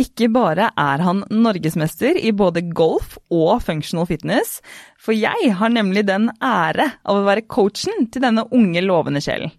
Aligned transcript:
Ikke 0.00 0.26
bare 0.34 0.72
er 0.74 1.02
han 1.06 1.22
norgesmester 1.30 2.16
i 2.18 2.32
både 2.34 2.64
golf 2.74 3.14
og 3.30 3.62
functional 3.62 4.08
fitness, 4.10 4.58
for 4.98 5.14
jeg 5.14 5.52
har 5.54 5.70
nemlig 5.70 6.02
den 6.08 6.32
ære 6.42 6.88
av 7.06 7.20
å 7.20 7.26
være 7.28 7.46
coachen 7.46 8.08
til 8.10 8.24
denne 8.24 8.42
unge, 8.50 8.82
lovende 8.82 9.22
sjelen. 9.22 9.54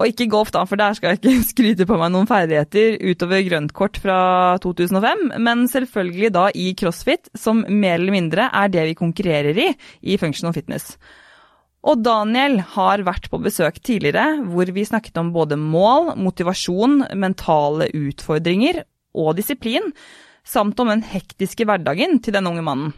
Og 0.00 0.08
ikke 0.08 0.30
golf, 0.32 0.48
da, 0.54 0.62
for 0.64 0.80
der 0.80 0.96
skal 0.96 1.12
jeg 1.12 1.20
ikke 1.20 1.34
skryte 1.50 1.86
på 1.88 1.98
meg 2.00 2.14
noen 2.14 2.28
ferdigheter 2.30 2.96
utover 3.04 3.42
grønt 3.44 3.74
kort 3.76 4.00
fra 4.00 4.20
2005, 4.64 5.26
men 5.44 5.66
selvfølgelig 5.68 6.30
da 6.32 6.46
i 6.56 6.70
crossfit, 6.78 7.28
som 7.36 7.60
mer 7.68 7.98
eller 7.98 8.16
mindre 8.16 8.48
er 8.48 8.72
det 8.72 8.86
vi 8.88 8.96
konkurrerer 8.98 9.60
i 9.66 9.68
i 10.00 10.16
functional 10.20 10.56
fitness. 10.56 10.94
Og 11.82 11.98
Daniel 12.00 12.60
har 12.76 13.02
vært 13.04 13.26
på 13.28 13.40
besøk 13.42 13.80
tidligere, 13.82 14.38
hvor 14.48 14.70
vi 14.70 14.86
snakket 14.86 15.18
om 15.18 15.32
både 15.34 15.58
mål, 15.58 16.12
motivasjon, 16.16 17.02
mentale 17.18 17.90
utfordringer 17.98 18.84
og 19.14 19.36
disiplin, 19.38 19.92
samt 20.44 20.80
om 20.82 20.90
den 20.90 21.04
hektiske 21.06 21.66
hverdagen 21.68 22.18
til 22.22 22.34
den 22.34 22.48
unge 22.50 22.64
mannen. 22.66 22.96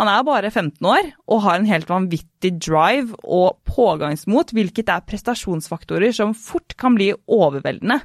Han 0.00 0.08
er 0.08 0.24
bare 0.24 0.48
15 0.48 0.86
år 0.88 1.10
og 1.28 1.42
har 1.44 1.58
en 1.58 1.68
helt 1.68 1.90
vanvittig 1.90 2.54
drive 2.64 3.16
og 3.22 3.58
pågangsmot, 3.68 4.54
hvilket 4.56 4.88
er 4.88 5.04
prestasjonsfaktorer 5.04 6.14
som 6.16 6.32
fort 6.36 6.76
kan 6.80 6.96
bli 6.96 7.10
overveldende. 7.28 8.00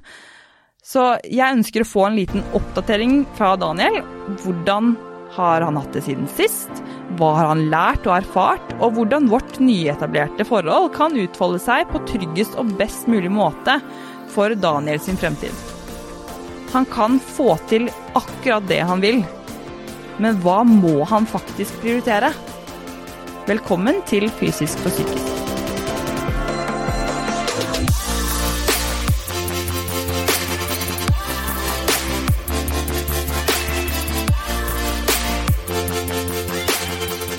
Så 0.84 1.14
jeg 1.24 1.56
ønsker 1.58 1.84
å 1.84 1.88
få 1.88 2.08
en 2.08 2.18
liten 2.20 2.44
oppdatering 2.56 3.22
fra 3.40 3.56
Daniel. 3.60 4.02
Hvordan 4.44 4.94
har 5.36 5.64
han 5.64 5.80
hatt 5.80 5.96
det 5.96 6.04
siden 6.06 6.28
sist? 6.36 6.84
Hva 7.20 7.34
har 7.40 7.52
han 7.52 7.66
lært 7.72 8.08
og 8.08 8.18
erfart? 8.20 8.76
Og 8.80 8.96
hvordan 8.96 9.32
vårt 9.32 9.60
nyetablerte 9.64 10.48
forhold 10.48 10.94
kan 10.96 11.16
utfolde 11.20 11.64
seg 11.64 11.88
på 11.92 12.04
tryggest 12.12 12.60
og 12.60 12.76
best 12.80 13.08
mulig 13.12 13.32
måte 13.32 13.80
for 14.32 14.56
Daniel 14.60 15.00
sin 15.04 15.20
fremtid. 15.20 15.77
Han 16.74 16.86
kan 16.86 17.20
få 17.20 17.56
til 17.70 17.88
akkurat 18.16 18.68
det 18.68 18.82
han 18.90 19.02
vil. 19.02 19.24
Men 20.20 20.38
hva 20.44 20.64
må 20.68 21.04
han 21.08 21.28
faktisk 21.30 21.80
prioritere? 21.82 22.34
Velkommen 23.48 24.02
til 24.10 24.28
Fysisk 24.40 24.82
for 24.84 24.92
psykisk. 24.92 25.34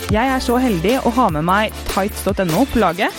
Jeg 0.09 0.25
er 0.25 0.41
så 0.41 0.56
heldig 0.56 0.95
å 1.05 1.11
ha 1.19 1.27
med 1.29 1.45
meg 1.45 1.75
tights.no 1.91 2.62
på 2.73 2.81
laget, 2.81 3.12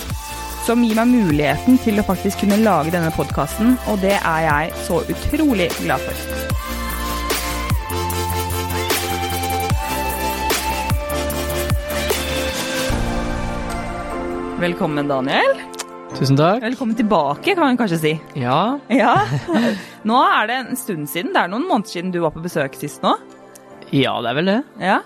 som 0.69 0.83
gir 0.85 0.93
meg 0.99 1.09
muligheten 1.09 1.79
til 1.81 1.97
å 1.97 2.03
faktisk 2.05 2.43
kunne 2.43 2.59
lage 2.61 2.91
denne 2.93 3.09
podkasten, 3.15 3.71
og 3.89 4.03
det 4.03 4.13
er 4.19 4.41
jeg 4.45 4.73
så 4.85 4.99
utrolig 5.09 5.65
glad 5.79 6.03
for. 6.03 6.19
Velkommen, 14.59 15.09
Daniel. 15.09 15.57
Tusen 16.13 16.37
takk. 16.37 16.61
Velkommen 16.61 16.97
tilbake, 16.99 17.55
kan 17.55 17.63
man 17.63 17.79
kanskje 17.79 18.01
si. 18.03 18.13
Ja. 18.37 18.77
Ja. 18.93 19.15
Nå 20.09 20.21
er 20.21 20.51
det 20.51 20.59
en 20.59 20.77
stund 20.77 21.09
siden. 21.09 21.33
Det 21.33 21.47
er 21.47 21.49
noen 21.49 21.65
måneder 21.65 21.95
siden 21.95 22.13
du 22.13 22.19
var 22.21 22.35
på 22.35 22.43
besøk 22.45 22.77
sist 22.77 23.01
nå. 23.01 23.15
ja, 23.89 24.13
det 24.21 24.35
er 24.35 24.37
vel 24.37 24.53
det. 24.53 24.59
Ja. 24.83 24.99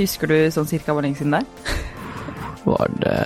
Husker 0.00 0.32
du 0.32 0.38
sånn 0.54 0.70
cirka 0.70 0.96
hvor 0.96 1.04
lenge 1.04 1.20
siden 1.20 1.36
det 1.36 1.44
er? 1.44 1.82
Var 2.64 2.96
det 3.02 3.18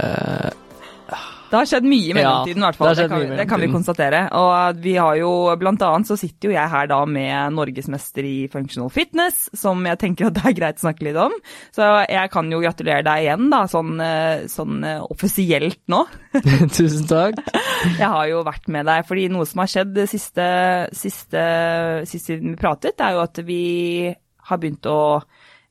Det 1.51 1.59
har 1.59 1.67
skjedd 1.67 1.87
mye 1.91 2.13
i 2.13 2.15
mellomtiden, 2.15 2.63
i 2.63 2.67
hvert 2.69 2.79
fall. 2.79 2.93
det 2.95 3.03
det, 3.03 3.11
kan, 3.11 3.37
det 3.41 3.47
kan 3.51 3.63
vi 3.63 3.69
konstatere. 3.73 4.21
Og 4.39 4.83
vi 4.85 4.95
har 4.97 5.17
jo, 5.19 5.31
blant 5.59 5.83
annet 5.83 6.11
så 6.11 6.17
sitter 6.19 6.51
jo 6.51 6.55
jeg 6.55 6.73
her 6.73 6.91
da 6.91 7.01
med 7.11 7.57
norgesmester 7.57 8.27
i 8.27 8.37
functional 8.53 8.93
fitness, 8.95 9.49
som 9.59 9.83
jeg 9.87 9.99
tenker 10.01 10.29
at 10.29 10.39
det 10.39 10.45
er 10.47 10.57
greit 10.61 10.79
å 10.79 10.87
snakke 10.87 11.09
litt 11.09 11.19
om. 11.19 11.35
Så 11.75 11.89
jeg 12.07 12.33
kan 12.33 12.53
jo 12.55 12.63
gratulere 12.63 13.03
deg 13.07 13.27
igjen, 13.27 13.51
da, 13.51 13.65
sånn, 13.71 13.93
eh, 14.05 14.47
sånn 14.53 14.87
eh, 14.87 15.03
offisielt 15.11 15.83
nå. 15.91 16.05
Tusen 16.79 17.11
takk. 17.11 17.43
Jeg 17.99 18.07
har 18.07 18.31
jo 18.31 18.45
vært 18.47 18.71
med 18.71 18.87
deg, 18.87 19.05
fordi 19.09 19.27
noe 19.33 19.49
som 19.49 19.65
har 19.65 19.75
skjedd 19.75 20.03
siste, 20.11 20.47
siste, 20.95 21.45
siste 22.07 22.31
siden 22.31 22.55
vi 22.55 22.61
pratet, 22.61 23.01
er 23.03 23.17
jo 23.17 23.25
at 23.25 23.43
vi 23.43 23.63
har 24.51 24.61
begynt 24.61 24.87
å 24.91 25.01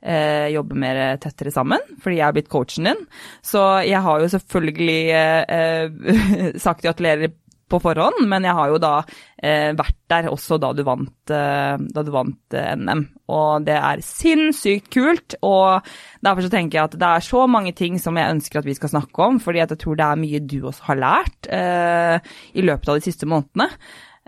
eh, 0.01 0.47
jobbe 0.53 0.77
mer 0.79 1.01
tettere 1.21 1.53
sammen, 1.53 1.83
fordi 2.03 2.19
jeg 2.19 2.27
har 2.27 2.37
blitt 2.37 2.51
coachen 2.51 2.89
din. 2.89 3.05
Så 3.45 3.63
jeg 3.87 4.01
har 4.05 4.23
jo 4.23 4.31
selvfølgelig 4.31 4.99
eh, 5.19 6.57
sagt 6.65 6.83
gratulerer 6.85 7.33
på 7.69 7.79
forhånd, 7.83 8.23
men 8.29 8.45
jeg 8.47 8.55
har 8.57 8.71
jo 8.71 8.79
da 8.81 8.93
eh, 9.37 9.69
vært 9.77 9.97
der 10.09 10.29
også 10.31 10.57
da 10.61 10.71
du 10.73 10.81
vant, 10.87 11.33
eh, 11.33 11.75
da 11.77 12.03
du 12.05 12.11
vant 12.13 12.57
eh, 12.57 12.73
NM. 12.79 13.03
Og 13.29 13.67
det 13.67 13.77
er 13.77 14.03
sinnssykt 14.05 14.89
kult, 14.93 15.37
og 15.45 15.85
derfor 16.25 16.45
så 16.45 16.51
tenker 16.53 16.79
jeg 16.79 16.89
at 16.89 16.97
det 16.99 17.11
er 17.11 17.25
så 17.25 17.45
mange 17.51 17.75
ting 17.77 17.99
som 18.01 18.17
jeg 18.17 18.37
ønsker 18.37 18.61
at 18.61 18.69
vi 18.69 18.77
skal 18.77 18.93
snakke 18.95 19.25
om, 19.27 19.39
fordi 19.43 19.61
jeg 19.61 19.79
tror 19.83 19.99
det 19.99 20.07
er 20.07 20.21
mye 20.25 20.43
du 20.43 20.59
også 20.63 20.89
har 20.89 21.01
lært 21.03 21.51
eh, 21.53 22.35
i 22.57 22.65
løpet 22.65 22.89
av 22.89 22.99
de 22.99 23.05
siste 23.05 23.29
månedene. 23.29 23.69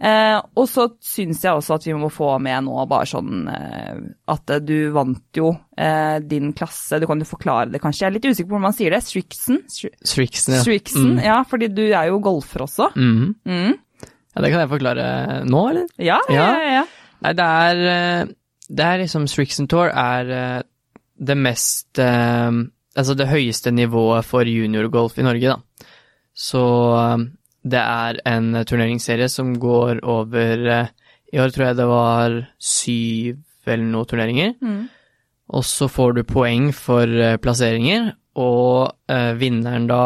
Eh, 0.01 0.37
og 0.57 0.65
så 0.65 0.87
syns 1.05 1.43
jeg 1.45 1.53
også 1.53 1.75
at 1.75 1.83
vi 1.85 1.93
må 1.93 2.07
få 2.09 2.31
med 2.41 2.63
nå 2.65 2.85
bare 2.89 3.05
sånn 3.05 3.43
eh, 3.51 3.99
at 4.33 4.53
du 4.65 4.89
vant 4.95 5.37
jo 5.37 5.51
eh, 5.77 6.15
din 6.25 6.53
klasse, 6.57 6.97
du 6.97 7.05
kan 7.05 7.21
jo 7.21 7.27
forklare 7.29 7.69
det 7.69 7.81
kanskje, 7.83 8.01
jeg 8.01 8.09
er 8.09 8.15
litt 8.15 8.25
usikker 8.31 8.47
på 8.49 8.55
hvordan 8.55 8.65
man 8.65 8.73
sier 8.79 8.95
det, 8.95 9.01
Strixen? 9.05 9.59
Strixen, 9.69 10.55
ja. 10.57 10.63
Strixen, 10.65 11.11
Mm. 11.11 11.21
ja, 11.27 11.35
fordi 11.45 11.69
du 11.69 11.83
er 11.91 12.09
jo 12.09 12.17
golfer 12.25 12.63
også. 12.65 12.89
Mm. 12.97 13.35
Mm. 13.45 13.77
ja. 14.01 14.41
Det 14.41 14.49
kan 14.55 14.63
jeg 14.63 14.71
forklare 14.73 15.05
nå, 15.45 15.61
eller? 15.69 15.87
Ja, 16.01 16.17
ja, 16.33 16.47
Ja. 16.49 16.73
ja. 16.79 16.83
Nei, 17.21 17.33
det 17.37 17.45
er 17.45 17.81
eh, 17.93 18.25
Det 18.71 18.85
er 18.87 18.97
liksom 19.03 19.27
Strixen 19.29 19.67
Tour 19.69 19.91
er 19.93 20.29
eh, 20.33 20.61
det 21.21 21.35
mest 21.37 21.99
eh, 22.01 22.49
Altså 22.97 23.13
det 23.15 23.27
høyeste 23.29 23.69
nivået 23.71 24.25
for 24.25 24.43
juniorgolf 24.49 25.19
i 25.21 25.23
Norge, 25.29 25.53
da. 25.53 25.85
Så 26.33 26.63
det 27.61 27.81
er 27.81 28.21
en 28.25 28.63
turneringsserie 28.65 29.29
som 29.29 29.53
går 29.61 30.01
over 30.07 30.65
eh, 30.65 30.89
I 31.33 31.39
år 31.43 31.53
tror 31.53 31.67
jeg 31.67 31.77
det 31.77 31.87
var 31.89 32.39
syv 32.57 33.69
eller 33.69 33.87
noe 33.91 34.09
turneringer. 34.09 34.55
Mm. 34.61 34.89
Og 35.51 35.65
så 35.67 35.87
får 35.91 36.17
du 36.17 36.23
poeng 36.27 36.71
for 36.75 37.05
eh, 37.05 37.37
plasseringer, 37.41 38.11
og 38.39 38.91
eh, 39.11 39.33
vinneren 39.39 39.87
da 39.89 40.03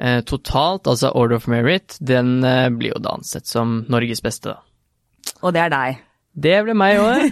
eh, 0.00 0.20
totalt, 0.28 0.86
altså 0.86 1.12
Order 1.16 1.40
of 1.40 1.48
Merit, 1.50 1.96
den 2.00 2.44
eh, 2.44 2.68
blir 2.70 2.94
jo 2.94 3.02
da 3.02 3.16
ansett 3.18 3.48
som 3.48 3.82
Norges 3.90 4.22
beste, 4.24 4.54
da. 4.54 4.60
Og 5.40 5.54
det 5.56 5.64
er 5.64 5.72
deg. 5.72 6.00
Det 6.40 6.56
ble 6.64 6.74
meg 6.78 6.94
i 6.94 7.00
år. 7.02 7.22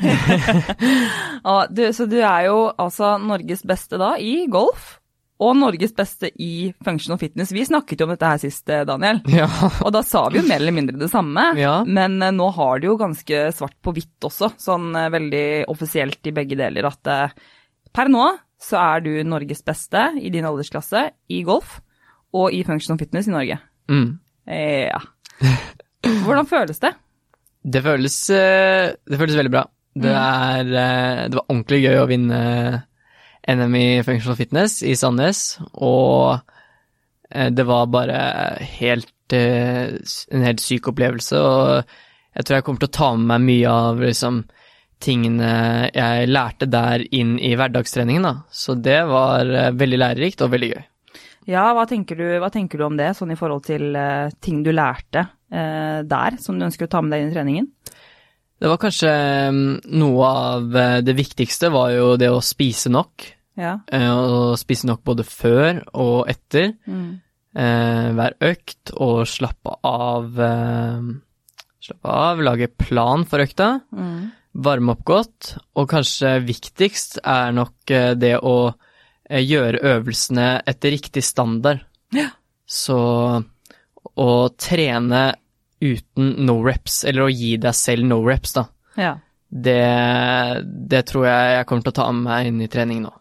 Og 1.53 1.71
du, 1.71 1.85
så 1.95 2.09
du 2.11 2.19
er 2.19 2.49
jo 2.49 2.57
altså 2.75 3.15
Norges 3.23 3.63
beste 3.69 4.01
da 4.01 4.17
i 4.19 4.49
golf, 4.51 4.98
og 5.39 5.53
Norges 5.55 5.93
beste 5.95 6.31
i 6.43 6.73
functional 6.85 7.19
fitness. 7.21 7.53
Vi 7.55 7.63
snakket 7.69 8.01
jo 8.01 8.09
om 8.09 8.13
dette 8.15 8.27
her 8.27 8.41
sist, 8.43 8.65
eh, 8.75 8.83
Daniel. 8.89 9.21
ja. 9.31 9.47
Og 9.87 9.93
da 9.95 10.01
sa 10.03 10.25
vi 10.33 10.41
jo 10.41 10.47
mer 10.49 10.59
eller 10.59 10.75
mindre 10.75 10.99
det 10.99 11.11
samme, 11.13 11.45
Ja. 11.59 11.85
men 11.87 12.17
eh, 12.23 12.33
nå 12.35 12.49
har 12.57 12.81
det 12.83 12.89
jo 12.91 12.97
ganske 12.99 13.45
svart 13.55 13.77
på 13.85 13.95
hvitt 13.95 14.27
også, 14.27 14.51
sånn 14.59 14.89
eh, 14.99 15.09
veldig 15.15 15.45
offisielt 15.71 16.27
i 16.27 16.35
begge 16.35 16.59
deler, 16.59 16.91
at 16.91 17.35
per 17.95 18.11
nå 18.11 18.27
så 18.59 18.81
er 18.83 19.05
du 19.07 19.13
Norges 19.23 19.63
beste 19.63 20.09
i 20.19 20.31
din 20.35 20.45
aldersklasse 20.49 21.05
i 21.31 21.45
golf 21.47 21.79
og 22.35 22.51
i 22.53 22.65
functional 22.67 22.99
fitness 22.99 23.29
i 23.31 23.35
Norge. 23.37 23.61
Mm. 23.89 24.09
Ja. 24.51 24.99
Hvordan 26.27 26.47
føles 26.51 26.81
det? 26.83 26.91
Det 27.63 27.83
føles, 27.85 28.17
det 28.27 29.19
føles 29.21 29.37
veldig 29.39 29.53
bra. 29.55 29.63
Det, 29.99 30.11
er, 30.15 30.69
eh, 30.79 31.23
det 31.31 31.39
var 31.39 31.47
ordentlig 31.49 31.81
gøy 31.85 31.97
å 32.03 32.07
vinne 32.11 32.39
NM 33.49 33.75
i 33.75 34.03
Functional 34.05 34.37
Fitness 34.37 34.83
i 34.85 34.93
Sandnes, 34.97 35.57
og 35.73 36.41
eh, 37.31 37.49
det 37.49 37.65
var 37.65 37.89
bare 37.89 38.19
helt, 38.79 39.33
eh, 39.33 39.97
en 39.97 40.45
helt 40.45 40.61
syk 40.61 40.91
opplevelse, 40.93 41.41
og 41.41 42.37
jeg 42.37 42.45
tror 42.45 42.59
jeg 42.59 42.67
kommer 42.67 42.85
til 42.85 42.91
å 42.91 42.97
ta 42.99 43.11
med 43.17 43.31
meg 43.31 43.47
mye 43.47 43.73
av 43.73 44.03
liksom, 44.05 44.43
tingene 45.01 45.53
jeg 45.95 46.29
lærte 46.29 46.69
der 46.69 47.07
inn 47.15 47.39
i 47.41 47.55
hverdagstreningen, 47.57 48.27
da. 48.27 48.35
Så 48.53 48.77
det 48.77 49.01
var 49.09 49.49
eh, 49.49 49.73
veldig 49.73 50.03
lærerikt 50.03 50.45
og 50.45 50.53
veldig 50.53 50.71
gøy. 50.75 50.85
Ja, 51.49 51.71
hva 51.73 51.87
tenker 51.89 52.21
du, 52.21 52.27
hva 52.43 52.53
tenker 52.53 52.77
du 52.77 52.85
om 52.85 53.01
det, 53.01 53.15
sånn 53.17 53.33
i 53.33 53.39
forhold 53.39 53.65
til 53.65 53.97
ting 54.45 54.61
du 54.67 54.69
lærte 54.75 55.25
eh, 55.49 56.05
der, 56.05 56.37
som 56.45 56.61
du 56.61 56.69
ønsker 56.69 56.85
å 56.85 56.93
ta 56.93 57.01
med 57.01 57.17
deg 57.17 57.25
inn 57.25 57.33
i 57.33 57.37
treningen? 57.39 57.73
Det 58.59 58.69
var 58.69 58.83
kanskje 58.83 59.11
mm, 59.55 59.75
noe 59.97 60.29
av 60.29 60.79
det 61.07 61.15
viktigste 61.17 61.71
var 61.73 61.95
jo 61.95 62.13
det 62.21 62.29
å 62.35 62.45
spise 62.45 62.93
nok. 62.93 63.31
Ja. 63.59 63.73
Eh, 63.91 64.09
Og 64.09 64.57
spise 64.61 64.87
nok 64.87 65.03
både 65.05 65.25
før 65.27 65.81
og 65.99 66.29
etter 66.31 66.73
Mm. 66.87 67.21
eh, 67.57 68.11
hver 68.15 68.35
økt, 68.41 68.93
og 68.97 69.25
slappe 69.27 69.75
av 69.85 70.39
eh, 70.39 71.01
Slappe 71.89 72.11
av, 72.11 72.41
lage 72.43 72.67
plan 72.77 73.25
for 73.25 73.39
økta, 73.41 73.81
Mm. 73.95 74.31
varme 74.55 74.91
opp 74.93 75.05
godt, 75.05 75.57
og 75.77 75.89
kanskje 75.89 76.45
viktigst 76.45 77.19
er 77.25 77.53
nok 77.53 77.73
det 77.87 78.35
å 78.43 78.75
gjøre 79.31 79.81
øvelsene 79.83 80.63
etter 80.67 80.91
riktig 80.91 81.23
standard. 81.23 81.81
Ja. 82.13 82.29
Så 82.67 82.99
å 84.19 84.29
trene 84.59 85.35
uten 85.81 86.35
no 86.45 86.59
reps, 86.67 87.05
eller 87.05 87.23
å 87.29 87.33
gi 87.33 87.57
deg 87.57 87.75
selv 87.75 88.05
no 88.05 88.23
reps, 88.27 88.53
da. 88.59 88.67
Ja. 88.97 89.15
det, 89.51 89.79
det 90.89 91.07
tror 91.07 91.25
jeg 91.25 91.57
jeg 91.57 91.67
kommer 91.67 91.83
til 91.87 91.93
å 91.93 91.99
ta 92.03 92.13
med 92.13 92.25
meg 92.29 92.47
inn 92.51 92.61
i 92.61 92.69
trening 92.69 93.03
nå. 93.07 93.13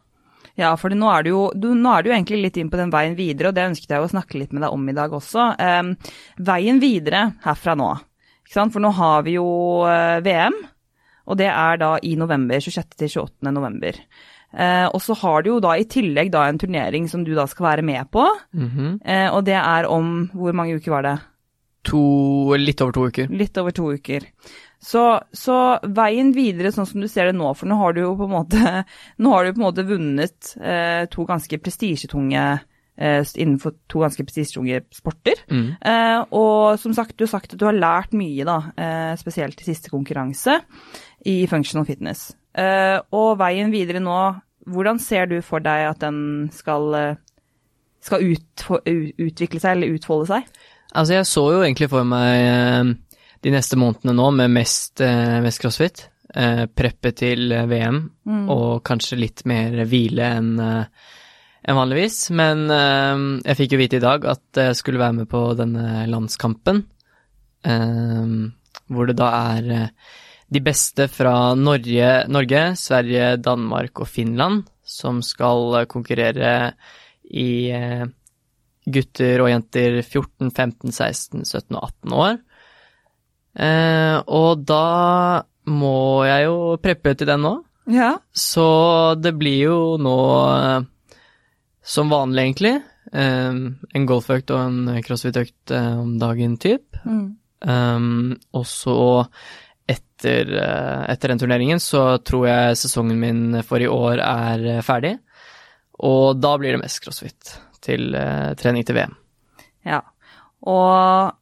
Ja, 0.57 0.71
for 0.79 0.89
nå 0.89 1.09
er, 1.13 1.25
du 1.25 1.29
jo, 1.29 1.41
du, 1.53 1.69
nå 1.77 1.91
er 1.93 2.03
du 2.03 2.09
jo 2.09 2.15
egentlig 2.15 2.39
litt 2.41 2.55
inn 2.57 2.71
på 2.73 2.79
den 2.79 2.89
veien 2.93 3.13
videre, 3.17 3.51
og 3.51 3.57
det 3.57 3.67
ønsket 3.69 3.93
jeg 3.93 4.01
å 4.01 4.09
snakke 4.09 4.39
litt 4.41 4.55
med 4.55 4.65
deg 4.65 4.73
om 4.73 4.87
i 4.89 4.95
dag 4.97 5.13
også. 5.13 5.51
Um, 5.61 5.91
veien 6.47 6.81
videre 6.81 7.27
herfra 7.43 7.75
nå. 7.77 7.91
For 8.47 8.81
nå 8.81 8.89
har 8.97 9.27
vi 9.27 9.35
jo 9.35 9.45
uh, 9.85 10.17
VM, 10.25 10.57
og 11.27 11.37
det 11.37 11.51
er 11.51 11.77
da 11.83 11.91
i 12.01 12.15
november. 12.17 12.57
26. 12.63 12.97
til 12.97 13.13
28. 13.27 13.53
november. 13.53 14.01
Uh, 14.49 14.87
og 14.95 15.01
så 15.03 15.13
har 15.21 15.43
du 15.43 15.51
jo 15.51 15.61
da 15.61 15.75
i 15.77 15.85
tillegg 15.85 16.31
da 16.33 16.47
en 16.47 16.57
turnering 16.57 17.05
som 17.11 17.25
du 17.27 17.35
da 17.37 17.45
skal 17.51 17.73
være 17.75 17.85
med 17.85 18.09
på, 18.09 18.25
Mm 18.53 18.69
-hmm. 18.69 18.91
uh, 19.05 19.35
og 19.35 19.45
det 19.45 19.53
er 19.53 19.85
om 19.85 20.29
Hvor 20.33 20.53
mange 20.53 20.75
uker 20.75 20.91
var 20.91 21.01
det? 21.01 21.19
To, 21.87 22.01
litt 22.59 22.83
over 22.83 22.95
to 22.95 23.07
uker. 23.09 23.29
Litt 23.33 23.57
over 23.59 23.75
to 23.75 23.91
uker. 23.95 24.27
Så, 24.83 25.03
så 25.33 25.57
veien 25.97 26.31
videre, 26.35 26.71
sånn 26.73 26.85
som 26.85 27.01
du 27.01 27.07
ser 27.09 27.31
det 27.31 27.37
nå, 27.37 27.49
for 27.57 27.69
nå 27.69 27.79
har 27.79 27.95
du 27.95 28.03
jo 28.03 28.15
på 28.19 28.27
en 28.27 28.35
måte, 28.35 28.73
nå 29.23 29.33
har 29.33 29.45
du 29.45 29.55
på 29.55 29.61
en 29.61 29.67
måte 29.67 29.87
vunnet 29.87 30.51
eh, 30.61 31.03
to 31.11 31.25
ganske 31.29 31.59
prestisjetunge 31.63 32.43
eh, 32.53 33.21
innenfor 33.35 33.73
to 33.89 34.03
ganske 34.05 34.25
prestisjetunge 34.27 34.83
sporter. 34.93 35.41
Mm. 35.49 35.69
Eh, 35.81 36.19
og 36.37 36.77
som 36.81 36.93
sagt, 36.97 37.17
du 37.17 37.25
har 37.25 37.33
sagt 37.33 37.55
at 37.55 37.61
du 37.61 37.67
har 37.69 37.77
lært 37.77 38.13
mye, 38.17 38.45
da, 38.47 38.59
eh, 38.77 39.13
spesielt 39.19 39.61
i 39.63 39.69
siste 39.69 39.93
konkurranse 39.93 40.59
i 41.25 41.39
functional 41.49 41.87
fitness. 41.89 42.29
Eh, 42.57 42.97
og 43.13 43.37
veien 43.41 43.73
videre 43.73 44.01
nå, 44.03 44.19
hvordan 44.67 44.99
ser 45.01 45.29
du 45.29 45.39
for 45.45 45.63
deg 45.63 45.89
at 45.89 46.01
den 46.03 46.49
skal, 46.53 46.89
eh, 46.95 47.19
skal 48.03 48.23
ut, 48.33 48.67
utvikle 48.85 49.61
seg 49.63 49.77
eller 49.77 49.97
utfolde 49.97 50.29
seg? 50.35 50.57
Altså, 50.93 51.17
jeg 51.17 51.27
så 51.27 51.43
jo 51.51 51.63
egentlig 51.63 51.89
for 51.91 52.07
meg 52.07 52.43
eh, 52.47 52.91
de 53.43 53.53
neste 53.53 53.79
månedene 53.79 54.15
nå 54.17 54.29
med 54.37 54.53
mest, 54.55 55.01
eh, 55.03 55.37
mest 55.43 55.61
crossfit. 55.61 56.07
Eh, 56.37 56.65
preppe 56.67 57.13
til 57.17 57.51
VM 57.51 58.01
VM, 58.25 58.49
og 58.51 58.83
kanskje 58.87 59.19
litt 59.19 59.45
mer 59.49 59.85
hvile 59.87 60.33
enn 60.39 60.51
enn 61.67 61.75
vanligvis. 61.75 62.29
Men 62.31 62.69
jeg 63.43 63.57
fikk 63.59 63.73
jo 63.73 63.79
vite 63.81 63.97
i 63.99 64.03
dag 64.03 64.23
at 64.29 64.59
jeg 64.61 64.75
skulle 64.79 65.01
være 65.01 65.17
med 65.17 65.27
på 65.27 65.41
denne 65.59 66.05
landskampen. 66.07 66.85
hvor 68.87 69.07
det 69.09 69.17
da 69.19 69.27
er 69.51 69.89
de 70.47 70.61
beste 70.63 71.09
fra 71.11 71.55
Norge, 71.55 72.11
Norge, 72.31 72.61
Sverige, 72.79 73.35
Danmark 73.43 73.99
og 73.99 74.07
Finland 74.07 74.63
som 74.87 75.19
skal 75.21 75.83
konkurrere 75.91 76.71
i 77.27 77.73
gutter 78.87 79.41
og 79.43 79.49
jenter 79.51 79.99
14, 80.01 80.51
15, 80.51 80.91
16, 80.95 81.45
17 81.45 81.75
og 81.75 81.89
18 81.89 82.15
år. 82.23 82.37
Eh, 83.57 84.17
og 84.27 84.63
da 84.69 85.43
må 85.67 85.95
jeg 86.27 86.45
jo 86.47 86.57
preppe 86.81 87.15
til 87.17 87.27
den 87.27 87.41
nå, 87.43 87.55
Ja. 87.91 88.13
så 88.31 88.67
det 89.19 89.33
blir 89.39 89.57
jo 89.65 89.79
nå 89.99 90.17
eh, 90.53 90.81
som 91.83 92.09
vanlig, 92.11 92.43
egentlig. 92.45 92.75
Eh, 93.11 93.59
en 93.97 94.07
golføkt 94.07 94.51
og 94.51 94.59
en 94.61 95.03
crossfit-økt 95.03 95.71
eh, 95.75 95.93
om 95.99 96.17
dagen, 96.21 96.57
typ. 96.61 96.99
Um, 97.57 98.35
og 98.53 98.65
så 98.69 99.25
etter, 99.89 100.51
eh, 100.61 101.05
etter 101.09 101.31
den 101.31 101.39
turneringen 101.41 101.79
så 101.81 102.19
tror 102.21 102.43
jeg 102.45 102.77
sesongen 102.83 103.17
min 103.17 103.63
for 103.65 103.81
i 103.81 103.87
år 103.89 104.21
er 104.21 104.83
ferdig. 104.85 105.15
Og 106.05 106.37
da 106.37 106.51
blir 106.61 106.75
det 106.75 106.83
mest 106.83 107.01
crossfit 107.01 107.55
til 107.83 108.15
eh, 108.17 108.53
trening 108.59 108.85
til 108.87 108.97
VM. 108.99 109.17
Ja. 109.87 110.01
Og 110.67 111.35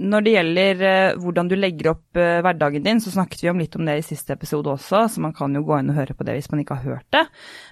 når 0.00 0.24
det 0.24 0.32
gjelder 0.32 0.82
eh, 0.88 1.16
hvordan 1.20 1.48
du 1.50 1.54
legger 1.58 1.90
opp 1.90 2.16
eh, 2.16 2.40
hverdagen 2.44 2.84
din, 2.84 3.00
så 3.02 3.12
snakket 3.12 3.42
vi 3.44 3.50
om 3.50 3.58
litt 3.60 3.76
om 3.76 3.84
det 3.84 3.98
i 4.00 4.06
siste 4.06 4.32
episode 4.32 4.72
også, 4.72 5.02
så 5.12 5.20
man 5.20 5.34
kan 5.36 5.52
jo 5.52 5.64
gå 5.66 5.76
inn 5.78 5.90
og 5.92 5.98
høre 5.98 6.16
på 6.16 6.24
det 6.24 6.38
hvis 6.38 6.48
man 6.52 6.62
ikke 6.62 6.78
har 6.78 6.94
hørt 6.94 7.08
det. 7.12 7.24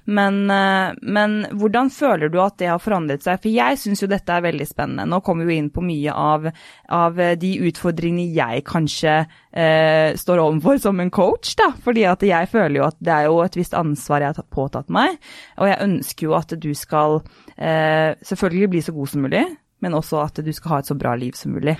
Men, 0.05 0.43
men 0.47 1.39
hvordan 1.57 1.89
føler 1.95 2.29
du 2.29 2.37
at 2.43 2.59
det 2.61 2.69
har 2.69 2.83
forandret 2.83 3.25
seg? 3.25 3.41
For 3.41 3.49
jeg 3.49 3.81
syns 3.81 4.03
jo 4.05 4.11
dette 4.11 4.35
er 4.35 4.45
veldig 4.45 4.67
spennende. 4.69 5.09
Nå 5.09 5.23
kommer 5.25 5.49
vi 5.49 5.57
jo 5.57 5.63
inn 5.63 5.73
på 5.73 5.85
mye 5.87 6.13
av, 6.13 6.51
av 6.93 7.23
de 7.41 7.53
utfordringene 7.71 8.29
jeg 8.37 8.67
kanskje 8.69 9.23
eh, 9.53 10.13
står 10.19 10.43
overfor 10.43 10.81
som 10.83 11.01
en 11.01 11.11
coach, 11.11 11.55
da. 11.59 11.71
Fordi 11.85 12.05
at 12.09 12.25
jeg 12.27 12.51
føler 12.53 12.81
jo 12.81 12.89
at 12.89 12.99
det 13.01 13.15
er 13.15 13.29
jo 13.29 13.41
et 13.45 13.57
visst 13.59 13.77
ansvar 13.79 14.25
jeg 14.25 14.37
har 14.37 14.51
påtatt 14.53 14.93
meg, 14.93 15.19
og 15.61 15.71
jeg 15.71 15.83
ønsker 15.87 16.29
jo 16.29 16.37
at 16.39 16.55
du 16.59 16.73
skal 16.79 17.21
selvfølgelig 17.63 18.69
bli 18.73 18.81
så 18.83 18.95
god 18.97 19.11
som 19.13 19.23
mulig 19.23 19.43
men 19.83 19.99
også 19.99 20.23
at 20.23 20.43
du 20.45 20.53
skal 20.55 20.77
ha 20.77 20.83
et 20.83 20.91
så 20.91 20.97
bra 20.99 21.15
liv 21.19 21.37
som 21.39 21.55
mulig. 21.57 21.75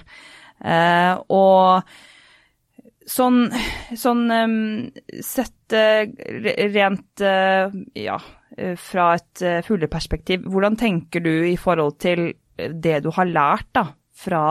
Eh, 0.63 1.15
og 1.33 1.87
sånn, 3.09 3.45
sånn 3.99 4.23
em, 4.35 4.57
sett 5.25 5.77
eh, 5.77 6.11
rent 6.75 7.23
eh, 7.27 7.75
ja, 8.03 8.19
eh, 8.57 8.75
fra 8.79 9.13
et 9.19 9.45
fugleperspektiv, 9.67 10.47
hvordan 10.51 10.79
tenker 10.81 11.25
du 11.25 11.33
i 11.51 11.59
forhold 11.61 11.99
til 12.03 12.29
eh, 12.33 12.75
det 12.75 13.03
du 13.07 13.13
har 13.15 13.31
lært 13.31 13.71
da, 13.79 13.87
fra 14.23 14.45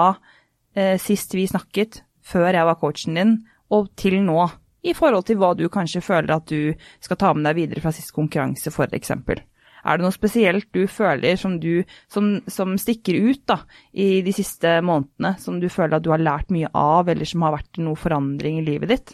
eh, 0.76 0.98
sist 1.02 1.36
vi 1.36 1.48
snakket, 1.52 2.04
før 2.22 2.52
jeg 2.54 2.68
var 2.68 2.80
coachen 2.80 3.20
din, 3.20 3.38
og 3.72 3.92
til 4.00 4.22
nå? 4.24 4.48
I 4.82 4.96
forhold 4.98 5.28
til 5.28 5.38
hva 5.38 5.52
du 5.54 5.68
kanskje 5.70 6.02
føler 6.02 6.32
at 6.34 6.48
du 6.50 6.72
skal 7.04 7.20
ta 7.20 7.36
med 7.36 7.46
deg 7.46 7.60
videre 7.60 7.84
fra 7.84 7.92
sist 7.94 8.16
konkurranse, 8.16 8.72
eksempel. 8.98 9.44
Er 9.82 9.98
det 9.98 10.06
noe 10.06 10.16
spesielt 10.16 10.68
du 10.76 10.84
føler 10.92 11.40
som, 11.40 11.58
du, 11.62 11.84
som, 12.12 12.34
som 12.52 12.76
stikker 12.80 13.18
ut 13.32 13.42
da, 13.50 13.62
i 13.94 14.22
de 14.26 14.34
siste 14.36 14.78
månedene, 14.86 15.36
som 15.42 15.58
du 15.62 15.68
føler 15.72 15.98
at 15.98 16.06
du 16.06 16.12
har 16.14 16.22
lært 16.22 16.54
mye 16.54 16.70
av, 16.78 17.10
eller 17.10 17.28
som 17.28 17.48
har 17.48 17.58
vært 17.58 17.82
noe 17.82 18.00
forandring 18.00 18.62
i 18.62 18.66
livet 18.68 18.94
ditt? 18.94 19.14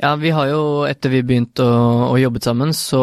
Ja, 0.00 0.14
vi 0.16 0.32
har 0.34 0.48
jo, 0.48 0.62
etter 0.88 1.12
vi 1.12 1.22
begynte 1.26 1.66
å, 1.68 2.12
å 2.14 2.18
jobbe 2.18 2.40
sammen, 2.42 2.72
så, 2.74 3.02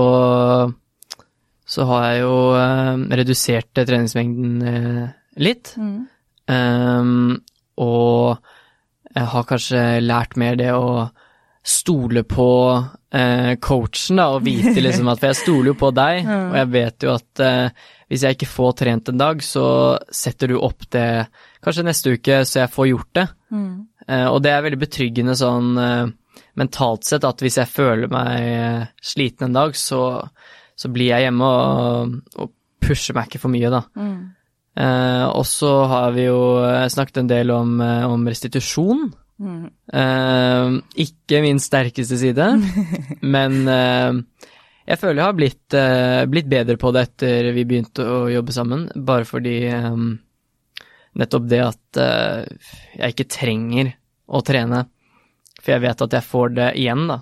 så 1.69 1.89
har 1.91 2.07
jeg 2.07 2.23
jo 2.23 2.35
eh, 2.57 3.05
redusert 3.21 3.69
treningsmengden 3.77 4.69
eh, 4.73 5.03
litt. 5.39 5.75
Ehm, 6.49 7.37
og 7.79 8.41
jeg 9.15 9.31
har 9.33 9.47
kanskje 9.49 9.83
lært 10.03 10.35
mer 10.39 10.57
det 10.59 10.73
å 10.75 11.09
stole 11.65 12.23
på 12.23 12.49
eh, 13.13 13.55
coachen, 13.61 14.19
da, 14.19 14.29
og 14.35 14.45
vite 14.45 14.79
liksom 14.85 15.09
at 15.11 15.19
For 15.19 15.31
jeg 15.31 15.39
stoler 15.41 15.71
jo 15.73 15.77
på 15.79 15.89
deg, 15.95 16.23
og 16.49 16.55
jeg 16.59 16.69
vet 16.75 17.05
jo 17.05 17.13
at 17.17 17.43
eh, 17.45 17.87
hvis 18.09 18.23
jeg 18.25 18.37
ikke 18.37 18.49
får 18.49 18.71
trent 18.79 19.09
en 19.11 19.19
dag, 19.21 19.43
så 19.45 19.65
setter 20.09 20.49
du 20.49 20.57
opp 20.65 20.87
det 20.89 21.27
kanskje 21.61 21.85
neste 21.85 22.15
uke, 22.15 22.39
så 22.47 22.63
jeg 22.63 22.73
får 22.73 22.87
gjort 22.89 23.11
det. 23.19 23.27
Eh, 24.07 24.27
og 24.31 24.39
det 24.41 24.53
er 24.55 24.63
veldig 24.65 24.79
betryggende 24.81 25.35
sånn 25.37 25.77
eh, 25.77 26.07
mentalt 26.57 27.05
sett 27.05 27.27
at 27.27 27.43
hvis 27.43 27.59
jeg 27.61 27.69
føler 27.69 28.09
meg 28.09 28.47
eh, 28.47 28.87
sliten 29.03 29.49
en 29.49 29.59
dag, 29.59 29.75
så, 29.77 30.01
så 30.75 30.89
blir 30.89 31.11
jeg 31.11 31.27
hjemme 31.27 31.45
og, 31.45 32.17
og 32.39 32.55
pusher 32.81 33.13
meg 33.13 33.29
ikke 33.29 33.43
for 33.43 33.53
mye, 33.53 33.69
da. 33.69 33.83
Eh, 34.79 35.25
og 35.29 35.45
så 35.45 35.73
har 35.91 36.15
vi 36.15 36.25
jo 36.29 36.41
snakket 36.89 37.21
en 37.21 37.29
del 37.29 37.51
om, 37.53 37.77
om 37.83 38.25
restitusjon. 38.31 39.09
Eh, 39.39 40.77
ikke 41.05 41.43
min 41.45 41.61
sterkeste 41.63 42.17
side, 42.19 42.47
men 43.35 43.59
uh, 43.65 44.45
jeg 44.89 44.99
føler 44.99 45.21
jeg 45.21 45.27
har 45.27 45.37
blitt, 45.37 45.77
uh, 45.77 46.23
blitt 46.31 46.49
bedre 46.51 46.75
på 46.81 46.91
det 46.95 47.05
etter 47.07 47.51
vi 47.55 47.67
begynte 47.69 48.03
å 48.03 48.23
jobbe 48.31 48.55
sammen, 48.55 48.89
bare 48.95 49.27
fordi 49.29 49.61
um, 49.75 50.17
nettopp 51.17 51.49
det 51.49 51.59
at 51.63 51.99
eh, 51.99 52.71
jeg 52.99 53.15
ikke 53.15 53.29
trenger 53.31 53.91
å 54.29 54.41
trene, 54.45 54.85
for 55.59 55.75
jeg 55.75 55.83
vet 55.83 56.05
at 56.05 56.15
jeg 56.19 56.27
får 56.29 56.55
det 56.57 56.71
igjen, 56.79 57.05
da. 57.09 57.21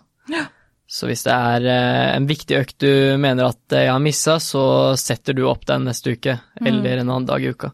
Så 0.87 1.09
hvis 1.09 1.25
det 1.25 1.35
er 1.35 1.67
eh, 1.67 2.15
en 2.15 2.27
viktig 2.29 2.57
økt 2.61 2.77
du 2.83 2.91
mener 3.19 3.49
at 3.49 3.75
jeg 3.75 3.91
har 3.91 4.03
missa, 4.03 4.37
så 4.43 4.63
setter 4.99 5.35
du 5.35 5.45
opp 5.49 5.65
den 5.67 5.87
neste 5.89 6.15
uke, 6.15 6.37
eller 6.61 7.01
en 7.01 7.09
annen 7.09 7.29
dag 7.29 7.43
i 7.43 7.51
uka. 7.51 7.73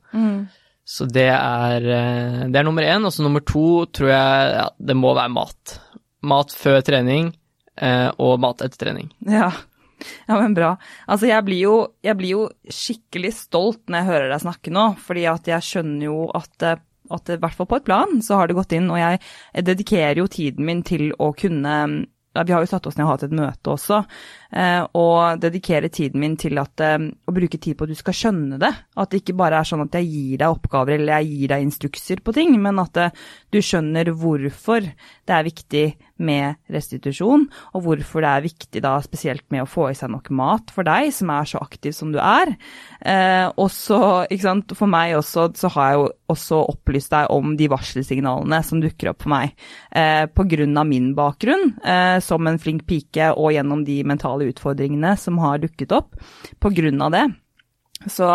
Så 0.83 1.07
det 1.07 1.29
er, 1.31 1.85
eh, 1.87 2.39
det 2.51 2.59
er 2.59 2.67
nummer 2.67 2.83
én. 2.83 3.05
Og 3.07 3.13
så 3.15 3.23
nummer 3.23 3.43
to 3.45 3.85
tror 3.91 4.11
jeg 4.11 4.55
ja, 4.57 4.67
det 4.77 4.97
må 4.99 5.13
være 5.15 5.33
mat. 5.33 5.77
Mat 6.23 6.55
før 6.55 6.81
trening, 6.85 7.33
eh, 7.77 8.09
og 8.19 8.39
mat 8.43 8.63
etter 8.65 8.85
trening. 8.85 9.11
Ja. 9.27 9.51
ja, 10.27 10.39
men 10.39 10.55
bra. 10.57 10.75
Altså, 11.07 11.29
jeg 11.31 11.47
blir, 11.47 11.61
jo, 11.65 11.75
jeg 12.03 12.19
blir 12.19 12.35
jo 12.35 12.47
skikkelig 12.67 13.35
stolt 13.39 13.83
når 13.87 14.01
jeg 14.01 14.11
hører 14.11 14.33
deg 14.33 14.43
snakke 14.45 14.73
nå, 14.75 14.87
fordi 15.03 15.27
at 15.31 15.53
jeg 15.55 15.69
skjønner 15.71 16.09
jo 16.09 16.25
at 16.35 16.67
eh, 16.69 16.81
at 17.11 17.29
i 17.33 17.35
hvert 17.35 17.55
fall 17.57 17.67
på 17.67 17.77
et 17.81 17.85
plan 17.85 18.21
så 18.23 18.37
har 18.39 18.47
det 18.47 18.55
gått 18.57 18.73
inn, 18.77 18.87
og 18.87 18.95
jeg 18.95 19.65
dedikerer 19.67 20.21
jo 20.21 20.29
tiden 20.31 20.63
min 20.65 20.83
til 20.87 21.09
å 21.21 21.33
kunne 21.35 21.75
Vi 22.33 22.53
har 22.53 22.63
jo 22.63 22.69
satt 22.69 22.87
oss 22.89 22.95
ned 22.97 23.05
og 23.05 23.11
hatt 23.11 23.25
et 23.27 23.35
møte 23.37 23.73
også, 23.75 23.99
eh, 24.57 24.81
og 24.97 25.41
dedikere 25.41 25.91
tiden 25.93 26.19
min 26.23 26.37
til 26.39 26.57
at, 26.57 26.81
eh, 26.81 26.97
å 26.97 27.33
bruke 27.35 27.59
tid 27.61 27.77
på 27.77 27.85
at 27.85 27.93
du 27.93 27.99
skal 27.99 28.17
skjønne 28.17 28.57
det. 28.57 28.71
At 28.97 29.11
det 29.11 29.21
ikke 29.21 29.37
bare 29.37 29.59
er 29.59 29.69
sånn 29.69 29.85
at 29.85 29.93
jeg 29.93 30.09
gir 30.09 30.41
deg 30.41 30.49
oppgaver 30.49 30.97
eller 30.97 31.21
jeg 31.21 31.29
gir 31.29 31.53
deg 31.53 31.67
instrukser 31.67 32.23
på 32.25 32.33
ting, 32.33 32.57
men 32.61 32.81
at 32.81 32.97
eh, 32.97 33.13
du 33.53 33.59
skjønner 33.61 34.09
hvorfor 34.17 34.81
det 34.81 35.29
er 35.37 35.45
viktig 35.45 35.85
med 36.21 36.59
restitusjon, 36.71 37.47
og 37.73 37.85
hvorfor 37.85 38.23
det 38.23 38.29
er 38.29 38.45
viktig 38.45 38.81
da 38.83 38.93
spesielt 39.03 39.45
med 39.53 39.63
å 39.63 39.69
få 39.69 39.89
i 39.89 39.97
seg 39.97 40.11
nok 40.13 40.29
mat 40.35 40.69
for 40.73 40.85
deg 40.85 41.09
som 41.15 41.31
er 41.33 41.49
så 41.49 41.61
aktiv 41.63 41.95
som 41.95 42.11
du 42.13 42.19
er. 42.21 42.53
Eh, 43.01 43.47
og 43.49 43.71
så, 43.73 43.99
ikke 44.29 44.45
sant, 44.45 44.75
for 44.77 44.91
meg 44.91 45.15
også, 45.17 45.49
så 45.57 45.71
har 45.73 45.89
jeg 45.89 45.99
jo 45.99 46.07
også 46.33 46.61
opplyst 46.73 47.13
deg 47.13 47.33
om 47.33 47.55
de 47.59 47.69
varselsignalene 47.73 48.61
som 48.65 48.81
dukker 48.83 49.13
opp 49.13 49.25
for 49.25 49.33
meg. 49.33 49.55
Eh, 49.91 50.23
av 50.23 50.87
min 50.89 51.13
bakgrunn 51.17 51.73
eh, 51.83 52.19
som 52.23 52.47
en 52.47 52.59
flink 52.61 52.85
pike 52.89 53.33
og 53.33 53.53
gjennom 53.55 53.83
de 53.87 54.01
mentale 54.07 54.49
utfordringene 54.51 55.15
som 55.17 55.39
har 55.41 55.61
dukket 55.63 55.91
opp. 55.95 56.13
På 56.61 56.71
grunn 56.73 57.01
av 57.01 57.13
det. 57.13 57.25
Så, 58.09 58.29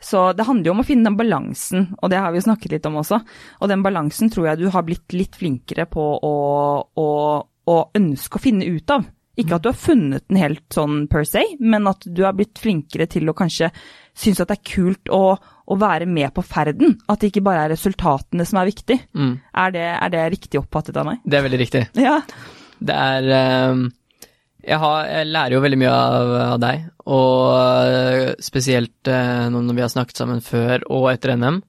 så, 0.00 0.24
det 0.36 0.46
handler 0.48 0.70
jo 0.70 0.74
om 0.76 0.82
å 0.82 0.86
finne 0.86 1.10
den 1.10 1.18
balansen, 1.18 1.88
og 2.00 2.12
det 2.12 2.20
har 2.22 2.32
vi 2.32 2.40
jo 2.40 2.46
snakket 2.48 2.76
litt 2.76 2.88
om 2.88 3.00
også. 3.02 3.22
Og 3.60 3.72
den 3.72 3.84
balansen 3.84 4.30
tror 4.32 4.50
jeg 4.50 4.62
du 4.62 4.68
har 4.74 4.86
blitt 4.86 5.16
litt 5.16 5.38
flinkere 5.38 5.86
på 5.90 6.06
å, 6.18 6.36
å, 6.82 7.08
å 7.42 7.76
ønske 7.98 8.38
å 8.38 8.42
finne 8.42 8.68
ut 8.68 8.94
av. 8.94 9.06
Ikke 9.40 9.56
at 9.56 9.64
du 9.64 9.70
har 9.70 9.78
funnet 9.80 10.26
den 10.28 10.40
helt 10.42 10.66
sånn 10.74 11.06
per 11.08 11.24
se, 11.24 11.40
men 11.60 11.88
at 11.88 12.04
du 12.04 12.20
har 12.26 12.34
blitt 12.36 12.60
flinkere 12.60 13.06
til 13.08 13.30
å 13.32 13.36
kanskje 13.36 13.70
synes 14.12 14.42
at 14.42 14.50
det 14.50 14.58
er 14.58 14.66
kult 14.74 15.08
å, 15.08 15.22
å 15.32 15.78
være 15.80 16.04
med 16.04 16.34
på 16.36 16.44
ferden. 16.44 16.98
At 17.08 17.22
det 17.22 17.30
ikke 17.32 17.44
bare 17.46 17.64
er 17.64 17.72
resultatene 17.72 18.44
som 18.48 18.60
er 18.60 18.68
viktig. 18.68 18.98
Mm. 19.16 19.32
Er, 19.40 19.72
det, 19.72 19.86
er, 19.94 20.12
det, 20.12 20.26
riktig 20.36 20.60
oppfattet 20.60 21.00
av 21.00 21.08
meg? 21.08 21.24
Det 21.24 21.40
er 21.40 21.46
veldig 21.48 21.62
riktig. 21.64 21.86
Ja. 21.96 22.18
Det 22.82 22.98
er 22.98 23.32
um 23.72 23.88
jeg, 24.62 24.78
har, 24.78 25.10
jeg, 25.10 25.28
lærer 25.34 25.56
jo 25.56 25.60
veldig 25.64 25.78
mye 25.80 25.92
av, 25.92 26.32
av 26.54 26.56
deg, 26.62 26.86
og 27.10 27.36
uh, 27.58 28.32
spesielt 28.42 29.10
eh, 29.10 29.46
når 29.50 29.74
vi 29.74 29.84
har 29.84 29.92
snakket 29.92 30.22
sammen 30.22 30.42
før 30.44 30.86
og 30.86 31.08
etter 31.12 31.34
NM. 31.36 31.60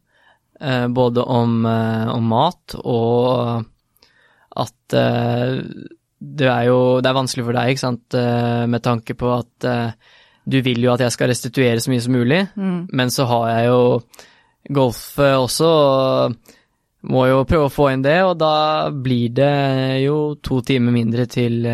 eh, 0.62 0.88
både 0.94 1.24
om, 1.26 1.66
om, 1.66 2.28
mat 2.30 2.76
og 2.84 3.64
at 4.54 4.94
det 6.24 6.46
er 6.48 6.68
jo 6.68 7.02
Det 7.02 7.10
er 7.10 7.16
vanskelig 7.18 7.44
for 7.48 7.58
deg, 7.58 7.72
ikke 7.74 7.82
sant, 7.82 8.16
med 8.70 8.84
tanke 8.86 9.16
på 9.18 9.32
at 9.34 9.66
du 10.46 10.60
vil 10.62 10.84
jo 10.86 10.92
at 10.94 11.02
jeg 11.02 11.16
skal 11.16 11.32
restituere 11.32 11.82
så 11.82 11.90
mye 11.90 12.04
som 12.06 12.14
mulig, 12.14 12.44
mm. 12.54 12.94
men 12.94 13.12
så 13.12 13.26
har 13.32 13.48
jeg 13.50 13.72
jo 13.72 13.82
golf 14.78 15.02
også. 15.18 15.72
og 15.72 16.54
må 17.10 17.26
jo 17.28 17.42
prøve 17.50 17.68
å 17.68 17.74
få 17.74 17.90
inn 17.96 18.06
det, 18.06 18.20
og 18.24 18.38
da 18.40 18.92
blir 18.94 19.34
det 19.36 20.04
jo 20.06 20.36
to 20.46 20.62
timer 20.64 20.94
mindre 20.96 21.26
til 21.28 21.66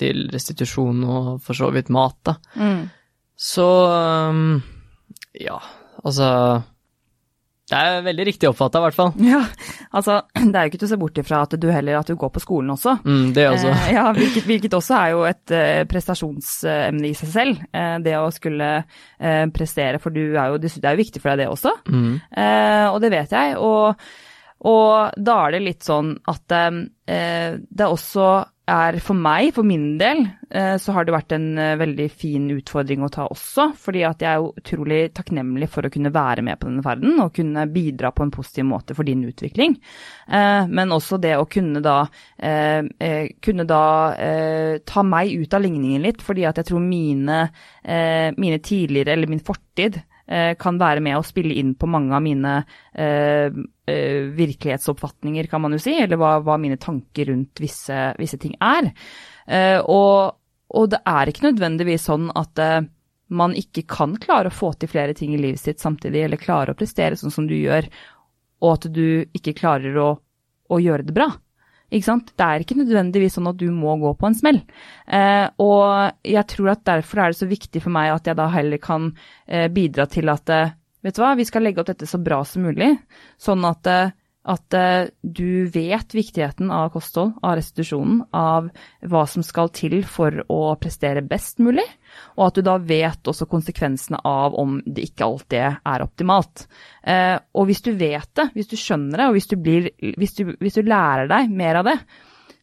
til 0.00 0.26
restitusjon 0.32 1.04
og 1.04 1.30
for 1.44 1.58
så 1.58 1.70
vidt 1.74 1.92
mat, 1.94 2.18
da. 2.26 2.36
Mm. 2.56 2.82
Så 3.40 3.68
um, 3.88 4.58
ja, 5.38 5.56
altså 6.02 6.30
det 7.70 7.78
er 7.78 8.00
veldig 8.02 8.24
riktig 8.26 8.48
oppfatta, 8.48 8.80
i 8.80 8.82
hvert 8.82 8.96
fall. 8.96 9.10
Ja, 9.22 9.40
altså 9.94 10.16
det 10.50 10.58
er 10.58 10.66
jo 10.66 10.72
ikke 10.72 10.80
til 10.82 10.88
å 10.88 10.90
se 10.90 10.98
bort 11.00 11.20
ifra 11.22 11.42
at 11.46 11.54
du 11.62 11.68
heller 11.70 12.00
at 12.00 12.10
du 12.10 12.16
går 12.18 12.32
på 12.34 12.42
skolen 12.42 12.72
også. 12.74 12.96
Mm, 13.04 13.28
det 13.36 13.46
også. 13.46 13.70
Eh, 13.70 13.90
ja, 13.94 14.06
hvilket, 14.16 14.46
hvilket, 14.48 14.74
også 14.74 14.96
er 14.98 15.12
jo 15.14 15.20
et 15.28 15.54
eh, 15.54 15.82
prestasjonsemne 15.90 17.06
i 17.06 17.14
seg 17.18 17.30
selv. 17.30 17.62
Eh, 17.70 17.94
det 18.02 18.16
å 18.18 18.26
skulle 18.34 18.72
eh, 18.80 19.44
prestere, 19.54 20.02
for 20.02 20.14
du 20.14 20.24
er 20.32 20.50
jo, 20.50 20.58
det 20.62 20.72
er 20.82 20.98
jo 20.98 21.02
viktig 21.04 21.22
for 21.22 21.30
deg 21.30 21.44
det 21.44 21.52
også. 21.52 21.76
Mm. 21.86 22.10
Eh, 22.42 22.86
og 22.90 22.98
det 23.04 23.12
vet 23.14 23.36
jeg. 23.38 23.54
Og, 23.62 24.10
og, 24.66 25.20
da 25.30 25.38
er 25.44 25.54
det 25.54 25.64
litt 25.68 25.86
sånn 25.86 26.16
at 26.32 26.58
eh, 26.58 26.80
det 27.06 27.86
er 27.86 27.86
også 27.86 28.32
er 28.70 28.98
for 29.02 29.18
meg, 29.18 29.50
for 29.56 29.66
min 29.66 29.96
del, 30.00 30.22
eh, 30.50 30.76
så 30.80 30.94
har 30.94 31.06
det 31.06 31.14
vært 31.14 31.34
en 31.36 31.46
eh, 31.58 31.76
veldig 31.80 32.06
fin 32.12 32.46
utfordring 32.54 33.02
å 33.04 33.10
ta 33.12 33.26
også. 33.30 33.70
Fordi 33.78 34.04
at 34.06 34.22
jeg 34.24 34.30
er 34.30 34.60
utrolig 34.62 35.00
takknemlig 35.16 35.68
for 35.72 35.86
å 35.86 35.92
kunne 35.92 36.12
være 36.14 36.44
med 36.46 36.60
på 36.60 36.68
denne 36.68 36.84
ferden 36.86 37.18
og 37.22 37.34
kunne 37.36 37.66
bidra 37.72 38.12
på 38.14 38.26
en 38.26 38.32
positiv 38.34 38.68
måte 38.70 38.96
for 38.96 39.08
din 39.08 39.24
utvikling. 39.28 39.76
Eh, 40.28 40.62
men 40.70 40.96
også 40.96 41.20
det 41.22 41.34
å 41.38 41.48
kunne 41.50 41.82
da, 41.84 41.98
kunne 42.40 43.64
da 43.68 43.84
ta 44.86 45.02
meg 45.06 45.32
ut 45.42 45.54
av 45.56 45.62
ligningen 45.62 46.02
litt, 46.04 46.22
fordi 46.24 46.44
at 46.48 46.60
jeg 46.60 46.68
tror 46.70 46.82
mine, 46.82 47.38
mine 48.36 48.58
tidligere, 48.64 49.14
eller 49.14 49.30
min 49.30 49.42
fortid, 49.44 50.00
kan 50.30 50.78
være 50.78 51.02
med 51.02 51.18
å 51.18 51.24
spille 51.26 51.56
inn 51.58 51.72
på 51.74 51.88
mange 51.90 52.14
av 52.14 52.22
mine 52.22 52.52
eh, 52.94 53.50
eh, 53.90 54.20
virkelighetsoppfatninger, 54.36 55.48
kan 55.50 55.64
man 55.64 55.74
jo 55.74 55.80
si, 55.82 55.96
eller 55.98 56.20
hva, 56.20 56.36
hva 56.44 56.58
mine 56.60 56.78
tanker 56.80 57.30
rundt 57.32 57.60
visse, 57.62 57.98
visse 58.20 58.38
ting 58.40 58.54
er. 58.62 58.92
Eh, 59.50 59.78
og, 59.80 60.38
og, 60.70 60.88
det 60.92 61.02
er 61.08 61.30
ikke 61.30 61.48
nødvendigvis 61.48 62.06
sånn 62.10 62.30
at 62.38 62.62
eh, 62.62 62.80
man 63.30 63.54
ikke 63.58 63.86
kan 63.90 64.16
klare 64.22 64.50
å 64.50 64.54
få 64.54 64.72
til 64.78 64.90
flere 64.90 65.14
ting 65.18 65.34
i 65.34 65.40
livet 65.40 65.62
sitt 65.62 65.82
samtidig, 65.82 66.24
eller 66.26 66.40
klare 66.40 66.74
å 66.74 66.78
prestere 66.78 67.18
sånn 67.18 67.34
som 67.34 67.46
du 67.50 67.56
gjør, 67.58 67.88
og 68.60 68.74
at 68.76 68.90
du 68.92 69.06
ikke 69.36 69.56
klarer 69.58 69.96
å, 69.98 70.10
å 70.70 70.82
gjøre 70.82 71.06
det 71.06 71.16
bra. 71.16 71.30
Ikke 71.90 72.06
sant? 72.06 72.32
Det 72.38 72.46
er 72.46 72.62
ikke 72.62 72.78
nødvendigvis 72.78 73.34
sånn 73.38 73.50
at 73.50 73.58
du 73.58 73.66
må 73.74 73.96
gå 73.98 74.12
på 74.18 74.28
en 74.28 74.36
smell. 74.38 74.60
Eh, 75.10 75.46
og 75.62 76.26
jeg 76.26 76.46
tror 76.52 76.74
at 76.74 76.84
derfor 76.86 77.22
er 77.22 77.32
det 77.32 77.40
så 77.40 77.50
viktig 77.50 77.82
for 77.82 77.94
meg 77.94 78.12
at 78.14 78.30
jeg 78.30 78.38
da 78.38 78.46
heller 78.54 78.82
kan 78.82 79.10
eh, 79.46 79.66
bidra 79.74 80.06
til 80.10 80.30
at 80.30 80.54
eh, 80.54 80.76
vet 81.02 81.16
du 81.16 81.22
hva, 81.24 81.34
vi 81.38 81.48
skal 81.48 81.66
legge 81.66 81.82
opp 81.82 81.90
dette 81.90 82.08
så 82.08 82.20
bra 82.22 82.42
som 82.46 82.66
mulig, 82.68 82.92
sånn 83.40 83.66
at 83.66 83.90
eh, 83.90 84.14
at 84.48 84.74
uh, 84.76 85.10
du 85.20 85.68
vet 85.68 86.14
viktigheten 86.14 86.70
av 86.72 86.88
kosthold, 86.94 87.34
av 87.44 87.58
restitusjonen, 87.58 88.22
av 88.32 88.70
hva 89.12 89.24
som 89.28 89.44
skal 89.44 89.68
til 89.76 89.98
for 90.08 90.40
å 90.48 90.60
prestere 90.80 91.24
best 91.26 91.60
mulig, 91.60 91.84
og 92.38 92.46
at 92.46 92.56
du 92.60 92.64
da 92.64 92.78
vet 92.80 93.28
også 93.28 93.48
konsekvensene 93.50 94.22
av 94.24 94.56
om 94.58 94.78
det 94.86 95.10
ikke 95.10 95.28
alltid 95.28 95.84
er 95.92 96.06
optimalt. 96.06 96.64
Uh, 97.04 97.36
og 97.52 97.68
hvis 97.68 97.84
du 97.84 97.92
vet 97.92 98.32
det, 98.40 98.48
hvis 98.56 98.72
du 98.72 98.78
skjønner 98.80 99.20
det, 99.20 99.28
og 99.28 99.36
hvis 99.36 99.50
du, 99.52 99.56
blir, 99.60 99.92
hvis 100.16 100.36
du, 100.40 100.44
hvis 100.56 100.80
du 100.80 100.88
lærer 100.88 101.28
deg 101.30 101.52
mer 101.52 101.82
av 101.82 101.92
det, 101.92 101.98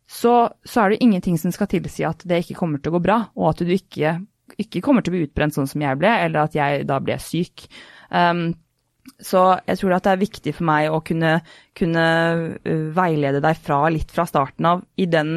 så, 0.08 0.48
så, 0.64 0.82
er 0.82 0.94
det 0.94 1.04
ingenting 1.04 1.38
som 1.38 1.52
skal 1.54 1.70
tilsi 1.70 2.06
at 2.08 2.24
det 2.26 2.42
ikke 2.42 2.62
kommer 2.62 2.82
til 2.82 2.94
å 2.94 2.98
gå 2.98 3.04
bra, 3.04 3.20
og 3.36 3.52
at 3.52 3.66
du 3.68 3.74
ikke, 3.76 4.18
ikke 4.58 4.82
kommer 4.82 5.04
til 5.04 5.14
å 5.14 5.18
bli 5.18 5.26
utbrent 5.28 5.58
sånn 5.58 5.68
som 5.70 5.84
jeg 5.84 6.00
ble, 6.00 6.14
eller 6.26 6.48
at 6.48 6.56
jeg 6.56 6.88
da 6.88 7.02
ble 7.04 7.20
syk. 7.22 7.68
Um, 8.08 8.50
så 9.18 9.44
jeg 9.66 9.80
tror 9.80 9.96
at 9.98 10.06
det 10.06 10.14
er 10.14 10.22
viktig 10.22 10.54
for 10.58 10.68
meg 10.70 10.94
å 10.94 11.02
kunne, 11.06 11.40
kunne 11.78 12.06
uh, 12.62 12.88
veilede 12.96 13.42
deg 13.44 13.60
fra 13.62 13.82
litt 13.94 14.14
fra 14.14 14.28
starten 14.30 14.70
av 14.70 14.84
i 15.00 15.08
den, 15.10 15.32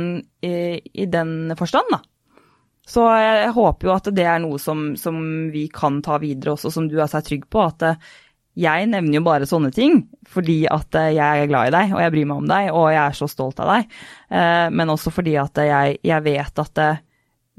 i, 0.44 0.54
i 0.78 1.06
den 1.10 1.54
forstand, 1.58 1.92
da. 1.92 2.02
Så 2.90 3.04
jeg, 3.22 3.52
håper 3.54 3.86
jo 3.86 3.92
at 3.94 4.08
det 4.16 4.24
er 4.26 4.40
noe 4.42 4.58
som, 4.58 4.96
som, 4.98 5.20
vi 5.52 5.68
kan 5.70 6.00
ta 6.02 6.16
videre 6.18 6.56
også, 6.56 6.72
som 6.74 6.88
du 6.90 6.96
er 6.98 7.10
seg 7.12 7.22
trygg 7.26 7.44
på. 7.52 7.62
At 7.62 7.84
uh, 7.86 8.08
jeg 8.58 8.88
nevner 8.90 9.20
jo 9.20 9.26
bare 9.28 9.46
sånne 9.46 9.70
ting 9.72 10.02
fordi 10.26 10.64
at 10.66 10.98
jeg 11.14 11.44
er 11.44 11.50
glad 11.50 11.70
i 11.70 11.74
deg, 11.76 11.92
og 11.94 12.02
jeg 12.02 12.14
bryr 12.16 12.26
meg 12.26 12.42
om 12.42 12.50
deg, 12.50 12.72
og 12.74 12.88
jeg 12.90 13.02
er 13.04 13.16
så 13.16 13.28
stolt 13.30 13.62
av 13.62 13.70
deg. 13.70 13.94
Men 14.74 14.90
også 14.92 15.12
fordi 15.14 15.36
at 15.40 15.58
jeg, 15.64 16.00
jeg 16.06 16.24
vet 16.26 16.60
at 16.60 16.80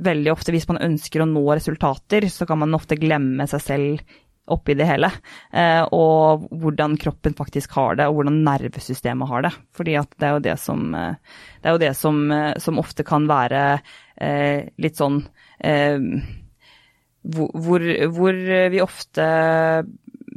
veldig 0.04 0.34
ofte 0.34 0.54
hvis 0.54 0.68
man 0.70 0.82
ønsker 0.84 1.24
å 1.24 1.30
nå 1.30 1.44
resultater, 1.52 2.28
så 2.32 2.48
kan 2.50 2.60
man 2.62 2.76
ofte 2.78 3.00
glemme 3.00 3.48
seg 3.50 3.64
selv 3.64 4.20
oppi 4.54 4.76
det 4.78 4.88
hele. 4.90 5.10
Eh, 5.54 5.84
og 5.96 6.48
hvordan 6.62 6.98
kroppen 7.02 7.36
faktisk 7.38 7.74
har 7.78 7.98
det, 8.00 8.08
og 8.10 8.20
hvordan 8.20 8.42
nervesystemet 8.46 9.30
har 9.32 9.48
det. 9.48 9.54
Fordi 9.78 9.98
det 9.98 10.28
er 10.28 10.36
jo 10.36 10.44
det 10.48 10.58
som, 10.62 10.86
eh, 10.96 11.16
det 11.62 11.70
er 11.70 11.78
jo 11.78 11.84
det 11.86 11.96
som, 11.98 12.22
eh, 12.32 12.54
som 12.60 12.82
ofte 12.82 13.08
kan 13.08 13.28
være 13.30 13.64
litt 14.22 15.00
sånn 15.00 15.16
hvor, 17.26 17.86
hvor, 18.14 18.36
vi 18.70 18.82
ofte 18.84 19.26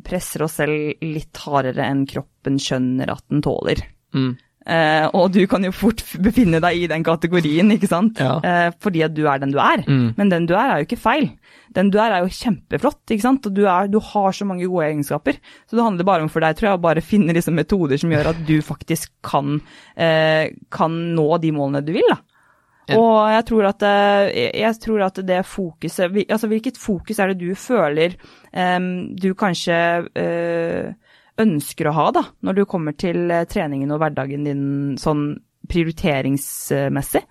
presser 0.07 0.45
oss 0.47 0.57
selv 0.63 1.03
litt 1.05 1.37
hardere 1.45 1.85
enn 1.85 2.07
kroppen 2.09 2.57
skjønner 2.57 3.13
at 3.13 3.25
den 3.29 3.43
tåler. 3.45 3.83
Mm. 4.17 4.39
Eh, 4.65 5.07
og 5.13 5.29
du 5.35 5.43
kan 5.49 5.65
jo 5.67 5.73
fort 5.77 6.01
befinne 6.25 6.61
deg 6.65 6.85
i 6.85 6.89
den 6.89 7.05
kategorien, 7.05 7.69
ikke 7.75 7.91
sant. 7.91 8.21
Ja. 8.21 8.39
Uh, 8.41 8.71
fordi 8.81 9.03
at 9.05 9.13
du 9.13 9.27
er 9.29 9.43
den 9.43 9.53
du 9.53 9.61
er. 9.61 9.85
Mm. 9.85 10.15
Men 10.17 10.33
den 10.33 10.49
du 10.49 10.55
er, 10.57 10.71
er 10.73 10.81
jo 10.81 10.89
ikke 10.89 11.01
feil. 11.03 11.29
Den 11.77 11.91
du 11.93 11.99
er, 12.01 12.15
er 12.15 12.25
jo 12.25 12.33
kjempeflott, 12.33 13.03
ikke 13.13 13.27
sant. 13.27 13.49
Og 13.49 13.57
du, 13.57 13.65
er, 13.69 13.91
du, 13.93 14.01
har 14.01 14.33
så 14.33 14.49
mange 14.49 14.69
gode 14.71 14.89
egenskaper. 14.89 15.41
Så 15.69 15.77
det 15.77 15.85
handler 15.85 16.09
bare 16.09 16.25
om 16.25 16.33
for 16.33 16.45
deg, 16.45 16.57
tror 16.57 16.71
jeg, 16.71 16.81
å 16.81 16.85
bare 16.87 17.05
finne 17.05 17.37
liksom 17.37 17.59
metoder 17.61 18.01
som 18.01 18.15
gjør 18.15 18.33
at 18.33 18.45
du 18.49 18.57
faktisk 18.65 19.13
kan, 19.27 19.59
uh, 20.01 20.45
kan 20.73 21.03
nå 21.19 21.29
de 21.45 21.53
målene 21.57 21.85
du 21.85 21.93
vil, 21.97 22.09
da. 22.09 22.23
Ja. 22.85 22.99
Og 23.01 23.31
jeg 23.33 23.45
tror, 23.49 23.67
at, 23.71 23.85
jeg 24.37 24.77
tror 24.77 25.03
at 25.07 25.19
det 25.25 25.39
fokuset 25.49 26.19
Altså 26.29 26.51
hvilket 26.51 26.77
fokus 26.77 27.17
er 27.17 27.31
det 27.33 27.39
du 27.41 27.55
føler 27.57 28.13
um, 28.53 29.07
du 29.17 29.31
kanskje 29.41 29.79
uh, 30.05 30.91
ønsker 31.41 31.89
å 31.91 31.95
ha, 31.97 32.07
da, 32.15 32.23
når 32.47 32.61
du 32.61 32.65
kommer 32.69 32.97
til 32.99 33.31
eh, 33.33 33.47
treningen 33.51 33.91
og 33.95 34.01
hverdagen 34.03 34.47
din 34.47 34.65
sånn 35.01 35.27
prioriteringsmessig? 35.71 37.25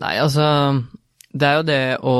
Nei, 0.00 0.14
altså 0.22 0.44
Det 1.30 1.46
er 1.46 1.56
jo 1.58 1.64
det 1.66 1.82
å 2.06 2.14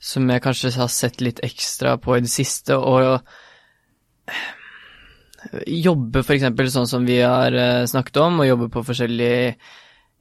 Som 0.00 0.30
jeg 0.32 0.42
kanskje 0.44 0.72
har 0.76 0.90
sett 0.92 1.20
litt 1.24 1.42
ekstra 1.44 1.96
på 2.00 2.16
i 2.16 2.22
det 2.24 2.32
siste, 2.32 2.76
å 2.76 3.18
jobbe 5.66 6.20
f.eks. 6.20 6.44
sånn 6.74 6.88
som 6.90 7.04
vi 7.06 7.20
har 7.22 7.54
eh, 7.54 7.86
snakket 7.88 8.18
om, 8.22 8.40
og 8.42 8.48
jobbe 8.48 8.68
på 8.74 8.82
forskjellige 8.84 9.54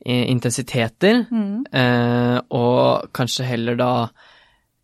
intensiteter, 0.07 1.23
mm. 1.25 1.65
eh, 1.73 2.37
og 2.53 3.09
kanskje 3.17 3.47
heller 3.49 3.75
da 3.79 3.91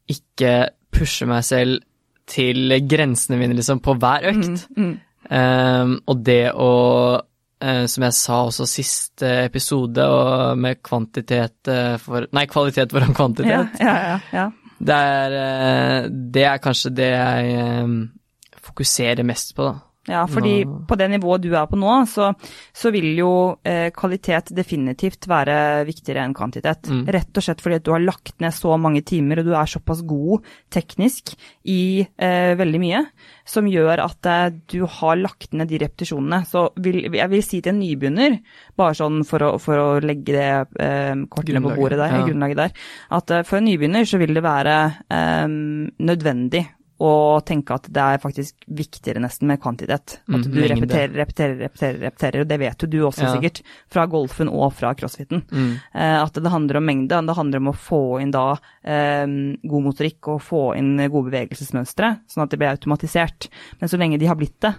ikke 0.09 0.53
pushe 0.93 1.27
meg 1.29 1.45
selv 1.47 1.79
til 2.29 2.73
grensene 2.89 3.39
mine 3.39 3.55
liksom 3.57 3.81
på 3.83 3.95
hver 3.99 4.29
økt. 4.31 4.65
Mm. 4.77 4.95
Um, 5.23 5.93
og 6.11 6.23
det 6.25 6.51
å 6.51 6.71
eh, 7.63 7.85
som 7.87 8.05
jeg 8.07 8.15
sa 8.17 8.39
også 8.47 8.67
siste 8.67 9.29
episode, 9.45 10.03
og 10.03 10.59
med 10.59 10.81
kvantitet 10.83 11.71
eh, 11.71 11.95
for 12.01 12.27
Nei, 12.35 12.45
kvalitet 12.51 12.93
foran 12.93 13.15
kvantitet. 13.19 13.79
ja, 13.79 13.95
ja, 14.09 14.19
ja. 14.33 14.49
Det, 14.83 14.99
er, 14.99 15.37
eh, 15.39 16.11
det 16.35 16.45
er 16.49 16.61
kanskje 16.63 16.91
det 16.97 17.09
jeg 17.13 17.87
fokuserer 18.63 19.23
mest 19.27 19.55
på, 19.55 19.69
da. 19.69 19.92
Ja, 20.03 20.25
fordi 20.27 20.65
Nå- 20.67 20.81
på 20.83 20.97
det 20.99 21.07
nivået 21.13 21.45
du 21.45 21.53
er 21.55 21.67
på 21.69 21.77
nå, 21.79 21.91
så, 22.11 22.33
så 22.75 22.91
vil 22.91 23.13
jo 23.15 23.55
eh, 23.63 23.87
kvalitet 23.95 24.51
definitivt 24.51 25.29
være 25.31 25.85
viktigere 25.87 26.25
enn 26.25 26.35
kvantitet. 26.35 26.89
Mm. 26.91 27.05
Rett 27.15 27.39
og 27.39 27.45
slett 27.45 27.63
fordi 27.63 27.77
at 27.79 27.85
du 27.87 27.93
har 27.95 28.03
lagt 28.03 28.35
ned 28.43 28.51
så 28.51 28.75
mange 28.75 28.99
timer, 29.07 29.39
og 29.39 29.47
du 29.47 29.53
er 29.55 29.71
såpass 29.71 30.03
god 30.03 30.43
teknisk 30.75 31.31
i 31.71 32.03
eh, 32.03 32.51
veldig 32.59 32.83
mye, 32.83 33.05
som 33.47 33.71
gjør 33.71 34.03
at 34.03 34.27
eh, 34.27 34.59
du 34.75 34.83
har 34.99 35.21
lagt 35.21 35.55
ned 35.55 35.71
de 35.71 35.79
repetisjonene. 35.85 36.43
Så 36.51 36.65
vil, 36.83 37.05
jeg 37.07 37.31
vil 37.31 37.47
si 37.47 37.63
til 37.63 37.71
en 37.71 37.79
nybegynner, 37.79 38.39
bare 38.75 38.99
sånn 38.99 39.23
for 39.27 39.47
å, 39.47 39.55
for 39.63 39.79
å 39.79 39.89
legge 40.03 40.35
det 40.35 40.51
eh, 40.83 41.15
kortene 41.31 41.63
på 41.63 41.77
bordet 41.79 42.03
der, 42.03 42.19
ja. 42.19 42.27
grunnlaget 42.27 42.59
der, 42.65 42.87
at 43.15 43.37
eh, 43.39 43.47
for 43.47 43.61
en 43.61 43.69
nybegynner 43.71 44.03
så 44.09 44.19
vil 44.19 44.35
det 44.35 44.43
være 44.43 44.79
eh, 45.07 45.47
nødvendig 46.11 46.67
å 47.01 47.41
tenke 47.43 47.73
at 47.73 47.87
det 47.91 47.99
er 48.03 48.17
faktisk 48.21 48.55
viktigere 48.69 49.19
nesten 49.19 49.47
med 49.49 49.59
kvantitet. 49.59 50.19
At 50.29 50.45
Mm, 50.45 50.53
du 50.53 50.61
repeterer, 50.67 51.09
repeterer, 51.13 51.55
repeterer, 51.57 51.99
repeterer, 51.99 52.41
og 52.41 52.47
det 52.47 52.59
vet 52.59 52.77
jo 52.83 52.87
du 52.87 52.97
også 53.01 53.23
Ja. 53.23 53.33
sikkert, 53.33 53.61
fra 53.89 54.05
golfen 54.07 54.47
og 54.49 54.73
fra 54.73 54.93
crossfiten. 54.93 55.43
Mm. 55.51 55.79
Eh, 55.95 56.23
at 56.23 56.33
det 56.33 56.51
handler 56.51 56.77
om 56.77 56.85
mengde, 56.85 57.25
det 57.25 57.35
handler 57.35 57.57
om 57.57 57.67
å 57.73 57.75
få 57.75 58.21
inn 58.21 58.31
da 58.31 58.57
eh, 58.85 59.25
god 59.25 59.83
motorikk 59.83 60.27
og 60.27 60.41
få 60.41 60.75
inn 60.77 60.97
gode 61.09 61.31
bevegelsesmønstre, 61.31 62.19
sånn 62.29 62.43
at 62.43 62.49
det 62.51 62.59
blir 62.59 62.69
automatisert. 62.77 63.49
Men 63.81 63.89
så 63.89 63.97
lenge 63.97 64.19
de 64.19 64.25
har 64.27 64.35
blitt 64.35 64.59
det, 64.61 64.75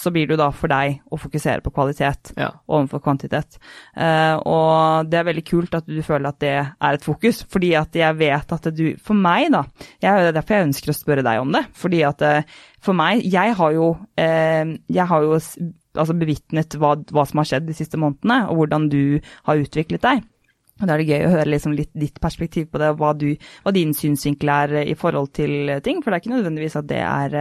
så 0.00 0.10
blir 0.14 0.26
det 0.26 0.34
jo 0.34 0.40
da 0.40 0.48
for 0.56 0.72
deg 0.72 1.02
å 1.12 1.18
fokusere 1.20 1.60
på 1.64 1.72
kvalitet 1.76 2.32
Ja. 2.38 2.48
overfor 2.68 3.02
kvantitet. 3.04 3.58
Uh, 3.92 4.40
og 4.48 5.10
det 5.12 5.20
er 5.20 5.26
veldig 5.28 5.44
kult 5.48 5.76
at 5.76 5.86
du 5.90 6.00
føler 6.06 6.30
at 6.32 6.40
det 6.40 6.54
er 6.56 6.96
et 6.96 7.04
fokus, 7.04 7.42
fordi 7.52 7.74
at 7.78 7.94
jeg 8.00 8.16
vet 8.20 8.52
at 8.56 8.70
du 8.76 8.84
For 9.04 9.14
meg, 9.18 9.50
da. 9.52 9.64
Jeg, 10.00 10.24
det 10.24 10.32
er 10.32 10.38
derfor 10.38 10.56
jeg 10.56 10.68
ønsker 10.70 10.92
å 10.92 10.96
spørre 10.96 11.26
deg 11.26 11.40
om 11.42 11.52
det. 11.52 11.64
Fordi 11.76 12.02
at 12.08 12.22
eh, 12.26 12.42
for 12.80 12.96
meg 12.96 13.20
Jeg 13.28 13.54
har 13.60 13.76
jo, 13.76 13.90
uh, 14.00 14.74
jeg 14.88 15.06
har 15.12 15.22
jo 15.28 15.36
altså 15.36 16.14
bevitnet 16.14 16.76
hva, 16.80 16.94
hva 17.10 17.24
som 17.26 17.40
har 17.42 17.48
skjedd 17.50 17.66
de 17.68 17.74
siste 17.76 17.98
månedene, 18.00 18.44
og 18.48 18.60
hvordan 18.62 18.88
du 18.92 19.00
har 19.48 19.58
utviklet 19.60 20.04
deg. 20.04 20.22
Og 20.80 20.86
Da 20.88 20.94
er 20.94 21.02
det 21.02 21.08
gøy 21.12 21.26
å 21.26 21.32
høre 21.34 21.52
liksom 21.52 21.76
litt 21.76 21.92
ditt 22.00 22.20
perspektiv 22.22 22.70
på 22.72 22.80
det, 22.82 22.90
hva, 22.98 23.12
du, 23.16 23.28
hva 23.64 23.74
din 23.76 23.94
synsvinkel 23.96 24.52
er 24.54 24.76
eh, 24.82 24.90
i 24.92 24.96
forhold 24.98 25.32
til 25.36 25.68
eh, 25.68 25.82
ting. 25.84 26.02
For 26.02 26.10
det 26.10 26.18
er 26.18 26.24
ikke 26.24 26.34
nødvendigvis 26.34 26.78
at 26.80 26.90
det 26.90 27.00
er 27.04 27.38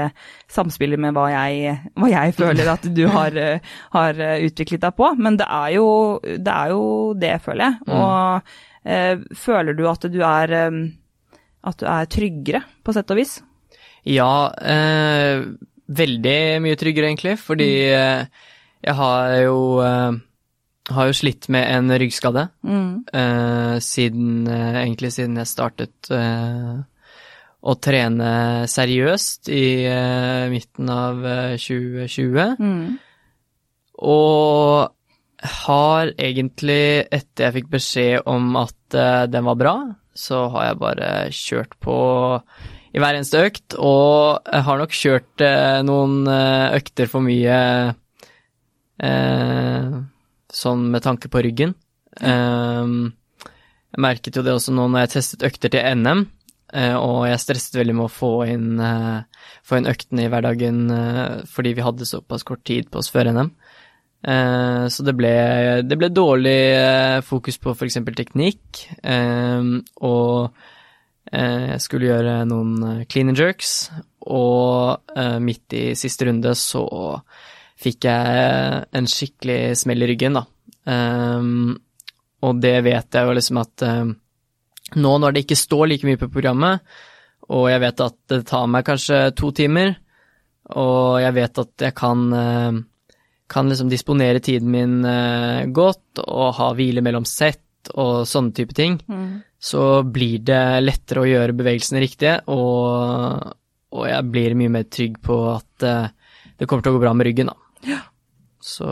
samspillet 0.52 1.02
med 1.02 1.18
hva 1.18 1.28
jeg, 1.32 1.76
hva 2.00 2.12
jeg 2.12 2.38
føler 2.38 2.74
at 2.76 2.88
du 2.96 3.04
har, 3.10 3.36
eh, 3.40 3.76
har 3.96 4.24
eh, 4.26 4.48
utviklet 4.50 4.86
deg 4.86 4.98
på. 4.98 5.14
Men 5.18 5.40
det 5.40 5.50
er 5.50 5.76
jo 5.78 5.90
det, 6.24 6.56
er 6.56 6.74
jo 6.76 6.88
det 7.18 7.36
føler 7.46 7.66
jeg. 7.66 8.00
Og 8.00 8.90
eh, 8.96 9.28
føler 9.48 9.78
du 9.78 9.86
at 9.90 10.10
du 10.12 10.20
er 10.26 10.58
eh, 10.64 10.82
at 11.68 11.82
du 11.82 11.88
er 11.90 12.08
tryggere, 12.12 12.64
på 12.84 12.96
sett 12.96 13.12
og 13.12 13.20
vis? 13.20 13.40
Ja, 14.08 14.50
eh, 14.64 15.44
veldig 15.90 16.40
mye 16.64 16.80
tryggere 16.80 17.10
egentlig, 17.12 17.36
fordi 17.42 17.70
eh, 17.92 18.46
jeg 18.86 18.96
har 18.96 19.34
jo, 19.44 19.58
eh, 19.84 20.20
har 20.96 21.10
jo 21.10 21.18
slitt 21.18 21.50
med 21.50 21.68
en 21.70 21.92
ryggskade 22.00 22.50
Mm. 22.64 23.06
uh, 23.14 23.80
siden, 23.80 24.48
uh, 24.48 24.80
egentlig 24.84 25.12
siden 25.14 25.38
jeg 25.38 25.48
startet 25.48 26.12
uh, 26.12 26.82
å 27.60 27.76
trene 27.76 28.68
seriøst 28.72 29.50
i 29.52 29.84
midten 30.48 30.90
av 30.90 31.26
eh, 31.28 31.58
2020. 31.60 32.56
Mm. 32.56 32.94
Og 34.00 34.94
har 35.60 36.12
egentlig, 36.16 37.04
etter 37.12 37.50
jeg 37.50 37.56
fikk 37.58 37.68
beskjed 37.74 38.30
om 38.32 38.56
at 38.62 38.96
den 39.28 39.44
var 39.44 39.60
bra, 39.60 39.74
så 40.16 40.46
har 40.56 40.70
jeg 40.70 40.80
bare 40.86 41.10
kjørt 41.36 41.76
på 41.84 41.98
i 42.96 43.04
hver 43.04 43.20
eneste 43.20 43.44
økt, 43.44 43.76
og 43.76 44.40
jeg 44.48 44.66
har 44.70 44.80
nok 44.80 44.96
kjørt 44.96 45.44
noen 45.84 46.16
økter 46.80 47.12
for 47.12 47.28
mye 47.28 47.60
eh, 49.04 50.00
sånn 50.54 50.90
med 50.94 51.06
tanke 51.06 51.30
på 51.32 51.42
ryggen. 51.46 51.76
Um, 52.20 53.14
jeg 53.90 54.04
merket 54.06 54.38
jo 54.38 54.44
det 54.46 54.54
også 54.54 54.74
nå 54.76 54.86
når 54.90 55.06
jeg 55.06 55.14
testet 55.16 55.46
økter 55.48 55.74
til 55.74 55.98
NM, 55.98 56.24
eh, 56.78 56.96
og 56.96 57.24
jeg 57.26 57.42
stresset 57.42 57.80
veldig 57.80 57.96
med 57.98 58.06
å 58.06 58.14
få 58.14 58.34
inn, 58.52 58.68
eh, 58.86 59.46
få 59.66 59.80
inn 59.80 59.90
øktene 59.90 60.26
i 60.26 60.30
hverdagen 60.30 60.84
eh, 60.94 61.40
fordi 61.50 61.74
vi 61.78 61.86
hadde 61.86 62.10
såpass 62.10 62.46
kort 62.46 62.64
tid 62.70 62.92
på 62.92 63.02
oss 63.02 63.10
før 63.14 63.32
NM. 63.34 63.54
Så 64.20 65.06
det 65.08 65.14
ble, 65.16 65.30
det 65.88 65.96
ble 65.96 66.10
dårlig 66.12 67.24
fokus 67.24 67.56
på 67.56 67.72
f.eks. 67.72 68.02
teknikk, 68.18 68.82
eh, 69.00 69.70
og 70.04 70.66
jeg 71.30 71.80
skulle 71.80 72.10
gjøre 72.10 72.34
noen 72.50 73.06
clean 73.08 73.32
and 73.32 73.40
jerks, 73.40 73.94
og 74.28 75.16
midt 75.40 75.78
i 75.78 75.84
siste 75.96 76.28
runde 76.28 76.52
så 76.58 76.84
fikk 77.80 78.08
jeg 78.10 78.82
en 79.00 79.08
skikkelig 79.08 79.78
smell 79.80 80.04
i 80.04 80.10
ryggen, 80.12 80.36
da. 80.40 80.44
Um, 80.90 81.78
og 82.44 82.60
det 82.64 82.78
vet 82.86 83.16
jeg 83.16 83.28
jo 83.28 83.36
liksom 83.36 83.60
at 83.62 83.84
um, 83.88 84.12
nå 85.00 85.14
når 85.22 85.36
det 85.36 85.46
ikke 85.46 85.60
står 85.60 85.90
like 85.92 86.08
mye 86.08 86.20
på 86.20 86.32
programmet, 86.34 86.84
og 87.50 87.66
jeg 87.72 87.82
vet 87.82 88.04
at 88.06 88.18
det 88.32 88.44
tar 88.50 88.68
meg 88.72 88.86
kanskje 88.88 89.24
to 89.38 89.52
timer, 89.56 89.96
og 90.76 91.20
jeg 91.24 91.36
vet 91.40 91.62
at 91.64 91.86
jeg 91.88 91.96
kan 91.98 92.28
uh, 92.34 92.80
kan 93.50 93.72
liksom 93.72 93.90
disponere 93.90 94.42
tiden 94.46 94.70
min 94.70 95.00
uh, 95.06 95.66
godt 95.74 96.22
og 96.28 96.52
ha 96.60 96.68
hvile 96.78 97.02
mellom 97.02 97.26
sett 97.26 97.90
og 97.96 98.28
sånne 98.28 98.54
type 98.54 98.76
ting, 98.78 99.00
Mm. 99.08 99.42
så 99.60 100.04
blir 100.04 100.44
det 100.46 100.84
lettere 100.84 101.24
å 101.24 101.30
gjøre 101.30 101.56
bevegelsene 101.58 102.02
riktige, 102.04 102.36
og, 102.52 103.56
og 103.96 104.06
jeg 104.08 104.30
blir 104.30 104.56
mye 104.60 104.74
mer 104.76 104.86
trygg 104.92 105.18
på 105.26 105.38
at 105.56 105.88
uh, 105.88 106.12
det 106.60 106.68
kommer 106.68 106.84
til 106.84 106.94
å 106.94 106.98
gå 107.00 107.02
bra 107.08 107.14
med 107.16 107.30
ryggen, 107.30 107.50
da. 107.50 107.56
Så 108.60 108.90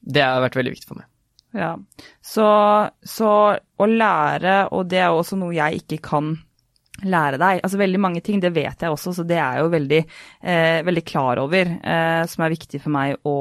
det 0.00 0.24
har 0.24 0.42
vært 0.44 0.58
veldig 0.58 0.74
viktig 0.74 0.88
for 0.88 1.00
meg. 1.02 1.08
Ja. 1.56 1.72
Så, 2.24 2.48
så 3.02 3.30
å 3.56 3.88
lære, 3.88 4.60
og 4.74 4.88
det 4.90 5.00
er 5.04 5.14
også 5.14 5.38
noe 5.40 5.56
jeg 5.56 5.82
ikke 5.82 6.00
kan 6.10 6.36
lære 7.06 7.38
deg. 7.38 7.60
Altså 7.62 7.78
veldig 7.80 8.00
mange 8.02 8.22
ting, 8.24 8.40
det 8.42 8.50
vet 8.56 8.82
jeg 8.82 8.92
også, 8.92 9.14
så 9.14 9.24
det 9.26 9.38
er 9.38 9.58
jeg 9.58 9.64
jo 9.66 9.72
veldig, 9.74 10.00
eh, 10.42 10.80
veldig 10.86 11.04
klar 11.06 11.40
over, 11.42 11.70
eh, 11.78 12.22
som 12.30 12.44
er 12.44 12.54
viktig 12.54 12.80
for 12.82 12.94
meg 12.94 13.28
å, 13.28 13.36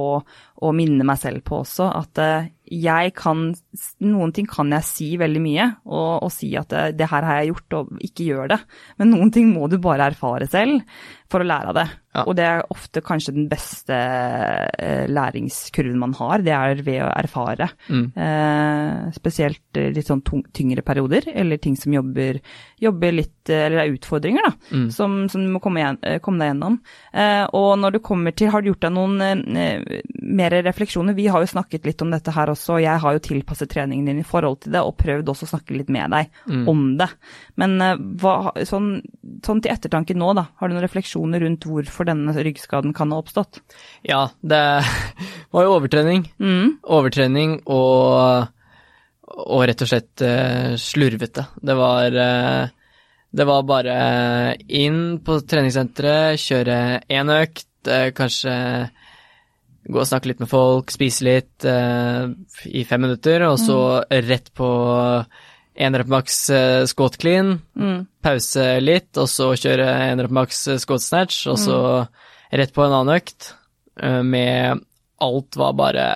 å 0.62 0.72
minne 0.74 1.06
meg 1.06 1.20
selv 1.22 1.44
på 1.46 1.62
også. 1.64 1.90
At 2.00 2.22
eh, 2.24 2.48
jeg 2.68 3.14
kan 3.16 3.54
Noen 4.04 4.34
ting 4.36 4.48
kan 4.50 4.74
jeg 4.76 4.84
si 4.84 5.06
veldig 5.22 5.40
mye, 5.44 5.68
og, 5.88 6.24
og 6.26 6.32
si 6.34 6.50
at 6.60 6.68
det, 6.74 6.98
det 7.00 7.08
her 7.08 7.24
har 7.24 7.38
jeg 7.40 7.54
gjort, 7.54 7.76
og 7.78 8.02
ikke 8.04 8.26
gjør 8.28 8.50
det. 8.52 8.58
Men 9.00 9.14
noen 9.14 9.32
ting 9.32 9.54
må 9.54 9.70
du 9.72 9.78
bare 9.80 10.10
erfare 10.12 10.48
selv 10.52 10.82
for 11.32 11.44
å 11.44 11.48
lære 11.48 11.72
av 11.72 11.76
det. 11.78 11.86
Ja. 12.18 12.24
Og 12.26 12.36
det 12.40 12.44
er 12.48 12.64
ofte 12.74 13.02
kanskje 13.06 13.34
den 13.36 13.48
beste 13.52 13.96
eh, 13.96 15.06
læringskurven 15.12 16.00
man 16.02 16.16
har, 16.18 16.42
det 16.44 16.54
er 16.56 16.82
ved 16.84 17.02
å 17.06 17.10
erfare. 17.14 17.70
Mm. 17.92 18.06
Eh, 18.18 19.12
spesielt 19.16 19.78
eh, 19.80 19.90
litt 19.96 20.10
sånn 20.10 20.24
tyngre 20.26 20.84
perioder, 20.88 21.28
eller 21.38 21.62
ting 21.62 21.76
som 21.80 21.94
jobber, 21.96 22.42
jobber 22.84 23.16
litt, 23.16 23.34
eller 23.48 23.68
eller 23.78 23.84
er 23.84 23.96
utfordringer, 23.98 24.44
da, 24.48 24.54
Mm. 24.78 24.88
som, 24.92 25.16
som 25.30 25.44
du 25.44 25.50
må 25.54 25.60
komme, 25.64 25.80
igjen, 25.82 25.98
eh, 26.04 26.18
komme 26.24 26.42
deg 26.42 26.50
gjennom. 26.54 26.80
Eh, 27.14 27.46
og 27.56 27.78
når 27.80 27.98
du 27.98 28.00
kommer 28.04 28.34
til, 28.36 28.50
har 28.52 28.64
du 28.64 28.72
gjort 28.72 28.86
deg 28.88 28.96
noen 28.96 29.22
eh, 29.22 30.02
mer 30.24 30.47
refleksjoner? 30.52 31.14
Vi 31.18 31.28
har 31.32 31.44
jo 31.44 31.50
snakket 31.52 31.86
litt 31.86 32.02
om 32.02 32.12
dette 32.12 32.32
her 32.36 32.48
også, 32.52 32.76
og 32.78 32.82
jeg 32.84 33.02
har 33.04 33.14
jo 33.18 33.22
tilpasset 33.28 33.70
treningen 33.74 34.06
din 34.10 34.20
i 34.22 34.26
forhold 34.28 34.60
til 34.64 34.72
det, 34.76 34.82
og 34.82 34.96
prøvd 34.98 35.30
også 35.34 35.48
å 35.48 35.52
snakke 35.54 35.76
litt 35.78 35.90
med 35.94 36.12
deg 36.12 36.30
Mm. 36.48 36.68
om 36.70 36.82
det. 36.98 37.08
Men 37.56 37.76
eh, 37.82 37.96
hva, 38.22 38.52
sånn, 38.66 39.02
sånn 39.46 39.62
til 39.62 39.72
ettertanke 39.74 40.16
nå, 40.16 40.34
da, 40.38 40.48
har 40.60 40.68
du 40.70 40.76
noen 40.76 40.86
refleksjoner 40.86 41.42
rundt 41.44 41.66
hvorfor 41.68 42.06
denne 42.08 42.32
ryggskaden 42.34 42.94
kan 42.96 43.12
ha 43.12 43.20
oppstått? 43.22 43.60
Ja, 44.08 44.30
det 44.42 44.62
var 45.54 45.64
jo 45.68 45.76
overtrening. 45.78 46.28
Mm. 46.40 46.78
Overtrening 46.84 47.60
og, 47.66 48.48
og 49.38 49.62
rett 49.68 49.82
og 49.84 49.90
slett 49.92 50.22
eh, 50.26 50.74
slurvete. 50.80 51.48
Det 51.62 51.76
var 51.78 52.16
eh, 52.16 52.68
Det 53.38 53.46
var 53.46 53.64
bare 53.68 53.96
inn 54.72 55.20
på 55.20 55.36
treningssenteret, 55.44 56.40
kjøre 56.40 56.78
én 57.12 57.30
økt, 57.36 57.66
kanskje 58.16 58.54
gå 59.88 60.00
og 60.02 60.08
snakke 60.10 60.28
litt 60.32 60.42
med 60.44 60.50
folk, 60.52 60.92
spise 60.92 61.24
litt 61.28 61.66
eh, 61.68 62.28
i 62.76 62.84
fem 62.88 63.02
minutter, 63.06 63.46
og 63.48 63.56
så 63.62 63.78
rett 64.12 64.50
på 64.58 64.68
én 65.78 65.94
rep 65.96 66.10
maks 66.10 66.38
eh, 66.50 66.84
squat 66.90 67.18
clean, 67.22 67.60
Mm. 67.78 68.08
pause 68.26 68.66
litt, 68.82 69.12
og 69.22 69.28
så 69.30 69.52
kjøre 69.56 69.86
én 70.10 70.20
rep 70.26 70.34
maks 70.34 70.64
eh, 70.74 70.80
squat 70.82 71.02
snatch, 71.06 71.44
og 71.48 71.60
så 71.62 71.80
rett 72.52 72.74
på 72.74 72.84
en 72.86 72.96
annen 72.98 73.16
økt 73.20 73.54
eh, 74.02 74.22
med 74.26 74.82
alt 75.24 75.56
var 75.58 75.74
bare 75.78 76.08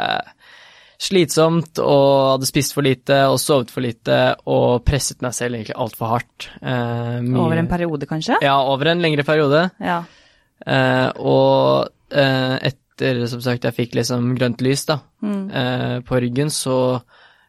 slitsomt 1.02 1.80
og 1.82 2.36
hadde 2.36 2.46
spist 2.50 2.76
for 2.78 2.86
lite 2.86 3.16
og 3.32 3.40
sovet 3.42 3.72
for 3.74 3.82
lite 3.86 4.18
og 4.52 4.84
presset 4.86 5.24
meg 5.26 5.34
selv 5.34 5.58
egentlig 5.58 5.78
altfor 5.82 6.12
hardt. 6.14 6.50
Eh, 6.62 7.22
Over 7.42 7.58
en 7.58 7.70
periode, 7.72 8.06
kanskje? 8.10 8.38
Ja, 8.46 8.60
over 8.70 8.92
en 8.92 9.02
lengre 9.02 9.26
periode. 9.26 9.64
Ja. 9.82 10.04
Eh, 10.62 11.10
og 11.18 11.90
eh, 12.14 12.58
etter 12.70 12.81
etter 13.02 13.28
som 13.28 13.42
sagt 13.42 13.64
jeg 13.68 13.74
fikk 13.76 13.96
liksom 13.98 14.36
grønt 14.38 14.62
lys 14.62 14.86
da, 14.86 15.00
eh, 15.24 16.00
på 16.06 16.20
ryggen, 16.22 16.50
så 16.54 17.02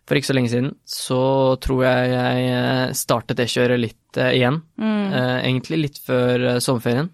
for 0.07 0.17
ikke 0.19 0.27
så 0.33 0.35
lenge 0.35 0.51
siden, 0.51 0.71
så 0.89 1.21
tror 1.63 1.85
jeg 1.85 2.11
jeg 2.11 2.47
eh, 2.51 2.93
startet 2.99 3.37
det 3.39 3.47
kjøret 3.53 3.79
litt 3.81 4.19
eh, 4.19 4.33
igjen. 4.41 4.63
Eh, 4.81 5.39
egentlig 5.47 5.79
litt 5.85 5.99
før 6.03 6.47
eh, 6.55 6.59
sommerferien. 6.65 7.11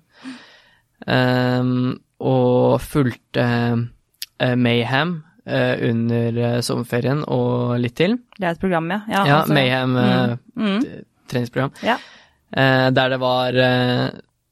Um, 1.07 2.01
og 2.21 2.81
fulgte 2.83 3.45
eh, 3.45 4.55
Mayhem 4.59 5.23
under 5.49 6.59
sommerferien 6.61 7.23
og 7.33 7.79
litt 7.81 7.95
til. 7.97 8.19
Det 8.37 8.45
er 8.45 8.51
et 8.57 8.61
program, 8.61 8.91
ja. 8.93 8.99
Ja, 9.09 9.23
Ja, 9.25 9.37
altså- 9.43 9.55
Mayhem 9.57 9.95
Mm. 10.57 10.81
t- 10.83 11.05
treningsprogram. 11.31 11.73
Ja. 11.83 11.97
Der 12.91 13.09
det 13.09 13.19
var 13.21 13.53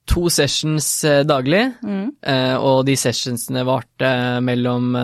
to 0.07 0.29
sessions 0.31 1.05
eh, 1.05 1.23
daglig, 1.27 1.65
Mm. 1.83 2.13
eh, 2.23 2.55
og 2.57 2.85
de 2.87 2.95
sessionsene 2.97 3.65
varte 3.67 4.41
mellom 4.43 4.95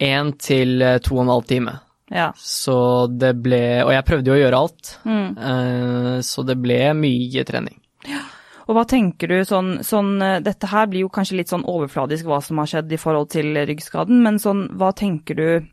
én 0.00 0.32
til 0.38 0.82
eh, 0.82 0.98
to 0.98 1.16
og 1.16 1.22
en 1.24 1.32
halv 1.34 1.46
time. 1.48 1.78
ja. 2.10 2.32
Så 2.36 3.08
det 3.18 3.32
ble 3.42 3.82
Og 3.84 3.90
jeg 3.92 4.04
prøvde 4.04 4.26
jo 4.30 4.36
å 4.36 4.42
gjøre 4.44 4.60
alt, 4.60 4.98
Mm. 5.04 5.38
eh, 5.38 6.18
så 6.22 6.44
det 6.46 6.58
ble 6.62 6.92
mye 6.94 7.44
trening. 7.44 7.80
Og 8.68 8.74
hva 8.74 8.84
tenker 8.86 9.28
du 9.28 9.40
sånn, 9.44 9.78
sånn 9.86 10.20
eh, 10.22 10.40
Dette 10.40 10.66
her 10.66 10.86
blir 10.86 11.00
jo 11.04 11.08
kanskje 11.08 11.36
litt 11.38 11.48
sånn 11.48 11.64
overfladisk 11.64 12.24
hva 12.26 12.42
som 12.42 12.58
har 12.58 12.66
skjedd 12.66 12.92
i 12.92 12.96
forhold 12.98 13.30
til 13.30 13.54
ryggskaden, 13.54 14.22
men 14.22 14.38
sånn, 14.38 14.68
hva 14.76 14.92
tenker 14.94 15.34
du 15.36 15.66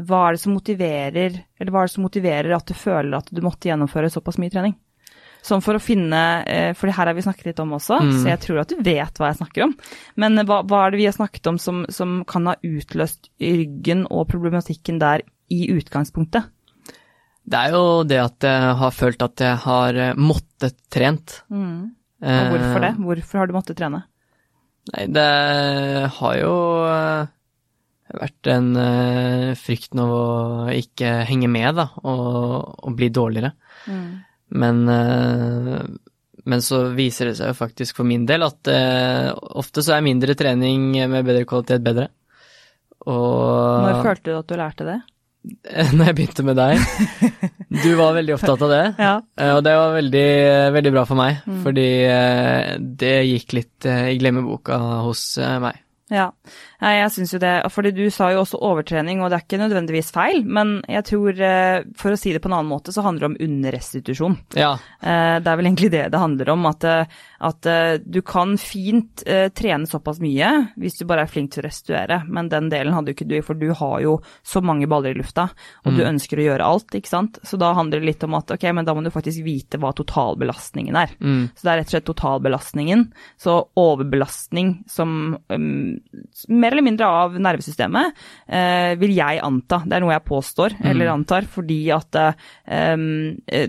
Hva 0.00 0.28
er 0.28 0.32
det 0.32 0.40
som 0.40 0.54
motiverer, 0.54 1.34
eller 1.60 1.70
hva 1.70 1.82
er 1.82 1.86
det 1.86 1.92
som 1.92 2.02
motiverer 2.06 2.54
at 2.56 2.64
du 2.64 2.72
føler 2.72 3.14
at 3.18 3.26
du 3.30 3.42
måtte 3.42 3.68
gjennomføre 3.68 4.08
såpass 4.10 4.38
mye 4.40 4.48
trening? 4.50 4.74
Sånn 5.42 5.62
for 5.64 5.74
å 5.74 5.82
finne 5.82 6.18
eh, 6.46 6.70
For 6.78 6.86
det 6.88 6.94
her 6.96 7.10
har 7.10 7.16
vi 7.18 7.24
snakket 7.24 7.48
litt 7.50 7.62
om 7.62 7.74
også, 7.74 7.98
Mm. 8.02 8.12
så 8.20 8.30
jeg 8.30 8.40
tror 8.44 8.60
at 8.62 8.70
du 8.70 8.82
vet 8.86 9.18
hva 9.18 9.30
jeg 9.32 9.40
snakker 9.40 9.64
om. 9.66 9.74
Men 10.22 10.38
eh, 10.38 10.46
hva, 10.46 10.60
hva 10.62 10.84
er 10.86 10.94
det 10.94 11.00
vi 11.02 11.08
har 11.10 11.16
snakket 11.16 11.50
om 11.50 11.58
som, 11.58 11.84
som 11.90 12.20
kan 12.28 12.46
ha 12.46 12.54
utløst 12.62 13.30
ryggen 13.42 14.06
og 14.06 14.28
problematikken 14.30 15.00
der 15.02 15.26
i 15.50 15.66
utgangspunktet? 15.74 16.46
Det 17.42 17.58
er 17.58 17.74
jo 17.74 18.04
det 18.06 18.20
at 18.22 18.46
jeg 18.46 18.78
har 18.78 18.94
følt 18.94 19.22
at 19.26 19.42
jeg 19.42 19.58
har 19.66 19.98
eh, 19.98 20.14
måttet 20.14 20.78
trent. 20.94 21.40
Mm. 21.50 21.90
Og 22.22 22.52
hvorfor 22.54 22.84
det? 22.86 22.94
Hvorfor 23.02 23.40
har 23.42 23.48
du 23.50 23.56
måttet 23.58 23.80
trene? 23.82 24.04
Nei, 24.92 25.06
det 25.10 25.26
har 26.20 26.36
jo 26.38 26.52
vært 28.12 28.50
en 28.50 28.74
frykt 28.76 29.62
frykten 29.62 30.02
av 30.02 30.10
å 30.14 30.24
ikke 30.74 31.10
henge 31.26 31.48
med, 31.50 31.74
da, 31.78 31.88
og, 32.02 32.78
og 32.82 32.94
bli 32.98 33.08
dårligere. 33.14 33.52
Men, 34.52 34.82
eh, 34.92 35.84
men 36.44 36.60
så 36.64 36.82
viser 36.96 37.30
det 37.30 37.36
seg 37.38 37.52
jo 37.52 37.56
faktisk 37.56 37.96
for 38.00 38.08
min 38.08 38.26
del 38.28 38.44
at 38.44 38.68
eh, 38.72 39.30
ofte 39.56 39.84
så 39.84 39.96
er 39.96 40.04
mindre 40.04 40.34
trening 40.38 40.90
med 41.08 41.24
bedre 41.28 41.46
kvalitet 41.48 41.84
bedre. 41.86 42.08
Og 43.08 43.82
Når 43.86 44.02
følte 44.04 44.30
du 44.30 44.36
at 44.38 44.50
du 44.50 44.58
lærte 44.60 44.86
det? 44.86 44.98
når 45.96 46.04
jeg 46.06 46.14
begynte 46.20 46.44
med 46.46 46.54
deg 46.54 46.78
Du 47.82 47.88
var 47.98 48.12
veldig 48.14 48.36
opptatt 48.36 48.60
av 48.62 48.70
det. 48.70 48.82
Ja. 49.08 49.14
Eh, 49.40 49.54
Og 49.56 49.62
det 49.66 49.72
var 49.74 49.96
veldig, 49.96 50.26
veldig 50.76 50.92
bra 50.94 51.02
for 51.08 51.18
meg, 51.18 51.40
fordi 51.64 51.86
eh, 52.06 52.76
det 52.78 53.14
gikk 53.26 53.56
litt 53.58 53.88
i 53.90 54.18
glemmeboka 54.20 54.78
hos 55.08 55.24
meg. 55.64 55.80
Ja, 56.12 56.28
jeg 56.82 57.10
syns 57.14 57.32
jo 57.34 57.38
det, 57.38 57.52
fordi 57.70 57.92
du 57.94 58.10
sa 58.10 58.30
jo 58.32 58.40
også 58.42 58.58
overtrening, 58.60 59.20
og 59.22 59.30
det 59.30 59.38
er 59.38 59.44
ikke 59.46 59.60
nødvendigvis 59.62 60.10
feil, 60.12 60.44
men 60.44 60.80
jeg 60.88 61.04
tror, 61.04 61.40
eh, 61.40 61.84
for 61.94 62.10
å 62.12 62.18
si 62.18 62.32
det 62.32 62.42
på 62.42 62.48
en 62.50 62.56
annen 62.58 62.70
måte, 62.72 62.90
så 62.92 63.02
handler 63.02 63.20
det 63.20 63.30
om 63.30 63.48
underrestitusjon. 63.48 64.38
Ja, 64.56 64.72
Eh, 65.02 65.40
Det 65.40 65.46
er 65.50 65.56
vel 65.56 65.66
egentlig 65.66 65.90
det 65.90 66.10
det 66.12 66.18
handler 66.20 66.48
om, 66.50 66.66
at, 66.66 66.84
eh, 66.84 67.04
at 67.40 67.62
du 68.08 68.20
kan 68.22 68.56
fint 68.56 69.22
trene 69.54 69.86
såpass 69.86 70.20
mye 70.20 70.72
hvis 70.78 70.98
du 70.98 71.04
bare 71.06 71.22
er 71.22 71.26
flink 71.26 71.50
til 71.52 71.62
å 71.62 71.66
restituere, 71.66 72.22
men 72.28 72.48
den 72.48 72.68
delen 72.70 72.92
hadde 72.94 73.08
jo 73.10 73.14
ikke 73.14 73.28
du, 73.28 73.42
for 73.42 73.54
du 73.54 73.72
har 73.72 74.00
jo 74.00 74.20
så 74.44 74.62
mange 74.62 74.86
baller 74.88 75.10
i 75.10 75.18
lufta, 75.18 75.50
og 75.84 75.96
du 75.96 76.02
ønsker 76.04 76.38
å 76.38 76.46
gjøre 76.46 76.64
alt, 76.64 76.90
ikke 76.94 77.08
sant. 77.08 77.38
Så 77.42 77.58
da 77.58 77.72
handler 77.74 78.00
det 78.00 78.06
litt 78.06 78.24
om 78.24 78.34
at 78.34 78.50
ok, 78.50 78.62
men 78.72 78.84
da 78.84 78.94
må 78.94 79.02
du 79.02 79.10
faktisk 79.10 79.42
vite 79.44 79.78
hva 79.78 79.92
totalbelastningen 79.92 80.94
er. 80.96 81.10
mm, 81.20 81.50
Så 81.56 81.62
det 81.62 81.70
er 81.72 81.76
rett 81.78 81.86
og 81.86 81.94
slett 81.96 82.04
totalbelastningen. 82.14 83.12
Så 83.38 83.68
overbelastning 83.76 84.84
som 84.88 85.38
um, 85.48 86.00
mer 86.48 86.72
eller 86.72 86.86
mindre 86.86 87.08
av 87.08 87.36
nervesystemet, 87.42 88.22
eh, 88.48 88.92
vil 89.00 89.14
jeg 89.16 89.42
anta. 89.44 89.82
Det 89.86 89.96
er 89.96 90.04
noe 90.04 90.14
jeg 90.14 90.26
påstår, 90.28 90.76
eller 90.90 91.12
antar, 91.12 91.46
fordi 91.48 91.80
at 91.94 92.18
um, 92.22 93.04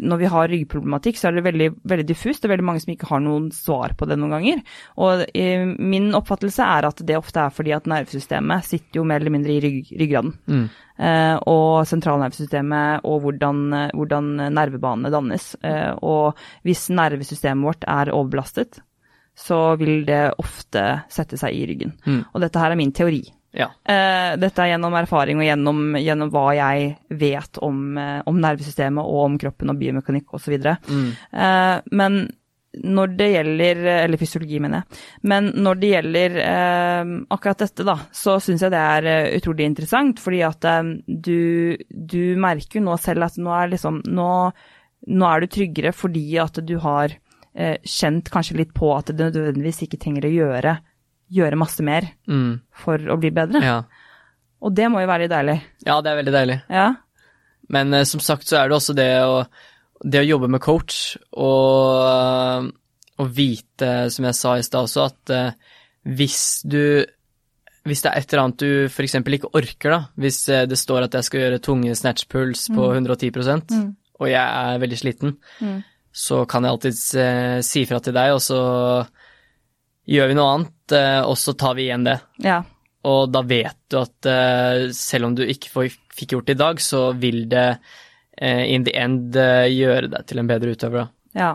når 0.03 0.21
vi 0.21 0.31
har 0.31 0.51
ryggproblematikk, 0.51 1.19
så 1.19 1.29
er 1.29 1.37
det 1.37 1.45
veldig, 1.47 1.69
veldig 1.89 2.07
diffust. 2.09 2.41
Det 2.41 2.49
er 2.49 2.55
veldig 2.55 2.69
mange 2.69 2.83
som 2.83 2.93
ikke 2.93 3.09
har 3.11 3.23
noen 3.23 3.49
svar 3.55 3.95
på 3.97 4.07
det 4.09 4.17
noen 4.19 4.37
ganger. 4.37 4.63
Og 5.03 5.25
eh, 5.33 5.65
min 5.65 6.11
oppfattelse 6.17 6.65
er 6.65 6.89
at 6.89 7.03
det 7.05 7.19
ofte 7.19 7.45
er 7.45 7.53
fordi 7.53 7.75
at 7.75 7.89
nervesystemet 7.89 8.67
sitter 8.67 9.01
jo 9.01 9.07
mer 9.07 9.21
eller 9.21 9.37
mindre 9.37 9.55
i 9.55 9.61
rygg, 9.63 9.93
ryggraden. 9.99 10.33
mm, 10.47 10.65
Eh, 10.93 11.35
og 11.49 11.87
sentralnervesystemet 11.89 13.01
og 13.09 13.23
hvordan, 13.23 13.63
hvordan 13.97 14.29
nervebanene 14.53 15.11
dannes. 15.13 15.53
Eh, 15.65 15.91
og 16.05 16.37
hvis 16.67 16.85
nervesystemet 16.93 17.65
vårt 17.65 17.87
er 17.89 18.13
overbelastet, 18.13 18.83
så 19.35 19.75
vil 19.81 20.03
det 20.05 20.35
ofte 20.41 20.83
sette 21.11 21.39
seg 21.41 21.55
i 21.57 21.63
ryggen. 21.69 21.95
Mm. 22.05 22.19
Og 22.33 22.43
dette 22.43 22.61
her 22.61 22.73
er 22.73 22.79
min 22.79 22.93
teori. 22.93 23.23
ja. 23.53 23.67
Uh, 23.85 24.33
dette 24.41 24.61
er 24.61 24.71
gjennom 24.73 24.93
erfaring 24.97 25.41
og 25.41 25.45
gjennom, 25.45 25.81
gjennom 26.01 26.29
hva 26.33 26.45
jeg 26.57 26.87
vet 27.19 27.59
om, 27.61 27.81
uh, 27.97 28.21
om 28.29 28.39
nervesystemet 28.41 29.03
og 29.03 29.19
om 29.27 29.35
kroppen 29.41 29.73
og 29.73 29.81
biomekanikk 29.81 30.33
osv. 30.37 30.55
Mm, 30.89 31.11
Uh, 31.33 31.77
men 31.91 32.23
når 32.73 33.11
det 33.17 33.27
gjelder 33.29 33.81
Eller 33.85 34.17
fysiologi, 34.17 34.57
mener 34.59 34.81
jeg. 34.81 35.01
Men 35.29 35.51
når 35.61 35.77
det 35.77 35.91
gjelder 35.91 36.37
uh, 36.41 37.11
akkurat 37.35 37.61
dette, 37.61 37.85
da, 37.85 37.97
så 38.09 38.39
syns 38.41 38.65
jeg 38.65 38.73
det 38.73 38.81
er 38.81 39.35
utrolig 39.37 39.67
interessant. 39.69 40.21
Fordi 40.21 40.41
at 40.41 40.65
du, 41.05 41.77
du 41.89 42.33
merker 42.41 42.79
jo 42.79 42.85
nå 42.87 42.97
selv 42.97 43.27
at 43.27 43.37
nå 43.37 43.53
er 43.53 43.75
liksom 43.75 44.01
Nå, 44.09 44.29
nå 45.13 45.29
er 45.29 45.43
du 45.43 45.51
tryggere 45.53 45.93
fordi 45.93 46.25
at 46.41 46.57
du 46.65 46.77
har 46.81 47.13
kjent 47.85 48.29
kanskje 48.33 48.57
litt 48.57 48.71
på 48.73 48.89
at 48.95 49.11
det 49.13 49.27
nødvendigvis 49.29 49.83
ikke 49.85 49.99
trenger 50.01 50.25
å 50.25 50.31
gjøre, 50.33 50.71
gjøre 51.33 51.59
masse 51.61 51.83
mer 51.85 52.07
mm, 52.25 52.53
for 52.83 52.97
å 53.13 53.19
bli 53.21 53.29
bedre. 53.35 53.61
ja. 53.63 53.81
Og 54.63 54.71
det 54.71 54.85
må 54.87 55.01
jo 55.03 55.07
være 55.09 55.25
litt 55.25 55.33
deilig. 55.33 55.57
ja, 55.83 55.97
det 55.99 56.07
er 56.13 56.15
veldig 56.21 56.31
deilig. 56.33 56.55
Ja. 56.71 56.85
Men 57.75 57.93
eh, 57.93 58.05
som 58.07 58.21
sagt 58.23 58.47
så 58.47 58.61
er 58.61 58.69
det 58.71 58.77
også 58.77 58.93
det 58.95 59.09
å, 59.27 59.41
det 60.07 60.21
å 60.21 60.27
jobbe 60.27 60.47
med 60.53 60.61
coach 60.63 61.17
og, 61.35 62.69
og 63.19 63.33
vite, 63.35 63.89
som 64.13 64.27
jeg 64.29 64.37
sa 64.39 64.53
i 64.57 64.63
stad 64.63 64.87
også, 64.87 65.09
at 65.11 65.33
eh, 65.35 65.75
hvis 66.15 66.39
du 66.63 66.79
hvis 67.83 67.99
det 68.05 68.13
er 68.13 68.21
et 68.21 68.31
eller 68.31 68.45
annet 68.45 68.61
du 68.63 68.85
f.eks. 68.87 69.17
ikke 69.19 69.51
orker, 69.59 69.91
da, 69.91 69.97
hvis 70.23 70.37
eh, 70.47 70.63
det 70.71 70.77
står 70.79 71.09
at 71.09 71.17
jeg 71.19 71.27
skal 71.27 71.41
gjøre 71.43 71.59
tunge 71.65 71.95
snatch-puls 71.99 72.69
på 72.71 72.85
110 72.95 73.33
og 74.23 74.29
jeg 74.31 74.39
er 74.39 74.79
veldig 74.79 74.99
sliten, 75.01 75.35
Mm. 75.59 75.81
Så 76.13 76.43
kan 76.49 76.65
jeg 76.65 76.75
alltids 76.75 77.03
eh, 77.17 77.57
si 77.65 77.83
fra 77.89 77.99
til 78.03 78.15
deg, 78.15 78.35
og 78.35 78.41
så 78.45 78.59
gjør 80.13 80.29
vi 80.29 80.37
noe 80.37 80.53
annet, 80.53 80.95
eh, 80.95 81.21
og 81.25 81.35
så 81.41 81.55
tar 81.57 81.75
vi 81.79 81.89
igjen 81.89 82.07
det. 82.07 82.19
ja. 82.45 82.61
Og 83.03 83.33
da 83.35 83.41
vet 83.43 83.75
du 83.91 83.97
at 83.99 84.27
eh, 84.31 84.85
selv 84.95 85.27
om 85.27 85.33
du 85.35 85.43
ikke 85.43 85.71
får, 85.73 85.95
fikk 86.15 86.37
gjort 86.37 86.47
det 86.47 86.55
i 86.55 86.61
dag, 86.61 86.79
så 86.79 87.01
vil 87.19 87.41
det 87.51 87.65
eh, 88.39 88.63
in 88.71 88.85
the 88.87 88.93
end 88.95 89.35
eh, 89.35 89.67
gjøre 89.73 90.07
deg 90.13 90.29
til 90.29 90.39
en 90.39 90.47
bedre 90.47 90.71
utøver. 90.71 91.01
Da. 91.03 91.41
Ja. 91.41 91.49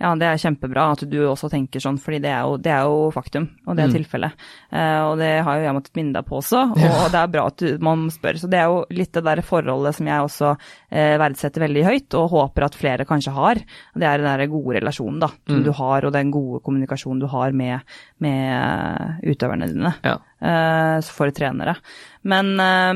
Ja, 0.00 0.14
det 0.18 0.26
er 0.26 0.40
kjempebra 0.42 0.90
at 0.92 1.04
du 1.08 1.16
også 1.28 1.48
tenker 1.52 1.80
sånn, 1.80 1.98
fordi 2.02 2.18
det 2.24 2.30
er 2.34 2.42
jo, 2.42 2.56
det 2.58 2.72
er 2.72 2.82
jo 2.88 3.10
faktum, 3.14 3.48
og 3.66 3.76
det 3.76 3.84
er 3.84 3.88
Mm. 3.88 3.94
tilfellet. 3.94 4.32
Eh, 4.72 5.00
og 5.06 5.18
det 5.18 5.42
har 5.44 5.56
jo 5.58 5.64
jeg 5.64 5.74
måttet 5.76 5.96
minne 5.96 6.12
deg 6.14 6.26
på 6.26 6.38
også, 6.40 6.62
og 6.74 7.10
det 7.12 7.20
er 7.20 7.26
bra 7.34 7.46
at 7.46 7.56
du, 7.58 7.78
man 7.78 8.08
spør. 8.10 8.38
Så 8.40 8.50
det 8.50 8.58
er 8.58 8.66
jo 8.72 8.84
litt 8.90 9.12
det 9.12 9.24
der 9.24 9.42
forholdet 9.42 9.94
som 9.94 10.06
jeg 10.06 10.20
også 10.26 10.50
uh, 10.56 11.16
verdsetter 11.18 11.60
veldig 11.66 11.84
høyt, 11.84 12.14
og 12.14 12.30
håper 12.30 12.64
at 12.66 12.74
flere 12.74 13.04
kanskje 13.06 13.32
har. 13.34 13.54
Det 13.94 14.02
er 14.08 14.18
den 14.18 14.26
der 14.38 14.46
gode 14.50 14.80
relasjonen 14.80 15.20
da, 15.20 15.28
som 15.46 15.60
Mm. 15.60 15.64
du 15.64 15.72
har, 15.72 16.04
og 16.04 16.12
den 16.12 16.30
gode 16.30 16.60
kommunikasjonen 16.64 17.20
du 17.20 17.26
har 17.26 17.52
med, 17.52 17.80
med 18.20 19.20
eh, 19.22 19.30
utøverne 19.32 19.68
dine 19.70 19.94
Ja. 20.04 20.18
uh, 20.42 21.00
for 21.02 21.30
trenere. 21.30 21.76
Men, 22.24 22.52
eh, 22.60 22.92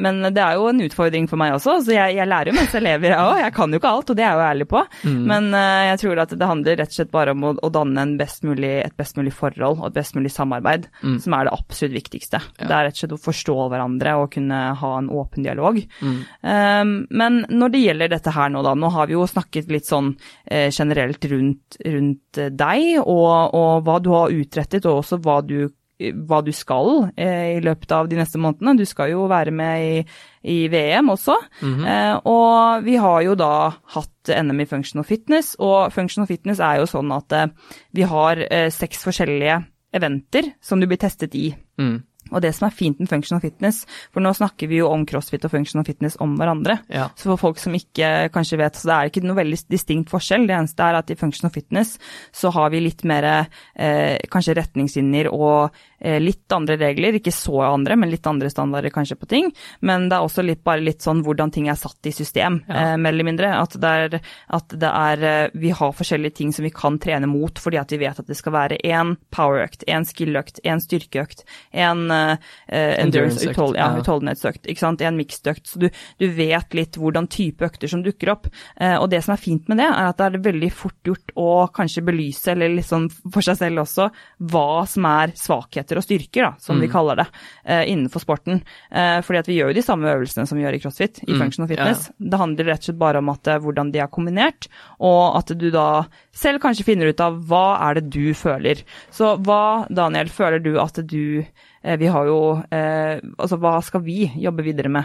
men 0.00 0.20
det 0.32 0.40
er 0.40 0.56
jo 0.56 0.68
en 0.70 0.80
utfordring 0.86 1.26
for 1.28 1.36
meg 1.40 1.52
også, 1.58 1.78
så 1.84 1.92
jeg, 1.92 2.14
jeg 2.16 2.28
lærer 2.30 2.48
jo 2.50 2.56
mens 2.56 2.72
jeg 2.72 2.84
lever, 2.86 3.10
jeg 3.12 3.20
òg. 3.20 3.40
Jeg 3.44 3.54
kan 3.56 3.70
jo 3.74 3.80
ikke 3.80 3.90
alt, 3.92 4.10
og 4.12 4.16
det 4.18 4.24
er 4.24 4.30
jeg 4.30 4.38
jo 4.40 4.46
ærlig 4.46 4.68
på. 4.70 4.82
Mm. 5.04 5.18
Men 5.28 5.48
eh, 5.58 5.82
jeg 5.90 6.00
tror 6.04 6.22
at 6.24 6.32
det 6.40 6.48
handler 6.48 6.78
rett 6.80 6.94
og 6.94 6.98
slett 7.00 7.12
bare 7.12 7.34
om 7.36 7.44
å, 7.44 7.52
å 7.60 7.70
danne 7.74 8.04
en 8.06 8.14
best 8.20 8.46
mulig, 8.48 8.72
et 8.84 8.96
best 8.96 9.18
mulig 9.20 9.34
forhold 9.36 9.82
og 9.82 9.90
et 9.90 9.98
best 10.00 10.16
mulig 10.16 10.32
samarbeid, 10.34 10.88
Mm. 11.04 11.18
som 11.22 11.34
er 11.36 11.46
det 11.46 11.52
absolutt 11.54 11.94
viktigste. 11.94 12.38
Ja. 12.58 12.66
Det 12.66 12.74
er 12.76 12.84
rett 12.88 12.96
og 12.96 13.00
slett 13.02 13.14
å 13.16 13.20
forstå 13.24 13.54
hverandre 13.72 14.14
og 14.20 14.30
kunne 14.34 14.58
ha 14.80 14.90
en 14.98 15.08
åpen 15.12 15.44
dialog. 15.44 15.78
Mm. 16.00 16.16
Um, 16.44 16.92
men 17.10 17.38
når 17.48 17.72
det 17.74 17.82
gjelder 17.84 18.12
dette 18.12 18.32
her 18.34 18.50
nå, 18.52 18.62
da, 18.66 18.74
nå 18.76 18.90
har 18.94 19.08
vi 19.10 19.16
jo 19.16 19.26
snakket 19.28 19.70
litt 19.72 19.88
sånn 19.88 20.12
eh, 20.46 20.68
generelt 20.72 21.24
rundt, 21.30 21.78
rundt 21.84 22.40
eh, 22.40 22.50
deg 22.52 23.00
og, 23.02 23.54
og 23.56 23.84
hva 23.86 23.98
du 24.04 24.10
har 24.14 24.34
utrettet, 24.34 24.86
og 24.88 25.02
også 25.02 25.20
hva 25.24 25.40
du, 25.46 25.68
hva 26.00 26.40
du 26.44 26.50
skal 26.56 27.10
eh, 27.16 27.56
i 27.56 27.62
løpet 27.64 27.92
av 27.92 28.08
de 28.10 28.18
neste 28.18 28.40
månedene. 28.40 28.76
Du 28.78 28.86
skal 28.88 29.12
jo 29.12 29.26
være 29.30 29.54
med 29.54 29.84
i, 29.84 30.04
i 30.48 30.58
VM 30.72 31.12
også. 31.14 31.36
Mhm. 31.60 31.84
Eh, 31.84 32.14
og 32.30 32.86
vi 32.86 32.96
har 33.00 33.20
jo 33.26 33.36
da 33.38 33.52
hatt 33.96 34.30
NM 34.30 34.64
i 34.64 34.68
functional 34.68 35.06
fitness, 35.08 35.54
og 35.58 35.92
functional 35.94 36.28
fitness 36.30 36.62
er 36.64 36.80
jo 36.80 36.88
sånn 36.90 37.12
at 37.16 37.36
eh, 37.36 37.50
vi 37.96 38.06
har 38.08 38.40
eh, 38.48 38.68
seks 38.74 39.04
forskjellige 39.06 39.60
eventer 39.96 40.52
som 40.62 40.80
du 40.80 40.86
blir 40.86 41.00
testet 41.00 41.34
i. 41.34 41.50
Mm. 41.80 41.98
Og 42.32 42.40
det 42.44 42.54
som 42.56 42.68
er 42.68 42.74
fint 42.76 42.98
med 43.00 43.08
functional 43.10 43.40
fitness, 43.42 43.82
for 44.12 44.20
nå 44.24 44.32
snakker 44.36 44.68
vi 44.70 44.80
jo 44.80 44.88
om 44.90 45.04
crossfit 45.06 45.44
og 45.44 45.50
functional 45.54 45.84
fitness 45.86 46.16
om 46.20 46.36
hverandre. 46.38 46.78
Ja. 46.88 47.08
Så 47.16 47.30
for 47.32 47.40
folk 47.48 47.58
som 47.62 47.74
ikke 47.76 48.30
kanskje 48.34 48.58
vet, 48.60 48.76
så 48.78 48.88
det 48.90 48.96
er 48.96 49.10
ikke 49.10 49.24
noe 49.26 49.38
veldig 49.40 49.60
distinkt 49.70 50.10
forskjell. 50.12 50.46
Det 50.48 50.56
eneste 50.56 50.86
er 50.86 50.98
at 51.00 51.10
i 51.10 51.18
functional 51.18 51.52
fitness 51.54 51.96
så 52.32 52.50
har 52.54 52.70
vi 52.70 52.80
litt 52.84 53.04
mer 53.08 53.26
eh, 53.74 54.16
kanskje 54.30 54.54
retningslinjer 54.60 55.30
og 55.32 55.70
eh, 56.00 56.18
litt 56.22 56.50
andre 56.54 56.76
regler. 56.80 57.18
Ikke 57.20 57.32
så 57.34 57.60
andre, 57.66 57.96
men 58.00 58.10
litt 58.12 58.26
andre 58.30 58.50
standarder 58.52 58.92
kanskje 58.94 59.18
på 59.20 59.28
ting. 59.30 59.50
Men 59.80 60.08
det 60.10 60.18
er 60.18 60.26
også 60.26 60.44
litt, 60.46 60.62
bare 60.66 60.84
litt 60.84 61.02
sånn 61.04 61.22
hvordan 61.26 61.52
ting 61.54 61.68
er 61.70 61.78
satt 61.80 62.06
i 62.06 62.12
system, 62.14 62.62
Ja. 62.68 62.92
eh, 62.92 62.96
mer 63.00 63.12
eller 63.14 63.26
mindre. 63.26 63.50
At 63.60 63.74
det 63.80 63.90
er, 64.04 64.20
at 64.56 64.68
det 64.80 64.90
er 64.90 65.22
eh, 65.24 65.50
Vi 65.60 65.70
har 65.74 65.92
forskjellige 65.96 66.34
ting 66.38 66.52
som 66.52 66.64
vi 66.64 66.70
kan 66.70 66.98
trene 67.00 67.26
mot 67.26 67.58
fordi 67.60 67.78
at 67.80 67.90
vi 67.92 67.98
vet 68.04 68.18
at 68.20 68.26
det 68.28 68.36
skal 68.38 68.52
være 68.54 68.76
én 68.86 69.16
powerøkt, 69.34 69.84
én 69.88 70.04
skill-økt, 70.06 70.60
én 70.64 70.80
styrkeøkt, 70.82 71.42
én 71.74 72.04
eh, 72.10 72.19
endurance, 72.68 73.00
Endurance-økt, 73.04 73.52
uthold, 73.54 73.76
ja, 73.78 73.88
ja. 73.94 74.00
utholdenhetsøkt, 74.02 74.66
ikke 74.70 74.82
sant, 74.84 75.00
en 75.06 75.18
mixed-økt. 75.18 75.66
Så 75.70 75.80
du, 75.82 75.88
du 76.20 76.26
vet 76.36 76.76
litt 76.76 76.98
hvordan 77.00 77.28
type 77.32 77.64
økter 77.66 77.90
som 77.90 78.02
dukker 78.04 78.32
opp. 78.34 78.48
Eh, 78.80 78.96
og 79.00 79.08
det 79.12 79.22
som 79.26 79.34
er 79.34 79.42
fint 79.42 79.68
med 79.70 79.80
det, 79.82 79.88
er 79.90 80.10
at 80.10 80.18
det 80.20 80.28
er 80.30 80.44
veldig 80.50 80.70
fort 80.74 80.98
gjort 81.06 81.34
å 81.40 81.48
kanskje 81.76 82.04
belyse, 82.06 82.52
eller 82.54 82.80
sånn 82.86 83.08
for 83.30 83.44
seg 83.46 83.58
selv 83.60 83.84
også, 83.84 84.10
hva 84.52 84.66
som 84.90 85.06
er 85.10 85.34
svakheter 85.38 86.00
og 86.00 86.06
styrker, 86.06 86.48
da, 86.48 86.52
som 86.60 86.78
vi 86.80 86.88
Mm. 86.88 86.92
kaller 86.92 87.16
det, 87.22 87.26
eh, 87.64 87.84
innenfor 87.92 88.20
sporten. 88.24 88.62
Eh, 88.90 89.20
fordi 89.22 89.38
at 89.38 89.46
vi 89.46 89.58
gjør 89.60 89.70
jo 89.70 89.78
de 89.80 89.82
samme 89.86 90.08
øvelsene 90.10 90.46
som 90.48 90.58
vi 90.58 90.64
gjør 90.64 90.74
i 90.78 90.82
crossfit, 90.82 91.22
i 91.26 91.32
Mm, 91.32 91.38
functional 91.44 91.68
ja, 91.70 91.76
fitness. 91.76 92.10
Det 92.18 92.38
handler 92.40 92.64
rett 92.64 92.80
og 92.80 92.88
slett 92.88 92.98
bare 92.98 93.18
om 93.18 93.28
at, 93.28 93.46
eh, 93.48 93.58
hvordan 93.58 93.92
de 93.92 93.98
er 94.00 94.08
kombinert, 94.08 94.68
og 95.00 95.36
at 95.38 95.46
du 95.58 95.70
da 95.70 96.06
selv 96.32 96.60
kanskje 96.60 96.84
finner 96.84 97.08
ut 97.08 97.20
av 97.20 97.38
hva 97.46 97.78
er 97.90 97.94
det 98.00 98.10
du 98.10 98.32
føler. 98.34 98.82
Så 99.10 99.36
hva, 99.42 99.86
Daniel, 99.92 100.26
føler 100.28 100.62
du 100.62 100.78
at 100.80 100.94
du 101.06 101.40
eh, 101.40 101.44
Vi 101.82 102.06
har 102.12 102.26
jo 102.28 102.40
eh, 102.70 103.20
Altså, 103.38 103.56
hva 103.56 103.78
skal 103.82 104.02
vi 104.04 104.26
jobbe 104.36 104.62
videre 104.66 104.90
med? 104.92 105.04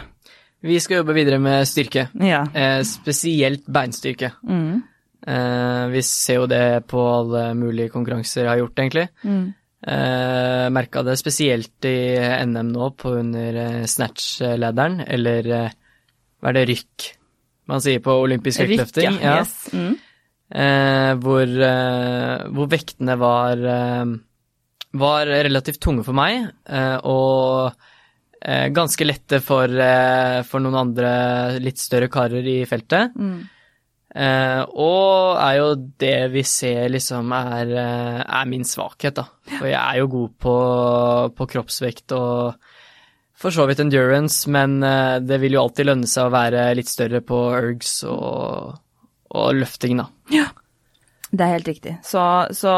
Vi 0.66 0.78
skal 0.80 0.98
jobbe 1.02 1.14
videre 1.16 1.38
med 1.40 1.66
styrke, 1.68 2.08
Ja. 2.20 2.42
eh, 2.54 2.80
spesielt 2.88 3.64
beinstyrke. 3.68 4.32
Mm. 4.48 4.82
Eh, 5.26 5.84
vi 5.92 6.00
ser 6.02 6.40
jo 6.40 6.46
det 6.50 6.86
på 6.88 7.00
alle 7.00 7.42
mulige 7.54 7.90
konkurranser 7.92 8.42
jeg 8.44 8.48
har 8.50 8.58
gjort, 8.62 8.74
egentlig. 8.80 9.08
Mm. 9.24 9.44
Eh, 9.86 10.68
Merka 10.72 11.02
det 11.06 11.18
spesielt 11.20 11.84
i 11.84 11.94
NM 12.46 12.72
nå, 12.72 12.88
på 12.98 13.12
under 13.20 13.60
eh, 13.62 13.84
snatch-lederen, 13.86 15.02
eller 15.06 15.50
eh, 15.60 15.70
hva 16.40 16.50
er 16.50 16.58
det, 16.58 16.66
rykk 16.72 17.06
man 17.68 17.80
sier 17.82 17.98
på 18.02 18.14
olympisk 18.22 18.60
Rykk, 18.62 18.70
vektløfting? 18.78 19.20
ja. 19.22 19.38
Yes. 19.40 19.54
Mm. 19.74 19.94
Eh, 20.56 21.12
hvor, 21.22 21.46
eh, 21.68 22.44
hvor 22.54 22.68
vektene 22.70 23.16
var, 23.18 23.58
eh, 23.58 24.04
var 25.00 25.28
relativt 25.28 25.80
tunge 25.82 26.04
for 26.06 26.16
meg, 26.16 26.48
eh, 26.68 26.96
og 27.06 27.72
eh, 28.40 28.68
ganske 28.74 29.06
lette 29.06 29.40
for, 29.44 29.70
eh, 29.70 30.40
for 30.46 30.64
noen 30.64 30.78
andre 30.86 31.10
litt 31.62 31.82
større 31.82 32.10
karer 32.12 32.46
i 32.46 32.62
feltet. 32.68 33.14
Mm. 33.16 33.44
Og 34.16 35.36
er 35.36 35.56
jo 35.58 35.72
det 36.00 36.30
vi 36.32 36.40
ser 36.48 36.86
liksom 36.88 37.34
er, 37.36 37.72
er 37.76 38.46
min 38.48 38.62
svakhet, 38.64 39.18
da. 39.18 39.26
For 39.58 39.68
jeg 39.68 39.76
er 39.76 39.98
jo 40.00 40.06
god 40.14 40.30
på, 40.40 40.54
på 41.36 41.46
kroppsvekt 41.52 42.14
og 42.16 42.56
for 43.36 43.52
så 43.52 43.66
vidt 43.68 43.82
endurance, 43.84 44.48
men 44.48 44.78
det 44.80 45.36
vil 45.42 45.58
jo 45.58 45.66
alltid 45.66 45.90
lønne 45.90 46.08
seg 46.08 46.30
å 46.30 46.32
være 46.32 46.64
litt 46.78 46.88
større 46.88 47.20
på 47.28 47.42
ergs 47.58 47.98
og, 48.08 48.78
og 49.36 49.52
løfting, 49.60 50.00
da. 50.00 50.08
Det 51.36 51.44
er 51.44 51.52
helt 51.52 51.68
riktig. 51.68 51.94
Så, 52.06 52.20
så, 52.56 52.72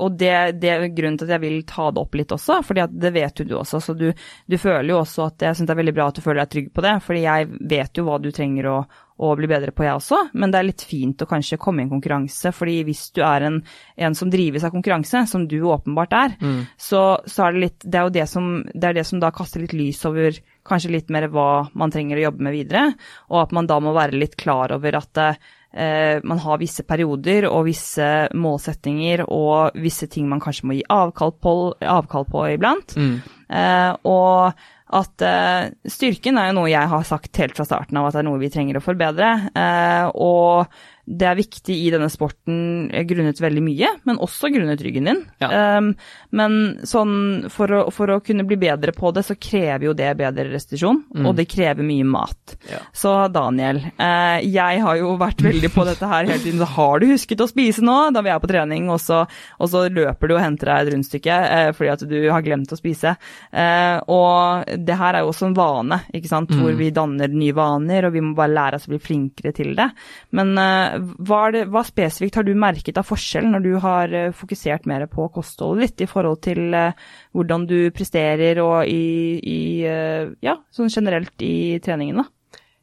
og 0.00 0.18
det, 0.20 0.34
det 0.62 0.70
er 0.72 0.84
grunnen 0.96 1.18
til 1.20 1.28
at 1.28 1.34
jeg 1.36 1.42
vil 1.42 1.56
ta 1.68 1.90
det 1.92 2.02
opp 2.02 2.16
litt 2.16 2.32
også, 2.32 2.60
fordi 2.64 2.86
det 2.96 3.10
vet 3.12 3.42
jo 3.42 3.48
du 3.48 3.56
også. 3.58 3.80
Så 3.84 3.94
du, 3.98 4.06
du 4.46 4.56
føler 4.60 4.94
jo 4.94 5.00
også 5.02 5.26
at 5.26 5.44
jeg 5.44 5.58
syns 5.58 5.68
det 5.68 5.74
er 5.74 5.82
veldig 5.82 5.96
bra 5.96 6.06
at 6.08 6.16
du 6.16 6.22
føler 6.24 6.40
deg 6.42 6.54
trygg 6.54 6.70
på 6.72 6.84
det, 6.86 6.94
fordi 7.04 7.24
jeg 7.26 7.50
vet 7.74 8.00
jo 8.00 8.06
hva 8.06 8.16
du 8.22 8.30
trenger 8.32 8.70
å, 8.70 8.76
å 9.16 9.32
bli 9.36 9.50
bedre 9.50 9.74
på, 9.76 9.84
jeg 9.84 9.98
også. 9.98 10.22
Men 10.38 10.54
det 10.54 10.60
er 10.60 10.68
litt 10.70 10.86
fint 10.88 11.24
å 11.24 11.28
kanskje 11.28 11.58
komme 11.60 11.82
i 11.82 11.86
en 11.86 11.92
konkurranse, 11.92 12.52
fordi 12.56 12.78
hvis 12.88 13.02
du 13.16 13.20
er 13.26 13.48
en, 13.50 13.60
en 14.08 14.16
som 14.16 14.32
drives 14.32 14.64
av 14.64 14.72
konkurranse, 14.76 15.26
som 15.28 15.44
du 15.50 15.58
åpenbart 15.66 16.16
er, 16.16 16.38
så, 16.80 17.02
så 17.26 17.46
er 17.46 17.56
det 17.56 17.64
litt 17.66 17.84
Det 17.84 18.00
er 18.00 18.08
jo 18.08 18.16
det 18.16 18.26
som, 18.32 18.50
det 18.72 18.90
er 18.90 19.00
det 19.00 19.06
som 19.08 19.20
da 19.20 19.32
kaster 19.34 19.64
litt 19.64 19.76
lys 19.76 20.04
over 20.08 20.40
kanskje 20.66 20.94
litt 20.96 21.12
mer 21.12 21.28
hva 21.30 21.66
man 21.78 21.92
trenger 21.94 22.18
å 22.18 22.26
jobbe 22.28 22.48
med 22.48 22.56
videre, 22.56 22.88
og 23.30 23.44
at 23.44 23.54
man 23.56 23.68
da 23.68 23.78
må 23.82 23.92
være 23.96 24.18
litt 24.18 24.36
klar 24.40 24.74
over 24.74 24.98
at 24.98 25.22
eh, 25.22 25.38
man 25.76 26.38
har 26.40 26.60
visse 26.60 26.84
perioder 26.88 27.44
og 27.50 27.66
visse 27.66 28.06
målsettinger 28.32 29.26
og 29.26 29.76
visse 29.76 30.08
ting 30.08 30.24
man 30.30 30.40
kanskje 30.40 30.68
må 30.70 30.76
gi 30.78 30.86
avkall 30.88 31.34
på, 31.36 31.52
avkall 31.84 32.24
på 32.30 32.46
iblant. 32.54 32.94
Mm. 32.96 33.18
Eh, 33.46 33.92
og 34.08 34.56
at 34.96 35.22
eh, 35.26 35.68
styrken 35.90 36.38
er 36.38 36.50
jo 36.50 36.58
noe 36.60 36.70
jeg 36.70 36.90
har 36.90 37.06
sagt 37.06 37.40
helt 37.42 37.56
fra 37.58 37.66
starten 37.66 37.98
av 37.98 38.08
at 38.08 38.16
det 38.16 38.22
er 38.22 38.28
noe 38.28 38.42
vi 38.42 38.50
trenger 38.52 38.78
å 38.78 38.84
forbedre. 38.84 39.30
Eh, 39.50 40.06
og 40.14 40.78
det 41.06 41.26
er 41.30 41.36
viktig 41.38 41.74
i 41.86 41.90
denne 41.94 42.08
sporten 42.10 42.88
eh, 42.90 43.04
grunnet 43.06 43.38
veldig 43.38 43.62
mye, 43.62 43.90
men 44.08 44.18
også 44.22 44.48
grunnet 44.50 44.80
ryggen 44.82 45.06
din. 45.06 45.20
Ja. 45.38 45.78
Um, 45.78 45.92
men 46.34 46.56
sånn, 46.82 47.46
for 47.52 47.70
å, 47.70 47.82
for 47.94 48.10
å 48.10 48.16
kunne 48.26 48.42
bli 48.48 48.58
bedre 48.58 48.90
på 48.96 49.12
det, 49.14 49.22
så 49.28 49.36
krever 49.38 49.86
jo 49.86 49.94
det 49.96 50.08
bedre 50.18 50.48
restitusjon, 50.50 51.04
Mm. 51.16 51.26
og 51.30 51.36
det 51.38 51.46
krever 51.48 51.86
mye 51.86 52.04
mat. 52.04 52.56
Ja. 52.68 52.80
Så 52.92 53.12
Daniel, 53.32 53.78
uh, 54.00 54.40
jeg 54.42 54.80
har 54.82 54.98
jo 54.98 55.12
vært 55.20 55.40
veldig 55.46 55.70
på 55.72 55.84
dette 55.86 56.08
her 56.10 56.26
hele 56.26 56.42
tiden. 56.42 56.58
Så 56.60 56.68
har 56.74 57.00
du 57.00 57.06
husket 57.12 57.40
å 57.44 57.48
spise 57.48 57.84
nå, 57.86 57.94
da 58.12 58.24
vi 58.26 58.32
er 58.34 58.42
på 58.42 58.50
trening, 58.50 58.90
og 58.90 58.98
så, 59.00 59.22
og 59.60 59.70
så 59.70 59.84
løper 59.86 60.28
du 60.28 60.34
og 60.36 60.42
henter 60.42 60.72
deg 60.72 60.82
et 60.88 60.92
rundstykke 60.96 61.38
uh, 61.46 61.70
fordi 61.76 61.92
at 61.94 62.04
du 62.10 62.16
har 62.34 62.44
glemt 62.44 62.74
å 62.74 62.80
spise. 62.80 63.14
Uh, 63.54 64.02
og 64.10 64.74
det 64.82 64.98
her 64.98 65.14
er 65.20 65.24
jo 65.24 65.30
også 65.30 65.48
en 65.52 65.56
vane, 65.56 66.00
ikke 66.18 66.32
sant, 66.34 66.50
hvor 66.58 66.74
vi 66.76 66.90
danner 66.94 67.30
nye 67.30 67.54
vaner, 67.56 68.10
og 68.10 68.16
vi 68.18 68.24
må 68.26 68.34
bare 68.36 68.54
lære 68.58 68.80
oss 68.82 68.90
å 68.90 68.94
bli 68.96 69.00
flinkere 69.06 69.54
til 69.56 69.72
det. 69.78 69.88
Men 70.36 70.52
hva, 70.98 71.40
det, 71.54 71.66
hva 71.72 71.82
spesifikt 71.86 72.38
har 72.38 72.46
du 72.46 72.52
merket 72.58 72.98
av 73.00 73.06
forskjell 73.08 73.48
når 73.50 73.64
du 73.64 73.72
har 73.82 74.12
eh, 74.14 74.32
fokusert 74.34 74.86
mer 74.90 75.06
på 75.10 75.28
kostholdet 75.34 75.96
ditt 75.96 76.06
i 76.06 76.10
forhold 76.10 76.40
til 76.46 76.74
eh, 76.76 77.06
hvordan 77.36 77.66
du 77.70 77.78
presterer 77.94 78.60
og 78.62 78.88
i, 78.90 79.38
i 79.40 79.60
eh, 79.86 80.28
ja, 80.44 80.56
sånn 80.74 80.92
generelt 80.92 81.42
i 81.44 81.78
treningen, 81.84 82.22
da? 82.22 82.28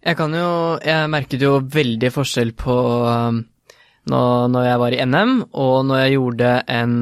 Jeg 0.04 0.18
kan 0.20 0.34
jo 0.36 0.48
Jeg 0.84 1.08
merket 1.08 1.44
jo 1.46 1.62
veldig 1.72 2.10
forskjell 2.12 2.50
på 2.60 2.74
når, 4.12 4.50
når 4.52 4.66
jeg 4.68 4.80
var 4.82 4.96
i 4.96 5.06
NM, 5.08 5.38
og 5.56 5.76
når 5.88 6.02
jeg 6.02 6.16
gjorde 6.18 6.50
en 6.76 6.96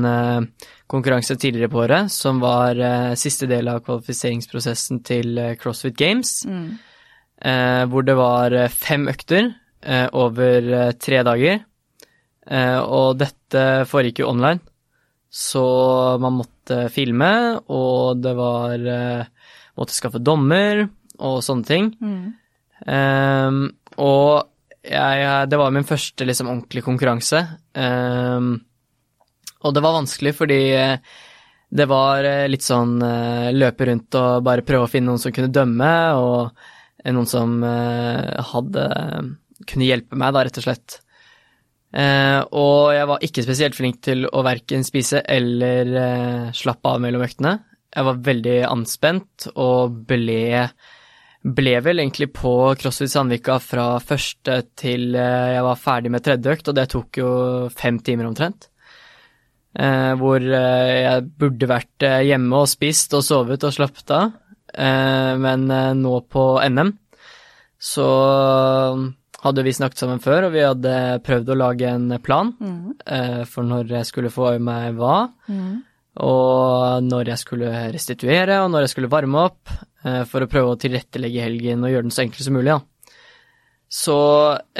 konkurranse 0.91 1.33
tidligere 1.33 1.71
på 1.73 1.79
året, 1.81 2.11
som 2.13 2.37
var 2.43 2.77
siste 3.17 3.49
del 3.49 3.71
av 3.73 3.81
kvalifiseringsprosessen 3.87 5.01
til 5.07 5.41
CrossFit 5.57 5.97
Games, 5.97 6.35
eh, 6.45 7.83
hvor 7.89 8.05
det 8.05 8.19
var 8.21 8.53
fem 8.69 9.09
økter 9.09 9.49
over 10.13 10.71
eh, 10.73 10.91
tre 10.99 11.21
dager. 11.27 11.63
Eh, 12.47 12.79
og 12.81 13.19
dette 13.21 13.65
foregikk 13.89 14.23
jo 14.23 14.31
online, 14.31 14.61
så 15.31 15.65
man 16.21 16.39
måtte 16.39 16.87
filme, 16.91 17.31
og 17.71 18.21
det 18.23 18.35
var 18.37 18.91
eh, 18.97 19.23
Måtte 19.79 19.95
skaffe 19.95 20.19
dommer 20.19 20.81
og 21.23 21.37
sånne 21.41 21.63
ting. 21.65 21.85
Ehm, 22.91 23.61
og 24.03 24.49
jeg, 24.83 25.47
det 25.47 25.57
var 25.57 25.71
min 25.73 25.87
første 25.87 26.27
liksom, 26.27 26.49
ordentlige 26.51 26.85
konkurranse. 26.85 27.39
Ehm, 27.79 28.51
og 29.63 29.73
det 29.73 29.83
var 29.85 29.95
vanskelig 29.95 30.33
fordi 30.37 30.59
eh, 30.75 30.97
det 31.71 31.87
var 31.87 32.27
eh, 32.27 32.49
litt 32.51 32.67
sånn 32.67 32.97
eh, 33.05 33.49
løpe 33.55 33.87
rundt 33.87 34.19
og 34.19 34.43
bare 34.43 34.65
prøve 34.67 34.89
å 34.89 34.91
finne 34.91 35.13
noen 35.13 35.23
som 35.23 35.33
kunne 35.33 35.53
dømme, 35.55 35.91
og 36.19 36.51
eh, 36.99 37.13
noen 37.15 37.29
som 37.31 37.55
eh, 37.63 38.33
hadde 38.51 38.85
kunne 39.67 39.87
hjelpe 39.87 40.17
meg, 40.19 40.33
da, 40.35 40.45
rett 40.47 40.59
og 40.61 40.65
slett. 40.65 40.99
Eh, 41.91 42.39
og 42.55 42.93
jeg 42.95 43.09
var 43.09 43.25
ikke 43.27 43.43
spesielt 43.43 43.75
flink 43.75 43.99
til 44.05 44.23
å 44.29 44.45
verken 44.47 44.85
spise 44.87 45.23
eller 45.27 45.93
eh, 46.05 46.47
slappe 46.55 46.95
av 46.95 47.03
mellom 47.03 47.25
øktene. 47.25 47.57
Jeg 47.91 48.07
var 48.07 48.25
veldig 48.31 48.57
anspent 48.69 49.51
og 49.55 50.01
ble 50.07 50.41
ble 51.41 51.71
vel 51.81 51.97
egentlig 52.03 52.27
på 52.37 52.51
CrossFit 52.77 53.09
Sandvika 53.09 53.55
fra 53.65 53.95
første 53.97 54.59
til 54.77 55.15
eh, 55.17 55.55
jeg 55.55 55.63
var 55.65 55.79
ferdig 55.81 56.11
med 56.13 56.23
tredje 56.23 56.53
økt, 56.53 56.69
og 56.69 56.77
det 56.77 56.85
tok 56.93 57.17
jo 57.17 57.31
fem 57.73 57.97
timer 58.05 58.29
omtrent. 58.29 58.67
Eh, 59.71 60.13
hvor 60.19 60.43
eh, 60.43 60.95
jeg 60.99 61.27
burde 61.39 61.69
vært 61.71 62.03
eh, 62.03 62.25
hjemme 62.27 62.59
og 62.59 62.67
spist 62.67 63.13
og 63.15 63.23
sovet 63.23 63.63
og 63.63 63.75
slappet 63.75 64.15
av. 64.15 64.37
Men 64.71 65.65
nå 65.99 66.11
på 66.31 66.41
NM 66.71 66.93
så 67.75 68.05
hadde 69.41 69.63
vi 69.65 69.73
snakket 69.73 70.01
sammen 70.03 70.19
før, 70.21 70.47
og 70.47 70.53
vi 70.53 70.61
hadde 70.65 70.95
prøvd 71.25 71.49
å 71.49 71.57
lage 71.57 71.89
en 71.89 72.11
plan 72.21 72.51
eh, 73.05 73.41
for 73.49 73.65
når 73.65 73.89
jeg 73.97 74.09
skulle 74.09 74.29
få 74.33 74.51
i 74.55 74.61
meg 74.61 74.93
hva. 74.99 75.15
Og 76.21 77.03
når 77.07 77.29
jeg 77.31 77.39
skulle 77.41 77.71
restituere, 77.93 78.59
og 78.61 78.71
når 78.73 78.85
jeg 78.85 78.93
skulle 78.93 79.11
varme 79.11 79.45
opp, 79.47 79.71
eh, 80.05 80.23
for 80.29 80.43
å 80.43 80.49
prøve 80.51 80.73
å 80.75 80.79
tilrettelegge 80.81 81.45
helgen 81.45 81.85
og 81.87 81.93
gjøre 81.93 82.07
den 82.09 82.15
så 82.15 82.25
enkel 82.25 82.45
som 82.47 82.57
mulig, 82.59 82.73
Ja. 82.75 82.79
Så 83.91 84.17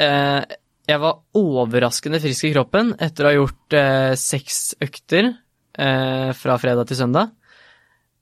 eh, 0.00 0.40
jeg 0.88 1.00
var 1.02 1.18
overraskende 1.36 2.20
frisk 2.22 2.46
i 2.48 2.52
kroppen 2.54 2.94
etter 2.98 3.26
å 3.26 3.28
ha 3.28 3.34
gjort 3.36 3.76
eh, 3.76 4.14
seks 4.16 4.74
økter 4.80 5.28
eh, 5.76 6.30
fra 6.32 6.56
fredag 6.62 6.88
til 6.88 6.96
søndag. 7.02 7.34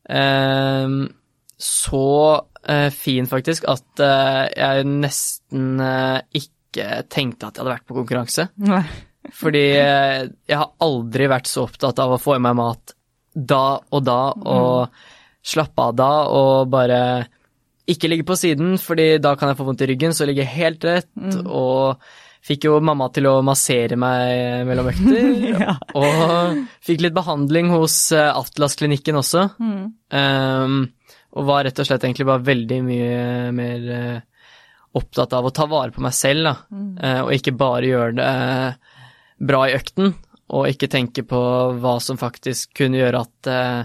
eh, 0.08 0.88
så 1.60 2.06
fin, 2.94 3.26
faktisk, 3.30 3.64
at 3.70 4.02
eh, 4.04 4.42
jeg 4.56 4.84
nesten 4.90 5.80
eh, 5.80 6.20
ikke 6.42 7.02
tenkte 7.10 7.48
at 7.48 7.56
jeg 7.56 7.64
hadde 7.64 7.72
vært 7.76 7.86
på 7.88 7.96
konkurranse. 7.96 8.48
Nei. 8.62 8.82
Fordi 9.36 9.64
eh, 9.78 10.28
jeg 10.48 10.58
har 10.60 10.70
aldri 10.84 11.26
vært 11.30 11.48
så 11.50 11.64
opptatt 11.68 11.98
av 12.02 12.16
å 12.16 12.20
få 12.20 12.36
i 12.38 12.42
meg 12.44 12.56
mat 12.58 12.94
da 13.34 13.78
og 13.94 14.00
da, 14.06 14.20
og 14.34 15.02
slappe 15.46 15.84
av 15.90 15.92
da, 15.96 16.10
og 16.34 16.68
bare 16.72 17.02
ikke 17.90 18.10
ligge 18.10 18.26
på 18.28 18.36
siden, 18.38 18.74
fordi 18.78 19.14
da 19.22 19.32
kan 19.38 19.50
jeg 19.50 19.58
få 19.58 19.66
vondt 19.68 19.82
i 19.82 19.88
ryggen, 19.90 20.12
så 20.14 20.26
ligge 20.28 20.44
helt 20.46 20.84
rett, 20.86 21.08
og 21.46 22.02
fikk 22.46 22.64
jo 22.68 22.76
mamma 22.84 23.06
til 23.12 23.26
å 23.30 23.36
massere 23.44 23.96
meg 24.00 24.64
mellom 24.68 24.90
økter, 24.92 25.30
Ja. 25.64 25.74
og 25.98 26.60
fikk 26.86 27.02
litt 27.06 27.16
behandling 27.16 27.70
hos 27.74 27.96
eh, 28.16 28.30
Atlas-klinikken 28.30 29.18
også, 29.20 29.46
um, 29.60 30.76
og 31.32 31.46
var 31.46 31.64
rett 31.64 31.78
og 31.78 31.86
slett 31.86 32.02
egentlig 32.04 32.26
bare 32.26 32.42
veldig 32.46 32.80
mye 32.86 33.52
mer 33.54 33.90
eh, 33.96 34.20
opptatt 34.98 35.32
av 35.38 35.46
å 35.46 35.52
ta 35.54 35.66
vare 35.70 35.92
på 35.94 36.02
meg 36.02 36.12
selv, 36.16 36.42
da, 36.48 36.54
Mm. 36.70 36.96
og 37.24 37.30
ikke 37.36 37.52
bare 37.56 37.86
gjøre 37.86 38.16
det 38.18 38.26
eh, 38.26 38.74
bra 39.46 39.60
i 39.68 39.74
økten, 39.78 40.14
og 40.50 40.66
ikke 40.66 40.88
tenke 40.90 41.22
på 41.22 41.40
hva 41.78 42.00
som 42.02 42.18
faktisk 42.18 42.72
kunne 42.80 42.98
gjøre 42.98 43.20
at 43.22 43.46
eh, 43.46 43.84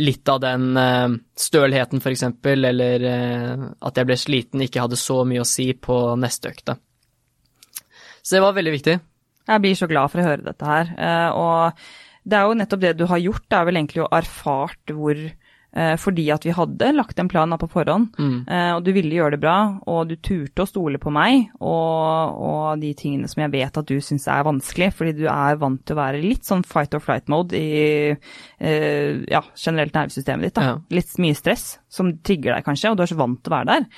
litt 0.00 0.28
av 0.32 0.40
den 0.40 0.76
eh, 0.80 1.08
stølheten, 1.38 2.00
for 2.02 2.10
eksempel, 2.10 2.64
eller 2.64 3.04
eh, 3.04 3.66
at 3.84 4.00
jeg 4.00 4.08
ble 4.08 4.16
sliten, 4.16 4.64
ikke 4.64 4.80
hadde 4.86 4.96
så 4.98 5.20
mye 5.28 5.44
å 5.44 5.46
si 5.46 5.68
på 5.76 6.00
neste 6.18 6.48
økte. 6.54 6.78
Så 8.22 8.36
det 8.38 8.42
var 8.44 8.56
veldig 8.56 8.72
viktig. 8.78 8.96
Jeg 9.48 9.60
blir 9.64 9.74
så 9.76 9.88
glad 9.90 10.10
for 10.12 10.22
å 10.22 10.26
høre 10.30 10.44
dette 10.46 10.64
her. 10.66 10.90
eh, 10.96 11.30
Og 11.36 11.72
det 12.24 12.38
er 12.38 12.44
jo 12.48 12.54
nettopp 12.54 12.80
det 12.80 12.96
du 12.96 13.06
har 13.10 13.18
gjort, 13.18 13.44
det 13.50 13.58
er 13.58 13.64
vel 13.68 13.76
egentlig 13.80 14.04
å 14.04 14.10
erfart 14.14 14.92
hvor 14.94 15.18
eh, 15.18 15.32
Fordi 15.72 16.26
at 16.34 16.44
vi 16.44 16.52
hadde 16.52 16.90
lagt 16.92 17.18
en 17.18 17.30
plan 17.32 17.54
på 17.56 17.68
forhånd, 17.72 18.10
eh, 18.20 18.72
og 18.74 18.82
du 18.84 18.90
ville 18.92 19.16
gjøre 19.16 19.36
det 19.36 19.40
bra, 19.40 19.56
og 19.88 20.10
du 20.10 20.16
turte 20.20 20.64
å 20.64 20.68
stole 20.68 21.00
på 21.00 21.12
meg 21.14 21.48
og, 21.60 22.40
og 22.44 22.82
de 22.82 22.92
tingene 22.98 23.30
som 23.30 23.40
jeg 23.44 23.52
vet 23.54 23.78
at 23.80 23.88
du 23.88 23.96
syns 24.04 24.28
er 24.28 24.44
vanskelig, 24.44 24.90
fordi 24.98 25.14
du 25.22 25.24
er 25.32 25.60
vant 25.60 25.80
til 25.86 25.96
å 25.96 26.00
være 26.02 26.20
litt 26.20 26.44
sånn 26.48 26.64
fight 26.68 26.92
or 26.96 27.00
flight-mode 27.00 27.56
i 27.56 28.12
eh, 28.12 29.22
ja, 29.32 29.40
generelt 29.56 29.96
nervesystemet 29.96 30.50
ditt. 30.50 30.60
Ja. 30.60 30.76
Litt 30.92 31.16
mye 31.22 31.38
stress 31.38 31.78
som 31.92 32.12
trigger 32.20 32.56
deg 32.56 32.68
kanskje, 32.68 32.92
og 32.92 33.00
du 33.00 33.06
er 33.06 33.12
så 33.12 33.20
vant 33.20 33.40
til 33.40 33.52
å 33.52 33.56
være 33.56 33.72
der. 33.72 33.88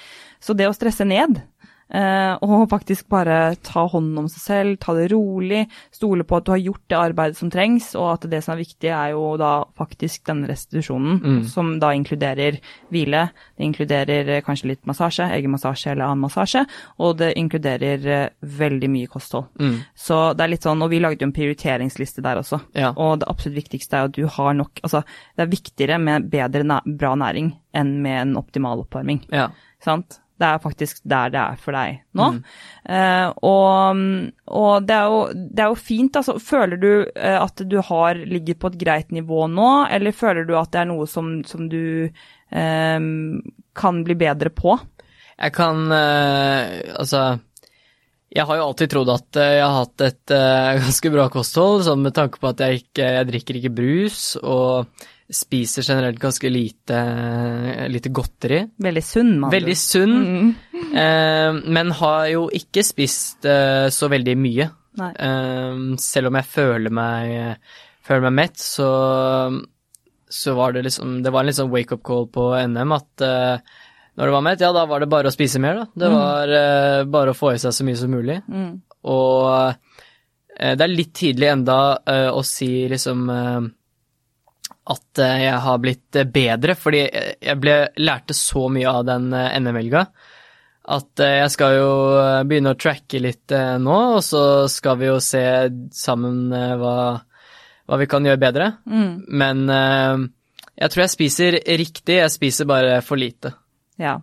Så 0.45 0.55
det 0.55 0.69
å 0.69 0.77
stresse 0.77 1.07
ned 1.09 1.43
Eh, 1.43 1.54
og 1.95 2.69
faktisk 2.71 3.09
bare 3.13 3.55
ta 3.63 3.85
hånden 3.87 4.19
om 4.25 4.29
seg 4.29 4.41
selv, 4.43 4.79
ta 4.83 4.95
det 4.97 5.11
rolig, 5.13 5.65
stole 5.95 6.25
på 6.27 6.37
at 6.39 6.45
du 6.47 6.51
har 6.55 6.59
gjort 6.63 6.83
det 6.91 6.97
arbeidet 6.99 7.37
som 7.39 7.51
trengs, 7.53 7.91
og 7.95 8.09
at 8.15 8.27
det 8.31 8.41
som 8.45 8.55
er 8.55 8.63
viktig 8.65 8.89
er 8.91 9.11
jo 9.13 9.37
da 9.41 9.65
faktisk 9.79 10.25
denne 10.27 10.49
restitusjonen, 10.51 11.45
som 11.47 11.75
da 11.83 11.93
inkluderer 11.95 12.59
hvile, 12.91 13.27
det 13.57 13.65
inkluderer 13.69 14.29
eh, 14.39 14.43
kanskje 14.47 14.73
litt 14.73 14.87
massasje, 14.89 15.29
egen 15.37 15.53
massasje 15.55 15.93
eller 15.93 16.07
annen 16.09 16.25
massasje, 16.25 16.65
og 16.99 17.19
det 17.21 17.35
inkluderer 17.41 18.07
eh, 18.17 18.29
veldig 18.43 18.91
mye 18.91 19.07
kosthold. 19.13 19.47
Så 19.95 20.35
det 20.35 20.45
er 20.47 20.49
litt 20.55 20.67
sånn, 20.67 20.83
og 20.83 20.91
vi 20.91 21.01
lagde 21.05 21.23
jo 21.23 21.29
en 21.29 21.37
prioriteringsliste 21.37 22.23
der 22.25 22.41
også, 22.43 22.61
Ja. 22.75 22.93
og 22.97 23.21
det 23.21 23.29
absolutt 23.29 23.61
viktigste 23.63 23.97
er 24.01 24.09
at 24.09 24.17
du 24.17 24.27
har 24.27 24.55
nok, 24.55 24.81
altså 24.83 25.05
det 25.37 25.45
er 25.47 25.53
viktigere 25.53 25.99
med 26.01 26.31
bedre, 26.33 26.81
bra 26.85 27.15
næring 27.15 27.53
enn 27.75 28.01
med 28.03 28.21
en 28.23 28.37
optimal 28.37 28.81
oppvarming. 28.85 29.25
Ja. 29.31 29.49
Sant? 29.85 30.21
Det 30.35 30.47
er 30.49 30.63
faktisk 30.63 30.99
der 31.07 31.31
det 31.31 31.41
er 31.41 31.59
for 31.63 31.77
deg 31.77 32.01
nå. 32.19 32.29
Eh, 32.91 33.29
og 33.47 34.01
og 34.51 34.87
det, 34.89 34.97
er 34.97 35.13
jo, 35.13 35.21
det 35.35 35.63
er 35.63 35.71
jo 35.71 35.79
fint, 35.79 36.19
altså. 36.19 36.37
Føler 36.43 36.81
du 36.81 36.91
eh, 37.15 37.39
at 37.39 37.63
du 37.71 37.79
har 37.87 38.19
ligger 38.19 38.59
på 38.59 38.73
et 38.73 38.81
greit 38.81 39.15
nivå 39.15 39.47
nå, 39.53 39.71
eller 39.95 40.17
føler 40.17 40.49
du 40.49 40.57
at 40.59 40.73
det 40.75 40.83
er 40.83 40.91
noe 40.91 41.07
som, 41.11 41.37
som 41.47 41.69
du 41.71 42.11
um, 42.51 43.41
kan 43.79 44.03
bli 44.07 44.19
bedre 44.19 44.51
på? 44.55 44.77
Jeg 45.35 45.51
kan 45.57 45.89
uh, 45.91 46.63
Altså 46.95 47.41
Jeg 48.31 48.47
har 48.47 48.59
jo 48.61 48.67
alltid 48.69 48.93
trodd 48.93 49.11
at 49.11 49.39
jeg 49.41 49.65
har 49.65 49.81
hatt 49.81 50.05
et 50.07 50.35
uh, 50.35 50.75
ganske 50.85 51.11
bra 51.15 51.27
kosthold, 51.33 51.83
sånn 51.87 52.05
med 52.07 52.15
tanke 52.19 52.43
på 52.43 52.53
at 52.53 52.63
jeg 52.63 52.85
ikke 52.85 53.11
Jeg 53.19 53.31
drikker 53.33 53.61
ikke 53.61 53.75
brus 53.81 54.23
og 54.43 55.07
spiser 55.33 55.83
generelt 55.87 56.19
ganske 56.21 56.51
lite, 56.51 56.99
lite 57.89 58.11
godteri. 58.13 58.61
Veldig 58.77 59.03
sunn, 59.05 59.33
mann. 59.41 59.53
Veldig 59.55 59.77
sunn, 59.79 60.17
eh, 60.93 61.53
men 61.65 61.93
har 62.01 62.27
jo 62.29 62.49
ikke 62.53 62.85
spist 62.85 63.47
eh, 63.49 63.89
så 63.95 64.11
veldig 64.13 64.35
mye. 64.37 64.69
Eh, 65.01 65.79
selv 65.99 66.29
om 66.31 66.37
jeg 66.39 66.51
føler 66.51 66.93
meg, 66.95 67.57
føler 68.05 68.27
meg 68.29 68.37
mett, 68.43 68.61
så, 68.61 68.91
så 70.29 70.55
var 70.55 70.77
det 70.77 70.85
liksom 70.87 71.17
Det 71.25 71.33
var 71.35 71.43
en 71.43 71.49
litt 71.51 71.59
sånn 71.59 71.73
wake-up 71.73 72.05
call 72.07 72.29
på 72.31 72.51
NM 72.61 72.95
at 72.95 73.25
eh, 73.27 73.75
når 74.15 74.29
det 74.29 74.35
var 74.37 74.45
mett, 74.47 74.61
ja, 74.63 74.69
da 74.71 74.85
var 74.87 75.03
det 75.03 75.09
bare 75.11 75.27
å 75.27 75.35
spise 75.35 75.59
mer, 75.59 75.81
da. 75.81 75.87
Det 75.99 76.09
var 76.13 76.53
eh, 76.55 77.01
bare 77.11 77.33
å 77.33 77.35
få 77.35 77.57
i 77.57 77.59
seg 77.59 77.73
så 77.75 77.87
mye 77.89 77.99
som 77.99 78.13
mulig. 78.15 78.37
Og 79.11 79.49
eh, 80.61 80.77
det 80.77 80.85
er 80.85 80.93
litt 80.93 81.11
tidlig 81.19 81.49
enda 81.51 81.79
å 82.31 82.45
si 82.47 82.85
liksom 82.93 83.25
at 84.87 85.19
eh, 85.25 85.39
jeg 85.47 85.59
har 85.65 85.79
blitt 85.81 86.17
eh, 86.21 86.25
bedre, 86.29 86.75
fordi 86.77 86.99
jeg- 87.07 87.37
jeg 87.41 87.61
ble, 87.61 87.77
lærte 87.99 88.35
så 88.37 88.67
mye 88.73 88.91
av 88.91 89.05
den 89.09 89.33
eh, 89.33 89.55
NM-helga 89.61 90.07
at 90.95 91.21
eh, 91.25 91.39
jeg 91.41 91.51
skal 91.55 91.77
jo 91.79 91.93
eh, 92.21 92.43
begynne 92.45 92.75
å 92.75 92.77
tracke 92.77 93.21
litt 93.25 93.53
eh, 93.57 93.79
nå, 93.81 93.95
og 94.19 94.23
så 94.27 94.43
skal 94.69 94.99
vi 95.01 95.07
jo 95.09 95.15
se 95.25 95.41
sammen 95.97 96.53
eh, 96.53 96.75
hva, 96.77 96.97
hva 97.89 97.97
vi 98.03 98.07
kan 98.13 98.25
gjøre 98.29 98.43
bedre. 98.43 98.67
Men 99.29 99.65
eh, 99.73 100.27
jeg 100.83 100.91
tror 100.93 101.05
jeg 101.07 101.15
spiser 101.15 101.57
riktig, 101.81 102.19
jeg 102.21 102.35
spiser 102.35 102.69
bare 102.69 102.99
for 103.07 103.17
lite. 103.17 103.55
Ja. 103.97 104.19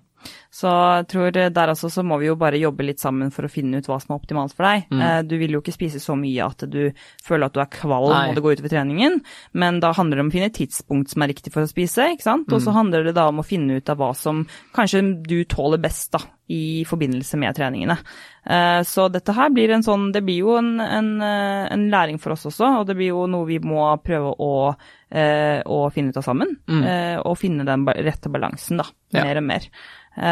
Så 0.52 0.68
jeg 0.68 1.06
tror 1.08 1.32
der 1.32 1.72
altså 1.72 1.88
så 1.88 2.04
må 2.04 2.18
vi 2.20 2.28
jo 2.28 2.36
bare 2.36 2.60
jobbe 2.60 2.84
litt 2.84 3.00
sammen 3.00 3.30
for 3.32 3.48
å 3.48 3.52
finne 3.52 3.80
ut 3.80 3.88
hva 3.88 4.02
som 4.04 4.12
er 4.12 4.20
optimalt 4.20 4.52
for 4.58 4.68
deg. 4.68 4.84
Mm. 4.92 5.28
Du 5.30 5.38
vil 5.40 5.56
jo 5.56 5.62
ikke 5.64 5.72
spise 5.78 6.02
så 6.04 6.18
mye 6.20 6.44
at 6.44 6.66
du 6.68 6.92
føler 7.24 7.48
at 7.48 7.56
du 7.56 7.62
er 7.64 7.70
kvalm 7.72 8.12
og 8.12 8.36
det 8.36 8.44
går 8.44 8.58
utover 8.60 8.74
treningen, 8.74 9.22
men 9.56 9.80
da 9.80 9.94
handler 9.96 10.20
det 10.20 10.26
om 10.26 10.32
å 10.34 10.36
finne 10.36 10.50
et 10.52 10.58
tidspunkt 10.60 11.14
som 11.14 11.24
er 11.24 11.32
riktig 11.32 11.54
for 11.56 11.64
å 11.64 11.72
spise, 11.72 12.10
ikke 12.18 12.28
sant. 12.28 12.52
Og 12.52 12.60
så 12.66 12.74
handler 12.76 13.08
det 13.08 13.16
da 13.16 13.30
om 13.32 13.40
å 13.40 13.48
finne 13.48 13.80
ut 13.80 13.90
av 13.94 14.02
hva 14.02 14.12
som 14.18 14.44
kanskje 14.76 15.02
du 15.24 15.38
tåler 15.48 15.80
best 15.80 16.12
da, 16.18 16.20
i 16.52 16.84
forbindelse 16.84 17.40
med 17.40 17.56
treningene. 17.56 17.96
Eh, 18.44 18.82
Så 18.84 19.08
dette 19.10 19.32
her 19.38 19.50
blir 19.56 19.72
en 19.72 19.84
sånn, 19.88 20.10
det 20.12 20.20
blir 20.28 20.42
jo 20.44 20.58
en, 20.60 20.74
en, 20.84 21.10
eh, 21.22 21.72
en 21.72 21.88
læring 21.94 22.20
for 22.20 22.36
oss 22.36 22.44
også, 22.52 22.82
og 22.82 22.88
det 22.92 22.98
blir 23.00 23.14
jo 23.14 23.24
noe 23.32 23.48
vi 23.48 23.62
må 23.64 23.88
prøve 24.04 24.36
å, 24.36 24.76
eh, 25.10 25.64
å 25.64 25.88
finne 25.96 26.12
ut 26.12 26.20
av 26.20 26.28
sammen. 26.28 26.58
Mm. 26.68 27.24
Og 27.26 27.40
finne 27.40 27.64
den 27.66 27.88
rette 27.88 28.28
balansen, 28.28 28.84
da, 28.84 28.90
Ja. 29.16 29.24
mer 29.24 29.38
og 29.38 29.44
mer. 29.48 29.72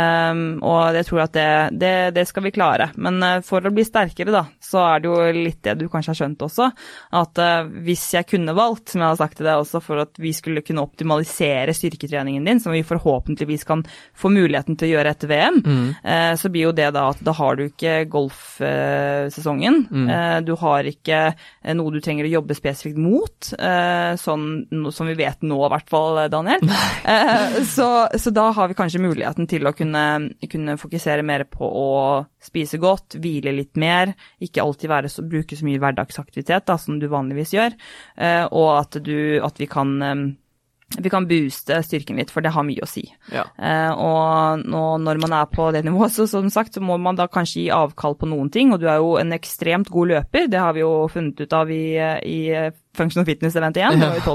Um, 0.09 0.43
og 0.65 0.95
jeg 0.97 1.07
tror 1.07 1.23
at 1.25 1.35
det, 1.35 1.49
det, 1.81 1.93
det 2.15 2.25
skal 2.29 2.45
vi 2.45 2.53
klare. 2.55 2.89
Men 2.97 3.21
eh, 3.25 3.39
for 3.45 3.65
å 3.65 3.73
bli 3.73 3.85
sterkere, 3.87 4.33
da, 4.33 4.43
så 4.63 4.81
er 4.85 5.03
det 5.03 5.09
jo 5.09 5.17
litt 5.35 5.61
det 5.65 5.75
du 5.79 5.87
kanskje 5.91 6.13
har 6.13 6.19
skjønt 6.21 6.45
også, 6.45 6.69
at 7.19 7.41
eh, 7.41 7.69
hvis 7.85 8.05
jeg 8.15 8.27
kunne 8.29 8.55
valgt, 8.57 8.91
som 8.91 9.03
jeg 9.03 9.13
har 9.13 9.19
sagt 9.19 9.39
til 9.39 9.47
deg 9.47 9.61
også, 9.61 9.81
for 9.83 10.03
at 10.03 10.19
vi 10.21 10.33
skulle 10.35 10.63
kunne 10.65 10.83
optimalisere 10.85 11.75
styrketreningen 11.75 12.47
din, 12.47 12.61
som 12.63 12.73
vi 12.75 12.83
forhåpentligvis 12.87 13.65
kan 13.69 13.83
få 14.17 14.31
muligheten 14.33 14.77
til 14.79 14.89
å 14.89 14.91
gjøre 14.93 15.13
etter 15.15 15.31
VM, 15.31 15.61
eh, 16.03 16.33
så 16.39 16.51
blir 16.51 16.69
jo 16.69 16.75
det 16.75 16.89
da 16.95 17.09
at 17.13 17.23
da 17.25 17.35
har 17.37 17.59
du 17.59 17.65
ikke 17.67 17.95
golfsesongen. 18.11 19.81
Eh, 20.09 20.37
du 20.45 20.53
har 20.61 20.89
ikke 20.89 21.21
noe 21.75 21.93
du 21.93 21.99
trenger 22.03 22.27
å 22.27 22.33
jobbe 22.39 22.57
spesifikt 22.57 22.99
mot, 22.99 23.51
sånn 24.19 24.45
som 24.95 25.09
vi 25.09 25.15
vet 25.17 25.43
nå 25.45 25.57
i 25.65 25.71
hvert 25.73 25.89
fall, 25.91 26.21
Daniel. 26.31 26.63
Så, 27.69 27.87
så 28.19 28.31
da 28.33 28.49
har 28.55 28.69
vi 28.69 28.77
kanskje 28.77 29.01
muligheten 29.01 29.47
til 29.49 29.67
å 29.67 29.73
kunne, 29.75 29.98
kunne 30.51 30.77
fokusere 30.79 31.23
mer 31.25 31.45
på 31.51 31.65
å 31.65 31.87
spise 32.43 32.79
godt, 32.81 33.17
hvile 33.21 33.53
litt 33.55 33.79
mer, 33.79 34.13
ikke 34.43 34.63
alltid 34.63 34.91
være 34.91 35.11
så, 35.11 35.25
bruke 35.27 35.57
så 35.57 35.67
mye 35.67 35.81
hverdagsaktivitet 35.81 36.67
da, 36.69 36.77
som 36.81 36.99
du 37.01 37.07
vanligvis 37.11 37.55
gjør, 37.55 37.75
eh, 38.17 38.45
og 38.49 38.69
at, 38.77 39.01
du, 39.05 39.39
at 39.45 39.59
vi 39.59 39.69
kan 39.69 39.97
eh, 40.05 40.29
vi 40.97 41.09
kan 41.09 41.27
booste 41.29 41.77
styrken 41.85 42.17
litt, 42.17 42.31
for 42.33 42.41
det 42.41 42.51
har 42.55 42.65
mye 42.65 42.81
å 42.81 42.89
si. 42.89 43.03
Ja. 43.29 43.43
Eh, 43.61 43.91
og 43.93 44.63
nå, 44.65 44.83
når 45.03 45.19
man 45.21 45.35
er 45.37 45.49
på 45.51 45.69
det 45.75 45.83
nivået, 45.85 46.15
så 46.15 46.25
som 46.29 46.49
sagt, 46.49 46.73
så 46.73 46.81
må 46.81 46.97
man 46.97 47.19
da 47.19 47.27
kanskje 47.29 47.65
gi 47.65 47.67
avkall 47.73 48.17
på 48.17 48.29
noen 48.31 48.49
ting. 48.53 48.73
Og 48.73 48.81
du 48.81 48.87
er 48.89 48.97
jo 48.97 49.13
en 49.21 49.35
ekstremt 49.35 49.91
god 49.93 50.15
løper, 50.15 50.49
det 50.49 50.61
har 50.61 50.73
vi 50.73 50.81
jo 50.81 50.93
funnet 51.13 51.45
ut 51.45 51.53
av 51.53 51.69
i, 51.69 51.83
i 52.25 52.39
Functional 52.99 53.27
Fitness 53.27 53.57
Event 53.59 53.79
1, 53.79 53.97
det 53.99 54.09
var 54.09 54.19
jo 54.19 54.25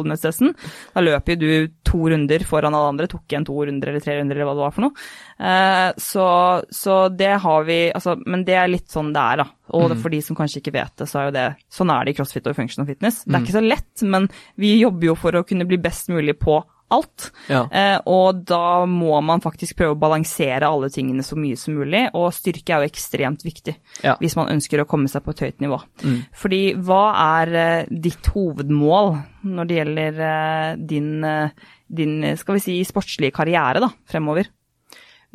Da 0.95 1.05
løper 1.05 1.35
jo 1.35 1.41
du 1.41 1.75
to 1.87 2.01
runder 2.11 2.45
foran 2.49 2.75
alle 2.75 2.93
andre, 2.95 3.09
tok 3.11 3.25
igjen 3.31 3.47
to 3.47 3.57
runder 3.69 3.93
eller 3.93 4.05
tre 4.05 4.19
runder 4.19 4.37
eller 4.39 4.49
hva 4.49 4.57
det 4.57 4.65
var 4.65 4.75
for 4.75 4.87
noe. 4.87 5.07
Eh, 5.39 5.91
så, 6.01 6.27
så 6.75 6.99
det 7.15 7.33
har 7.45 7.69
vi, 7.69 7.79
altså, 7.95 8.17
men 8.27 8.45
det 8.49 8.59
er 8.59 8.73
litt 8.73 8.89
sånn 8.93 9.13
det 9.15 9.25
er, 9.25 9.45
da. 9.45 9.49
Og 9.75 9.95
mm. 9.95 9.99
for 10.03 10.13
de 10.13 10.21
som 10.25 10.39
kanskje 10.39 10.61
ikke 10.61 10.77
vet 10.77 10.95
det, 11.01 11.09
så 11.11 11.21
er 11.21 11.29
jo 11.29 11.37
det 11.39 11.49
sånn 11.73 11.93
er 11.95 12.05
det 12.05 12.15
i 12.15 12.19
crossfit 12.19 12.51
og 12.51 12.59
functional 12.59 12.89
fitness. 12.91 13.23
Det 13.25 13.37
er 13.37 13.47
ikke 13.47 13.59
så 13.59 13.65
lett, 13.65 14.07
men 14.17 14.29
vi 14.61 14.77
jobber 14.81 15.13
jo 15.13 15.19
for 15.19 15.39
å 15.39 15.45
kunne 15.47 15.69
bli 15.69 15.81
best 15.81 16.13
mulig 16.13 16.37
på 16.43 16.61
alt. 16.95 17.29
Ja. 17.51 17.65
Eh, 17.69 17.99
og 18.11 18.43
da 18.49 18.85
må 18.89 19.19
man 19.25 19.43
faktisk 19.45 19.77
prøve 19.79 19.97
å 19.97 20.01
balansere 20.01 20.69
alle 20.69 20.91
tingene 20.95 21.25
så 21.27 21.37
mye 21.39 21.59
som 21.61 21.77
mulig, 21.77 22.07
og 22.15 22.33
styrke 22.37 22.75
er 22.77 22.85
jo 22.85 22.93
ekstremt 22.93 23.45
viktig 23.47 23.77
Ja. 24.05 24.17
hvis 24.21 24.37
man 24.39 24.53
ønsker 24.55 24.83
å 24.83 24.89
komme 24.89 25.11
seg 25.11 25.25
på 25.25 25.35
et 25.35 25.45
høyt 25.47 25.65
nivå. 25.65 25.81
Mm. 26.05 26.19
Fordi 26.41 26.63
hva 26.87 27.05
er 27.41 27.55
eh, 27.61 27.87
ditt 27.91 28.31
hovedmål 28.35 29.15
når 29.45 29.69
det 29.69 29.79
gjelder 29.81 30.23
eh, 30.29 30.71
din, 30.93 31.11
eh, 31.25 31.69
din, 31.89 32.17
skal 32.41 32.59
vi 32.59 32.65
si, 32.65 32.79
sportslige 32.89 33.35
karriere 33.35 33.83
da, 33.85 33.91
fremover? 34.11 34.49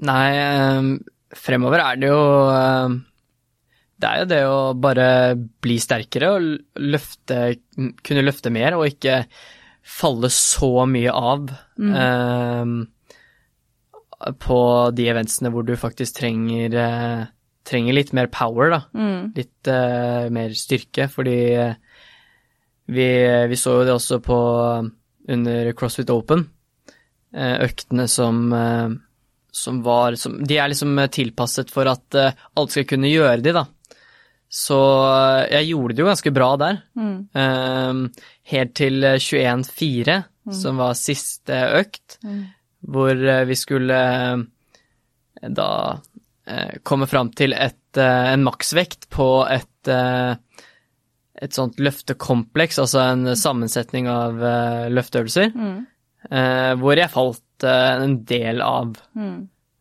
Nei, 0.07 0.97
fremover 1.35 1.81
er 1.83 1.97
det 1.99 2.07
jo 2.07 2.19
Det 3.99 4.07
er 4.07 4.21
jo 4.21 4.27
det 4.31 4.39
å 4.47 4.59
bare 4.79 5.07
bli 5.35 5.75
sterkere 5.83 6.29
og 6.37 6.45
løfte 6.79 7.39
Kunne 7.75 8.23
løfte 8.23 8.53
mer 8.55 8.77
og 8.77 8.87
ikke 8.87 9.25
falle 9.85 10.29
så 10.33 10.85
mye 10.89 11.11
av 11.15 11.49
ehm, 11.79 12.73
på 14.43 14.59
de 14.95 15.07
eventsene 15.13 15.51
hvor 15.53 15.63
du 15.67 15.75
faktisk 15.79 16.17
trenger 16.19 16.75
eh, 16.75 17.21
trenger 17.69 17.93
litt 17.95 18.13
mer 18.17 18.27
power, 18.33 18.71
da. 18.73 18.79
Litt 19.37 19.67
eh, 19.69 20.29
mer 20.33 20.55
styrke, 20.57 21.05
fordi 21.11 21.37
eh, 21.55 21.75
vi, 22.89 23.09
vi 23.51 23.59
så 23.59 23.79
jo 23.79 23.85
det 23.87 23.93
også 23.93 24.19
på 24.25 24.39
under 25.29 25.71
CrossFit 25.77 26.09
Open. 26.09 26.47
eh, 27.35 27.59
Øktene 27.67 28.07
som 28.09 28.51
eh, 28.53 28.89
som 29.51 29.81
var 29.83 30.15
som, 30.15 30.35
De 30.45 30.57
er 30.61 30.69
liksom 30.69 30.97
tilpasset 31.11 31.71
for 31.73 31.89
at 31.89 32.15
alle 32.15 32.69
skal 32.69 32.85
kunne 32.85 33.09
gjøre 33.09 33.41
de, 33.41 33.53
da. 33.55 33.65
Så 34.49 34.79
eh, 35.05 35.45
jeg 35.53 35.69
gjorde 35.71 35.95
det 35.95 36.03
jo 36.03 36.09
ganske 36.09 36.33
bra 36.33 36.49
der. 36.61 36.81
Eh, 37.37 38.25
helt 38.53 38.75
til 38.79 39.05
21.4, 39.05 40.19
mm. 40.49 40.55
som 40.61 40.81
var 40.81 40.97
siste 40.97 41.59
økt, 41.79 42.17
hvor 42.89 43.13
eh, 43.13 43.45
vi 43.49 43.57
skulle 43.59 43.99
eh, 43.99 45.49
da 45.53 45.71
eh, 46.49 46.79
komme 46.83 47.07
fram 47.09 47.29
til 47.37 47.53
et, 47.53 47.83
eh, 47.97 48.33
en 48.33 48.45
maksvekt 48.47 49.09
på 49.13 49.31
et 49.49 49.93
eh, 49.93 50.33
et 51.39 51.55
sånt 51.55 51.77
løftekompleks, 51.79 52.79
altså 52.83 53.03
en 53.13 53.35
sammensetning 53.39 54.09
av 54.11 54.41
eh, 54.43 54.87
løfteøvelser, 54.91 55.53
eh, 56.27 56.73
hvor 56.81 56.99
jeg 56.99 57.13
falt 57.13 57.63
eh, 57.63 58.03
en 58.03 58.17
del 58.27 58.59
av. 58.65 58.97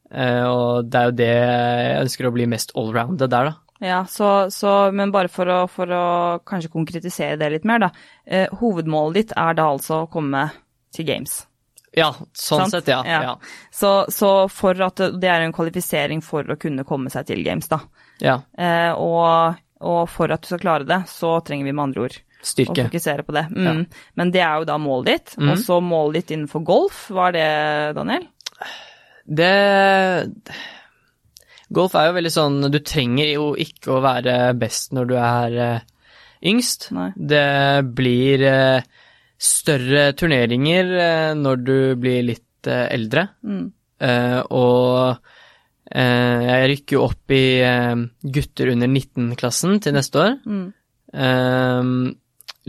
Eh, 0.09 0.45
og 0.47 0.89
det 0.89 1.01
er 1.01 1.09
jo 1.09 1.17
det 1.19 1.33
jeg 1.33 2.05
ønsker 2.05 2.29
å 2.29 2.35
bli 2.37 2.47
mest 2.51 2.75
allrounded 2.79 3.35
der, 3.35 3.51
da. 3.51 3.68
Ja, 3.79 4.07
så, 4.11 4.51
så, 4.51 4.93
men 4.93 5.13
bare 5.15 5.31
for 5.31 5.51
å, 5.51 5.59
for 5.71 5.91
å 5.95 6.07
kanskje 6.47 6.71
konkretisere 6.73 7.39
det 7.39 7.51
litt 7.53 7.69
mer, 7.69 7.85
da. 7.87 7.91
Eh, 8.27 8.51
hovedmålet 8.61 9.21
ditt 9.21 9.37
er 9.39 9.55
da 9.59 9.69
altså 9.71 10.03
å 10.03 10.09
komme 10.11 10.49
til 10.95 11.07
games. 11.07 11.41
Ja, 11.95 12.11
sånn 12.37 12.67
Sant? 12.67 12.75
sett, 12.75 12.91
ja. 12.91 12.99
Ja. 13.07 13.21
ja. 13.23 13.35
Så, 13.71 13.93
så 14.13 14.33
for 14.53 14.79
at 14.85 15.01
det, 15.15 15.31
er 15.31 15.47
en 15.47 15.55
kvalifisering 15.55 16.23
for 16.27 16.47
å 16.51 16.59
kunne 16.61 16.85
komme 16.89 17.13
seg 17.13 17.31
til 17.31 17.45
games, 17.47 17.71
da. 17.71 17.81
ja. 18.23 18.41
Eh, 18.59 18.91
og, 18.99 19.61
og 19.79 20.03
for 20.11 20.35
at 20.35 20.43
du 20.43 20.51
skal 20.51 20.65
klare 20.65 20.89
det, 20.89 21.05
så 21.11 21.39
trenger 21.47 21.71
vi 21.71 21.75
med 21.75 21.87
andre 21.89 22.09
ord 22.09 22.19
å 22.19 22.51
Styrke. 22.51 22.89
fokusere 22.89 23.25
på 23.27 23.35
det. 23.35 23.47
Mm. 23.55 23.85
Men 24.19 24.35
det 24.35 24.43
er 24.43 24.61
jo 24.61 24.69
da 24.69 24.77
målet 24.83 25.09
ditt. 25.13 25.39
Mm. 25.39 25.53
Og 25.53 25.63
så 25.63 25.79
målet 25.83 26.21
ditt 26.21 26.37
innenfor 26.37 26.67
golf, 26.67 27.07
hva 27.15 27.31
er 27.31 27.39
det, 27.39 27.49
Daniel? 27.99 28.29
Det 29.39 29.55
Golf 31.75 31.95
er 31.99 32.09
jo 32.09 32.17
veldig 32.17 32.33
sånn 32.33 32.59
Du 32.73 32.79
trenger 32.85 33.33
jo 33.35 33.49
ikke 33.61 33.97
å 33.97 34.05
være 34.05 34.37
best 34.59 34.95
når 34.97 35.11
du 35.11 35.17
er 35.21 35.57
uh, 35.59 36.15
yngst. 36.49 36.89
Nei. 36.97 37.11
Det 37.17 37.85
blir 37.97 38.45
uh, 38.49 38.87
større 39.39 40.13
turneringer 40.19 40.95
uh, 40.95 41.33
når 41.39 41.65
du 41.65 41.79
blir 42.01 42.23
litt 42.33 42.45
eldre. 42.69 43.23
Mm. 43.47 43.69
Og 44.53 45.29
jeg 45.89 46.65
rykker 46.69 46.97
jo 46.97 47.05
opp 47.07 47.33
i 47.33 47.63
gutter 48.35 48.73
under 48.75 48.91
19-klassen 48.91 49.79
til 49.81 49.95
neste 49.95 50.21
år. 50.21 50.35
Mm. 50.43 52.11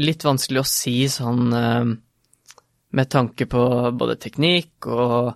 Litt 0.05 0.25
vanskelig 0.29 0.61
å 0.61 0.69
si 0.69 0.93
sånn 1.11 1.49
med 1.49 3.11
tanke 3.11 3.49
på 3.49 3.65
både 3.97 4.15
teknikk 4.21 4.87
og 4.93 5.33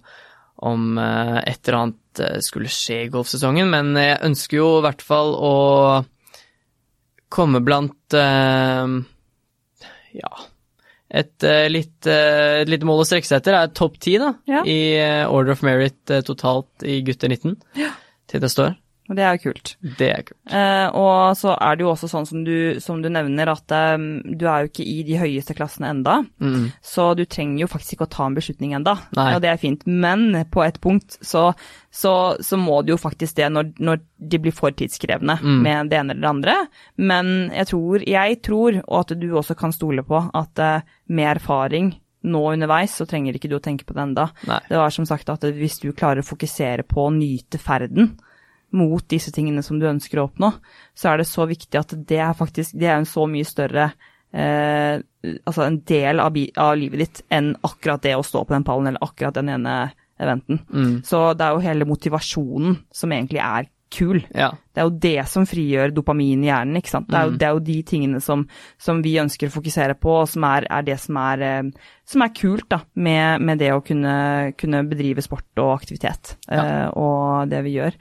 om 0.70 1.01
et 1.01 1.59
eller 1.66 1.80
annet 1.82 2.03
eh, 2.20 2.39
skulle 2.45 2.70
skje 2.72 3.05
i 3.05 3.09
golfsesongen, 3.14 3.70
men 3.74 3.93
jeg 3.97 4.20
ønsker 4.28 4.57
jo 4.59 4.68
i 4.80 4.84
hvert 4.86 5.01
fall 5.05 5.34
å 5.36 5.53
komme 7.34 7.61
blant 7.66 8.14
eh, 8.14 8.97
ja 10.20 10.34
et 11.14 11.43
eh, 11.45 11.68
litt, 11.70 12.07
eh, 12.09 12.64
et 12.64 12.70
lite 12.72 12.88
mål 12.89 13.03
å 13.03 13.05
strekke 13.05 13.28
seg 13.30 13.38
etter 13.41 13.53
er 13.57 13.68
topp 13.78 13.99
ti 14.01 14.16
da, 14.22 14.32
Ja. 14.49 14.64
i 14.66 14.95
eh, 14.97 15.26
Order 15.30 15.53
of 15.53 15.61
Merit 15.66 16.09
eh, 16.09 16.24
totalt 16.26 16.82
i 16.89 17.01
gutter 17.05 17.30
19 17.30 17.53
til 18.32 18.41
neste 18.41 18.64
år. 18.66 18.74
Og 19.12 19.18
det 19.18 19.24
er 19.28 19.36
jo 19.36 19.49
kult. 19.51 19.70
Det 19.99 20.08
er 20.14 20.22
kult. 20.24 20.38
Eh, 20.47 20.88
og 20.95 21.34
så 21.36 21.51
er 21.60 21.76
det 21.76 21.84
jo 21.84 21.89
også 21.91 22.08
sånn 22.08 22.26
som 22.26 22.43
du, 22.47 22.80
som 22.80 23.01
du 23.04 23.10
nevner, 23.12 23.49
at 23.51 23.74
eh, 23.76 23.97
du 24.39 24.45
er 24.47 24.64
jo 24.64 24.70
ikke 24.72 24.86
i 24.88 25.04
de 25.04 25.18
høyeste 25.20 25.54
klassene 25.58 25.89
enda, 25.91 26.22
Mm. 26.39 26.70
så 26.82 27.10
du 27.20 27.26
trenger 27.26 27.60
jo 27.66 27.68
faktisk 27.68 27.97
ikke 27.97 28.08
å 28.08 28.14
ta 28.16 28.26
en 28.30 28.38
beslutning 28.38 28.74
enda, 28.78 28.93
Nei. 29.18 29.34
og 29.36 29.41
det 29.43 29.49
er 29.51 29.60
fint. 29.60 29.84
Men 29.86 30.45
på 30.49 30.64
et 30.64 30.80
punkt 30.80 31.18
så, 31.22 31.49
så, 31.91 32.14
så 32.39 32.58
må 32.58 32.80
du 32.86 32.93
jo 32.93 32.97
faktisk 32.97 33.36
det 33.41 33.51
når, 33.51 33.74
når 33.84 33.99
de 34.20 34.39
blir 34.39 34.56
for 34.56 34.72
tidskrevende 34.72 35.36
Mm. 35.43 35.62
med 35.68 35.89
det 35.91 35.99
ene 35.99 36.16
eller 36.16 36.22
det 36.24 36.32
andre. 36.32 36.56
Men 36.97 37.34
jeg 37.51 37.68
tror, 37.74 38.08
jeg 38.08 38.41
tror, 38.41 38.80
og 38.88 38.99
at 39.04 39.20
du 39.20 39.28
også 39.36 39.56
kan 39.60 39.76
stole 39.76 40.04
på, 40.08 40.24
at 40.34 40.60
eh, 40.64 40.82
med 41.10 41.36
erfaring 41.38 41.93
nå 42.24 42.39
underveis, 42.54 42.95
så 42.95 43.04
trenger 43.06 43.36
ikke 43.36 43.49
du 43.51 43.58
å 43.58 43.64
tenke 43.64 43.84
på 43.84 43.93
det 43.97 43.99
enda. 44.08 44.30
Nei. 44.47 44.62
Det 44.70 44.78
var 44.80 44.89
som 44.95 45.04
sagt 45.06 45.28
at 45.28 45.41
hvis 45.43 45.82
du 45.84 45.89
klarer 45.91 46.24
å 46.24 46.30
fokusere 46.30 46.86
på 46.88 47.10
å 47.10 47.12
nyte 47.12 47.60
ferden 47.60 48.14
mot 48.74 49.06
disse 49.10 49.32
tingene 49.32 49.62
som 49.64 49.80
du 49.80 49.86
ønsker 49.90 50.20
å 50.20 50.28
oppnå, 50.30 50.50
så 50.98 51.12
er 51.14 51.22
det 51.22 51.28
så 51.30 51.46
viktig 51.50 51.80
at 51.80 51.94
det 52.10 52.20
er 52.26 52.34
faktisk 52.38 52.74
det 52.80 52.90
er 52.90 52.98
en 53.00 53.06
så 53.10 53.28
mye 53.30 53.46
større 53.46 53.92
eh, 54.34 55.00
altså 55.46 55.68
en 55.68 55.80
del 55.88 56.20
av, 56.24 56.38
av 56.58 56.74
livet 56.80 57.04
ditt 57.06 57.22
enn 57.34 57.54
akkurat 57.64 58.02
det 58.04 58.16
å 58.18 58.26
stå 58.26 58.46
på 58.48 58.56
den 58.58 58.66
pallen 58.68 58.90
eller 58.92 59.04
akkurat 59.06 59.38
den 59.38 59.54
ene 59.54 59.78
eventen. 60.22 60.60
Mm. 60.74 60.98
Så 61.06 61.32
det 61.38 61.46
er 61.46 61.56
jo 61.56 61.64
hele 61.66 61.88
motivasjonen 61.90 62.78
som 62.94 63.12
egentlig 63.16 63.42
er 63.44 63.70
kul. 63.94 64.24
Ja. 64.34 64.48
Det 64.74 64.82
er 64.82 64.88
jo 64.88 64.94
det 65.04 65.24
som 65.30 65.44
frigjør 65.46 65.92
dopamin 65.94 66.42
i 66.42 66.48
hjernen, 66.48 66.80
ikke 66.80 66.90
sant. 66.90 67.06
Det 67.12 67.18
er 67.20 67.28
jo, 67.28 67.32
Mm. 67.34 67.38
det 67.38 67.46
er 67.46 67.52
jo 67.54 67.60
de 67.68 67.76
tingene 67.86 68.22
som, 68.26 68.48
som 68.82 69.02
vi 69.06 69.12
ønsker 69.22 69.52
å 69.52 69.54
fokusere 69.54 69.94
på, 70.02 70.16
og 70.24 70.30
som 70.32 70.44
er, 70.50 70.66
er 70.66 70.82
det 70.88 70.96
som 71.00 71.18
er, 71.22 71.44
eh, 71.46 71.70
som 72.10 72.24
er 72.26 72.34
kult 72.34 72.66
da, 72.74 72.80
med, 72.96 73.42
med 73.46 73.62
det 73.62 73.70
å 73.76 73.84
kunne, 73.86 74.16
kunne 74.58 74.82
bedrive 74.90 75.22
sport 75.22 75.46
og 75.62 75.76
aktivitet, 75.76 76.38
Ja. 76.50 76.64
eh, 76.64 76.88
og 76.98 77.50
det 77.54 77.62
vi 77.68 77.76
gjør. 77.78 77.94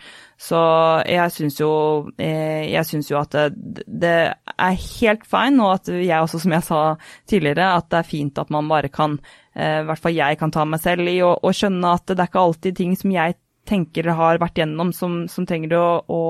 Så 0.42 0.58
jeg 1.06 1.30
syns 1.30 1.60
jo, 1.60 1.70
eh, 2.18 2.66
jo 2.66 3.18
at 3.20 3.36
det, 3.54 3.84
det 3.86 4.16
er 4.34 4.80
helt 4.98 5.26
fine, 5.30 5.62
og 5.62 5.76
at 5.76 5.92
jeg 5.92 6.18
også, 6.18 6.40
som 6.42 6.56
jeg 6.56 6.66
sa 6.66 6.80
tidligere, 7.30 7.68
at 7.78 7.86
det 7.92 8.00
er 8.00 8.08
fint 8.08 8.40
at 8.42 8.50
man 8.50 8.70
bare 8.70 8.90
kan, 8.90 9.20
eh, 9.54 9.80
i 9.82 9.86
hvert 9.86 10.02
fall 10.02 10.16
jeg 10.16 10.40
kan 10.40 10.50
ta 10.50 10.66
meg 10.66 10.82
selv 10.82 11.06
i, 11.06 11.20
og 11.22 11.54
skjønne 11.54 11.94
at 11.94 12.10
det 12.10 12.18
er 12.18 12.32
ikke 12.32 12.42
alltid 12.42 12.78
ting 12.80 12.98
som 12.98 13.14
jeg 13.14 13.38
tenker 13.68 14.10
har 14.18 14.40
vært 14.42 14.58
gjennom 14.58 14.90
som, 14.96 15.20
som 15.30 15.46
trenger 15.46 15.76
å, 15.78 15.86
å 16.10 16.22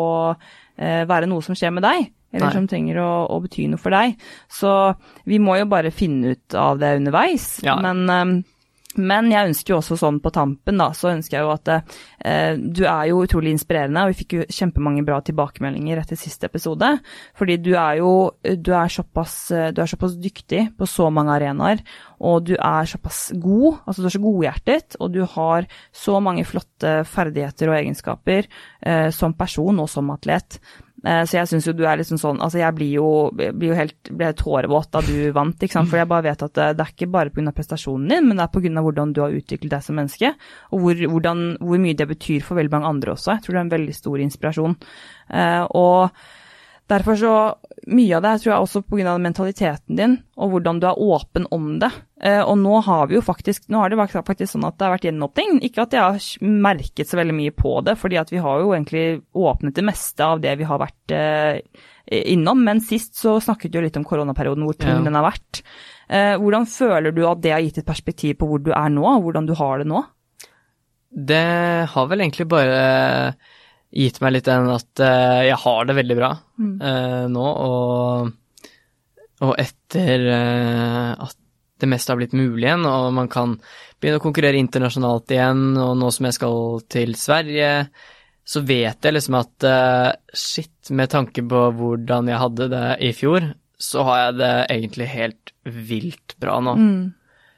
eh, 0.76 1.04
være 1.08 1.30
noe 1.30 1.44
som 1.44 1.56
skjer 1.56 1.72
med 1.72 1.86
deg, 1.86 2.10
eller 2.32 2.50
Nei. 2.50 2.56
som 2.58 2.68
trenger 2.68 3.00
å, 3.00 3.10
å 3.32 3.40
bety 3.44 3.64
noe 3.72 3.80
for 3.80 3.96
deg. 3.96 4.18
Så 4.52 4.72
vi 5.28 5.40
må 5.40 5.56
jo 5.56 5.70
bare 5.72 5.92
finne 5.94 6.36
ut 6.36 6.56
av 6.58 6.80
det 6.84 6.98
underveis. 7.00 7.54
Ja. 7.64 7.78
Men, 7.80 8.04
eh, 8.12 8.51
men 9.01 9.30
jeg 9.32 9.51
ønsker 9.51 9.74
jo 9.74 9.78
også 9.80 9.99
sånn 10.01 10.20
på 10.22 10.32
tampen, 10.34 10.80
da, 10.80 10.90
så 10.97 11.12
ønsker 11.12 11.38
jeg 11.38 11.47
jo 11.47 11.53
at 11.55 11.70
eh, 11.72 12.59
du 12.59 12.84
er 12.84 13.09
jo 13.11 13.22
utrolig 13.24 13.55
inspirerende, 13.55 14.05
og 14.05 14.12
vi 14.12 14.18
fikk 14.22 14.36
jo 14.36 14.47
kjempemange 14.49 15.05
bra 15.07 15.20
tilbakemeldinger 15.24 16.03
etter 16.03 16.20
siste 16.20 16.51
episode. 16.51 16.90
Fordi 17.38 17.59
du 17.62 17.72
er 17.72 18.01
jo 18.03 18.12
du 18.43 18.72
er 18.76 18.93
såpass, 18.93 19.36
du 19.72 19.82
er 19.82 19.90
såpass 19.90 20.16
dyktig 20.20 20.66
på 20.78 20.88
så 20.88 21.09
mange 21.14 21.34
arenaer, 21.36 21.82
og 22.22 22.47
du 22.47 22.55
er 22.55 22.88
såpass 22.88 23.30
god, 23.40 23.82
altså 23.86 24.03
du 24.03 24.09
er 24.09 24.14
så 24.14 24.22
godhjertet, 24.22 24.97
og 25.01 25.12
du 25.14 25.22
har 25.34 25.66
så 25.95 26.20
mange 26.22 26.47
flotte 26.49 27.01
ferdigheter 27.09 27.70
og 27.70 27.78
egenskaper 27.80 28.47
eh, 28.47 29.09
som 29.14 29.34
person 29.38 29.82
og 29.82 29.90
som 29.90 30.12
atlet. 30.14 30.61
Eh, 31.05 31.24
Så 31.26 31.34
jeg 31.38 31.48
syns 31.50 31.66
jo 31.66 31.72
du 31.74 31.82
er 31.84 31.96
liksom 31.98 32.18
sånn 32.20 32.38
Altså 32.40 32.61
jeg 32.61 32.74
blir 32.74 32.92
jo, 32.94 33.07
blir 33.34 33.72
jo 33.72 33.74
helt 33.74 34.11
ble 34.11 34.32
tårevåt 34.38 34.90
da 34.92 35.00
du 35.03 35.32
vant, 35.34 35.57
ikke 35.59 35.72
sant. 35.72 35.88
For 35.90 35.98
jeg 35.98 36.09
bare 36.09 36.22
vet 36.28 36.42
at 36.46 36.55
det, 36.55 36.68
det 36.78 36.84
er 36.86 36.92
ikke 36.94 37.11
bare 37.11 37.30
pga. 37.34 37.53
prestasjonen 37.53 38.09
din, 38.09 38.28
men 38.28 38.36
det 38.38 38.44
er 38.44 38.53
pga. 38.55 38.82
hvordan 38.82 39.12
du 39.12 39.20
har 39.22 39.30
utviklet 39.34 39.70
deg 39.70 39.82
som 39.82 39.96
menneske. 39.98 40.34
Og 40.72 40.80
hvor, 40.84 40.94
hvordan, 41.14 41.57
hvor 41.61 41.78
mye 41.82 41.94
det 41.98 42.09
betyr 42.09 42.42
for 42.46 42.55
veldig 42.61 42.70
mange 42.70 42.86
andre 42.88 43.12
også. 43.16 43.32
Jeg 43.34 43.42
tror 43.42 43.53
det 43.53 43.61
er 43.61 43.66
en 43.66 43.74
veldig 43.78 43.94
stor 43.94 44.18
inspirasjon. 44.18 44.76
Eh, 45.30 45.66
Og 45.74 46.11
derfor 46.93 47.18
så 47.20 47.34
Mye 47.90 48.14
av 48.14 48.22
det 48.22 48.30
tror 48.38 48.53
jeg 48.53 48.62
også 48.62 48.80
pga. 48.86 49.12
mentaliteten 49.18 49.97
din, 49.99 50.12
og 50.38 50.53
hvordan 50.53 50.78
du 50.78 50.84
er 50.86 51.01
åpen 51.03 51.49
om 51.51 51.80
det. 51.82 51.88
Eh, 52.22 52.38
Og 52.47 52.55
nå 52.61 52.76
har 52.86 53.09
vi 53.11 53.16
jo 53.16 53.20
faktisk 53.26 53.64
Nå 53.74 53.80
har 53.82 53.90
det 53.90 53.99
vært 53.99 54.14
faktisk 54.24 54.53
sånn 54.55 54.66
at 54.68 54.76
det 54.78 54.86
har 54.86 54.93
vært 54.95 55.09
gjenåpning. 55.09 55.59
Ikke 55.66 55.82
at 55.82 55.90
jeg 55.90 56.01
har 56.01 56.20
merket 56.47 57.11
så 57.11 57.18
veldig 57.18 57.34
mye 57.34 57.51
på 57.51 57.72
det, 57.82 57.97
fordi 57.99 58.20
at 58.20 58.30
vi 58.30 58.38
har 58.38 58.61
jo 58.62 58.70
egentlig 58.70 59.22
åpnet 59.34 59.74
det 59.74 59.82
meste 59.88 60.22
av 60.22 60.38
det 60.45 60.55
vi 60.61 60.68
har 60.70 60.78
vært 60.78 61.11
eh, 61.18 61.59
innom. 62.07 62.62
Men 62.62 62.80
sist 62.80 63.18
så 63.18 63.40
snakket 63.43 63.72
vi 63.72 63.80
jo 63.80 63.84
litt 63.88 63.99
om 63.99 64.05
koronaperioden, 64.07 64.62
hvor 64.62 64.78
tung 64.78 65.03
Ja. 65.03 65.03
den 65.03 65.14
har 65.18 65.26
vært. 65.32 65.62
Eh, 66.09 66.36
hvordan 66.38 66.66
føler 66.70 67.11
du 67.12 67.26
at 67.26 67.40
det 67.43 67.51
har 67.57 67.61
gitt 67.66 67.78
et 67.82 67.86
perspektiv 67.90 68.38
på 68.38 68.47
hvor 68.47 68.62
du 68.62 68.70
er 68.70 68.90
nå, 68.95 69.03
og 69.03 69.24
hvordan 69.26 69.47
du 69.51 69.55
har 69.59 69.78
det 69.82 69.88
nå? 69.90 70.05
Det 71.12 71.88
har 71.93 72.07
vel 72.09 72.20
egentlig 72.24 72.47
bare 72.49 73.34
gitt 73.93 74.20
meg 74.22 74.36
litt 74.36 74.49
den 74.49 74.70
at 74.72 75.03
uh, 75.05 75.43
jeg 75.45 75.59
har 75.64 75.86
det 75.88 75.99
veldig 75.99 76.16
bra 76.18 76.32
uh, 76.32 77.24
nå, 77.28 77.45
og, 77.68 78.32
og 79.45 79.55
etter 79.61 80.26
uh, 80.32 81.12
at 81.28 81.38
det 81.82 81.90
meste 81.90 82.12
har 82.12 82.20
blitt 82.20 82.36
mulig 82.38 82.68
igjen, 82.68 82.86
og 82.86 83.09
man 83.16 83.28
kan 83.30 83.57
begynne 83.99 84.20
å 84.20 84.22
konkurrere 84.22 84.61
internasjonalt 84.61 85.32
igjen, 85.34 85.64
og 85.82 85.97
nå 85.99 86.11
som 86.14 86.28
jeg 86.28 86.36
skal 86.36 86.84
til 86.95 87.16
Sverige, 87.18 87.72
så 88.47 88.62
vet 88.66 89.03
jeg 89.03 89.16
liksom 89.16 89.34
at 89.40 89.66
shit, 90.30 90.93
med 90.95 91.11
tanke 91.11 91.43
på 91.51 91.64
hvordan 91.74 92.30
jeg 92.30 92.38
hadde 92.38 92.68
det 92.70 92.84
i 93.03 93.11
fjor, 93.18 93.49
så 93.82 94.07
har 94.07 94.20
jeg 94.20 94.38
det 94.38 94.53
egentlig 94.76 95.11
helt 95.11 95.53
vilt 95.90 96.36
bra 96.43 96.61
nå. 96.62 96.76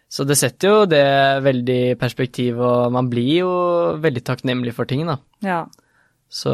Så 0.09 0.25
det 0.25 0.39
setter 0.41 0.73
jo 0.73 0.89
det 0.89 1.05
veldig 1.45 1.83
perspektiv, 2.01 2.65
og 2.65 2.93
man 2.97 3.13
blir 3.13 3.43
jo 3.43 3.55
veldig 4.01 4.25
takknemlig 4.25 4.73
for 4.77 4.89
ting, 4.89 5.05
da. 5.09 5.19
Ja. 5.45 5.65
Så 6.29 6.53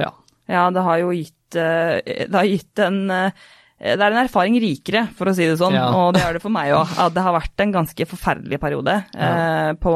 ja. 0.00 0.12
Ja, 0.48 0.70
det 0.72 0.82
har 0.82 0.98
jo 1.02 1.10
gitt, 1.12 1.56
eh, 1.56 2.00
det 2.28 2.32
har 2.34 2.44
gitt 2.48 2.78
en 2.78 3.10
eh, 3.10 3.30
det 3.78 3.94
er 4.02 4.10
en 4.10 4.24
erfaring 4.26 4.56
rikere, 4.58 5.04
for 5.14 5.26
å 5.30 5.32
si 5.36 5.44
det 5.46 5.54
sånn, 5.60 5.72
Ja. 5.76 5.92
og 5.94 6.14
det 6.16 6.22
er 6.26 6.32
det 6.34 6.40
for 6.42 6.50
meg 6.50 6.72
òg. 6.74 6.96
At 6.98 7.14
det 7.14 7.22
har 7.22 7.32
vært 7.36 7.60
en 7.62 7.70
ganske 7.76 8.06
forferdelig 8.10 8.58
periode, 8.58 9.04
eh, 9.14 9.72
på, 9.78 9.92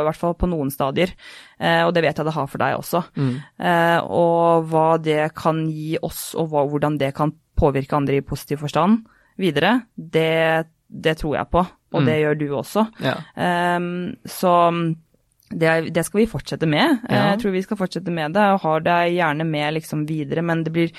i 0.00 0.04
hvert 0.06 0.16
fall 0.16 0.32
på 0.32 0.48
noen 0.48 0.70
stadier. 0.72 1.12
Eh, 1.60 1.82
og 1.84 1.92
det 1.92 2.02
vet 2.06 2.16
jeg 2.16 2.24
det 2.24 2.32
har 2.32 2.46
for 2.48 2.56
deg 2.62 2.78
også. 2.78 3.02
Mm. 3.20 3.34
Eh, 3.60 4.00
og 4.00 4.64
hva 4.70 4.86
det 5.02 5.34
kan 5.36 5.60
gi 5.68 5.98
oss, 6.00 6.34
og 6.40 6.48
hva, 6.48 6.64
hvordan 6.70 6.96
det 6.96 7.12
kan 7.14 7.34
påvirke 7.54 7.98
andre 8.00 8.16
i 8.16 8.24
positiv 8.24 8.62
forstand 8.64 9.04
videre, 9.36 9.82
det, 9.98 10.64
det 10.88 11.18
tror 11.20 11.36
jeg 11.36 11.50
på, 11.52 11.66
og 11.92 12.00
Mm. 12.00 12.06
det 12.06 12.16
gjør 12.22 12.38
du 12.38 12.48
også. 12.56 12.86
ja. 13.04 13.14
Så 14.24 14.54
det, 15.50 15.92
det 15.94 16.04
skal 16.06 16.20
vi 16.24 16.26
fortsette 16.30 16.66
med. 16.68 16.98
Eh, 17.08 17.14
Ja. 17.16 17.30
Jeg 17.32 17.40
tror 17.44 17.52
vi 17.56 17.62
skal 17.62 17.76
fortsette 17.80 18.10
med 18.12 18.32
det, 18.36 18.44
og 18.54 18.60
har 18.66 18.80
det 18.80 18.98
gjerne 19.16 19.44
med 19.48 19.74
liksom 19.74 20.06
videre, 20.08 20.42
men 20.42 20.64
det 20.64 20.72
blir 20.72 20.92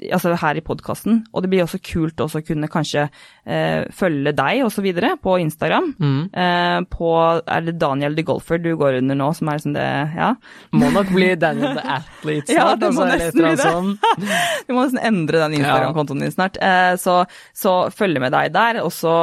Altså 0.00 0.30
her 0.38 0.56
i 0.56 0.62
podkasten. 0.64 1.26
Og 1.34 1.42
det 1.42 1.50
blir 1.50 1.60
også 1.60 1.76
kult 1.84 2.16
også 2.24 2.40
å 2.40 2.44
kunne 2.46 2.68
kanskje 2.72 3.02
eh, 3.44 3.82
følge 3.92 4.32
deg 4.32 4.62
videre 4.80 5.10
på 5.20 5.34
Instagram. 5.42 5.90
Mm. 6.00 6.22
Eh, 6.32 6.76
på 6.88 7.10
Er 7.44 7.60
det 7.66 7.74
Daniel 7.82 8.14
the 8.16 8.22
Golfer 8.24 8.56
du 8.62 8.70
går 8.80 8.96
under 9.02 9.18
nå, 9.18 9.26
som 9.36 9.48
er 9.50 9.58
liksom 9.58 9.74
det 9.74 9.84
Ja. 10.16 10.30
Må 10.72 10.88
nok 10.94 11.10
bli 11.12 11.34
Daniel 11.36 11.74
the 11.76 11.84
Athlete 11.98 12.46
snart. 12.54 12.56
Ja, 12.56 12.74
du 12.76 12.86
det 12.86 12.94
må 12.94 13.04
altså, 13.04 13.18
nesten 13.18 13.44
bli 13.44 13.52
det. 13.60 14.64
du. 14.70 14.72
Må 14.72 14.86
nesten 14.86 15.04
endre 15.10 15.42
den 15.44 15.58
Instagram-kontoen 15.60 16.24
din 16.24 16.32
snart. 16.32 16.56
Eh, 16.62 16.94
så, 16.96 17.18
så 17.52 17.76
følg 17.92 18.22
med 18.24 18.32
deg 18.32 18.54
der. 18.56 18.80
Og 18.86 18.92
så, 18.96 19.14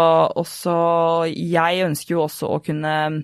Jeg 1.34 1.88
ønsker 1.90 2.20
jo 2.20 2.26
også 2.28 2.54
å 2.54 2.62
kunne 2.62 3.24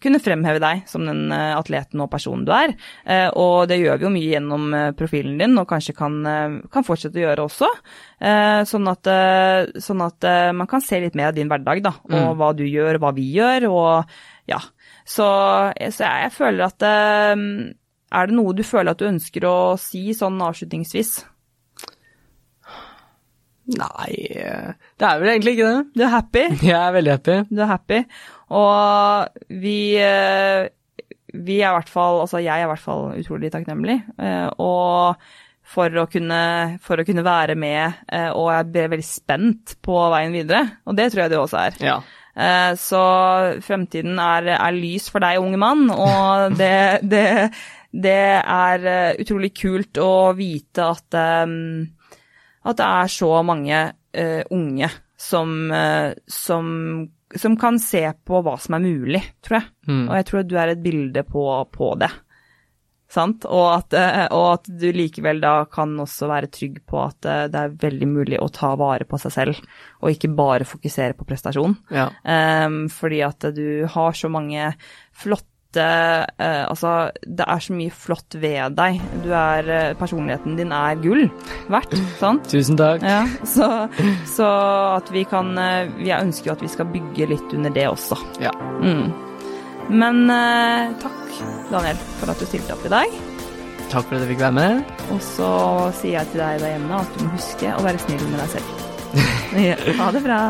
kunne 0.00 0.20
fremheve 0.22 0.60
deg 0.62 0.86
som 0.88 1.04
den 1.04 1.32
eh, 1.34 1.52
atleten 1.56 2.00
og 2.00 2.10
personen 2.12 2.46
du 2.48 2.52
er. 2.54 2.72
Eh, 3.04 3.28
og 3.36 3.68
det 3.68 3.76
gjør 3.80 4.00
vi 4.00 4.06
jo 4.06 4.12
mye 4.14 4.30
gjennom 4.32 4.68
eh, 4.78 4.90
profilen 4.96 5.36
din, 5.40 5.56
og 5.60 5.68
kanskje 5.68 5.94
kan, 5.98 6.16
eh, 6.24 6.56
kan 6.72 6.86
fortsette 6.86 7.20
å 7.20 7.24
gjøre 7.26 7.44
også. 7.44 7.68
Eh, 8.24 8.62
sånn 8.68 8.88
at, 8.88 9.10
eh, 9.12 9.80
sånn 9.84 10.04
at 10.06 10.28
eh, 10.28 10.50
man 10.56 10.70
kan 10.70 10.84
se 10.84 11.00
litt 11.04 11.18
mer 11.18 11.30
av 11.32 11.36
din 11.36 11.50
hverdag, 11.52 11.82
da. 11.84 11.94
Og 12.08 12.38
hva 12.40 12.52
du 12.56 12.64
gjør, 12.64 13.00
hva 13.02 13.12
vi 13.16 13.28
gjør, 13.36 13.68
og 13.68 14.18
ja. 14.48 14.62
Så, 15.08 15.24
så 15.24 16.04
jeg, 16.04 16.24
jeg 16.24 16.32
føler 16.34 16.66
at 16.66 16.84
eh, 16.84 17.42
Er 18.16 18.28
det 18.28 18.36
noe 18.36 18.52
du 18.56 18.62
føler 18.64 18.92
at 18.92 19.00
du 19.00 19.08
ønsker 19.08 19.44
å 19.48 19.56
si 19.80 20.08
sånn 20.16 20.40
avslutningsvis? 20.44 21.18
Nei, 23.68 24.12
eh, 24.40 24.72
det 24.96 25.04
er 25.04 25.20
vel 25.20 25.30
egentlig 25.34 25.58
ikke 25.58 25.68
det. 25.68 25.80
Du 25.92 26.04
er 26.06 26.12
happy? 26.14 26.44
Jeg 26.64 26.76
er 26.78 26.94
veldig 26.96 27.14
happy. 27.18 27.36
Du 27.52 27.60
er 27.60 27.68
happy. 27.68 27.98
Og 28.54 29.42
vi 29.60 29.96
eh, 30.00 30.68
Vi 31.36 31.58
er 31.60 31.68
i 31.68 31.74
hvert 31.76 31.90
fall 31.92 32.22
Altså, 32.22 32.40
jeg 32.40 32.54
er 32.54 32.64
i 32.64 32.70
hvert 32.70 32.80
fall 32.80 33.10
utrolig 33.20 33.50
takknemlig. 33.52 33.98
eh, 34.18 34.48
Og 34.58 35.28
for 35.68 35.92
å 36.00 36.06
kunne, 36.08 36.78
for 36.80 36.96
å 36.96 37.04
kunne 37.04 37.20
være 37.26 37.52
med, 37.60 37.98
eh, 38.08 38.30
og 38.32 38.46
jeg 38.54 38.68
ble 38.72 38.86
veldig 38.94 39.04
spent 39.04 39.74
på 39.84 39.98
veien 40.14 40.32
videre. 40.32 40.62
Og 40.88 40.96
det 40.96 41.10
tror 41.12 41.26
jeg 41.26 41.32
du 41.34 41.36
også 41.42 41.58
er. 41.60 41.76
Ja. 41.84 41.98
Så 42.78 43.02
fremtiden 43.66 44.16
er, 44.22 44.46
er 44.54 44.72
lys 44.72 45.10
for 45.12 45.20
deg, 45.20 45.42
unge 45.42 45.58
mann, 45.60 45.90
og 45.92 46.54
det, 46.56 47.02
det, 47.12 47.50
det 47.92 48.16
er 48.40 49.18
utrolig 49.20 49.50
kult 49.58 50.00
å 50.00 50.32
vite 50.38 50.86
at, 50.86 51.18
at 51.18 52.80
det 52.80 52.88
er 52.88 53.12
så 53.12 53.30
mange 53.44 53.82
unge 54.54 54.88
som, 55.20 55.52
som, 56.30 56.72
som 57.36 57.56
kan 57.60 57.76
se 57.82 58.04
på 58.24 58.40
hva 58.44 58.54
som 58.60 58.78
er 58.78 58.86
mulig, 58.86 59.20
tror 59.44 59.60
jeg. 59.60 59.68
Mm. 59.88 60.06
Og 60.06 60.16
jeg 60.16 60.26
tror 60.28 60.40
at 60.40 60.48
du 60.48 60.56
er 60.56 60.72
et 60.72 60.82
bilde 60.84 61.24
på, 61.28 61.44
på 61.74 61.92
det. 62.00 62.10
Sant? 63.08 63.46
Og 63.48 63.66
at, 63.72 63.94
eh, 63.96 64.26
og 64.36 64.46
at 64.58 64.66
du 64.68 64.90
likevel 64.92 65.40
da 65.40 65.62
kan 65.72 65.94
også 65.96 66.28
være 66.28 66.50
trygg 66.52 66.82
på 66.88 67.00
at 67.00 67.28
eh, 67.28 67.46
det 67.48 67.60
er 67.60 67.76
veldig 67.80 68.08
mulig 68.10 68.40
å 68.40 68.50
ta 68.52 68.74
vare 68.76 69.06
på 69.08 69.20
seg 69.20 69.32
selv, 69.32 69.62
og 70.02 70.12
ikke 70.12 70.28
bare 70.36 70.68
fokusere 70.68 71.16
på 71.16 71.24
prestasjon. 71.28 71.78
Ja. 71.94 72.10
Um, 72.22 72.82
fordi 72.92 73.22
at 73.24 73.48
du 73.56 73.88
har 73.88 74.16
så 74.16 74.28
mange 74.32 74.74
flotte 75.16 75.47
Altså, 75.76 77.10
det 77.26 77.44
er 77.44 77.60
så 77.60 77.74
mye 77.76 77.92
flott 77.92 78.36
ved 78.40 78.76
deg. 78.78 78.98
Du 79.24 79.28
er 79.36 79.68
eh, 79.68 79.94
Personligheten 79.98 80.56
din 80.58 80.72
er 80.72 80.96
gull 81.02 81.26
verdt, 81.68 81.94
sant? 82.20 82.48
Tusen 82.48 82.78
takk. 82.80 83.04
Ja, 83.04 83.22
så, 83.44 83.68
så 84.32 84.48
at 84.96 85.12
vi 85.12 85.24
kan 85.28 85.52
eh, 85.60 85.90
Jeg 86.06 86.24
ønsker 86.24 86.50
jo 86.50 86.56
at 86.56 86.64
vi 86.64 86.70
skal 86.72 86.88
bygge 86.92 87.28
litt 87.34 87.56
under 87.56 87.74
det 87.74 87.88
også. 87.90 88.18
Ja. 88.42 88.52
Mm. 88.80 89.12
Men 89.88 90.24
eh, 90.32 90.94
takk, 91.02 91.20
Daniel, 91.72 92.00
for 92.20 92.32
at 92.32 92.40
du 92.40 92.48
stilte 92.48 92.76
opp 92.76 92.84
i 92.88 92.92
dag. 92.92 93.18
Takk 93.88 94.04
for 94.04 94.16
at 94.18 94.24
jeg 94.24 94.34
fikk 94.34 94.42
være 94.44 94.56
med. 94.58 94.96
Og 95.14 95.20
så 95.24 95.50
sier 96.00 96.18
jeg 96.18 96.32
til 96.32 96.42
deg 96.44 96.60
der 96.64 96.74
hjemme 96.76 97.00
at 97.00 97.14
du 97.16 97.24
må 97.24 97.32
huske 97.36 97.72
å 97.72 97.84
være 97.86 98.04
snill 98.04 98.26
med 98.32 98.40
deg 98.44 98.56
selv. 98.58 98.76
Ja, 99.58 99.78
ha 99.96 100.10
det 100.12 100.20
bra. 100.26 100.40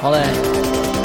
Ha 0.00 0.14
det. 0.16 1.03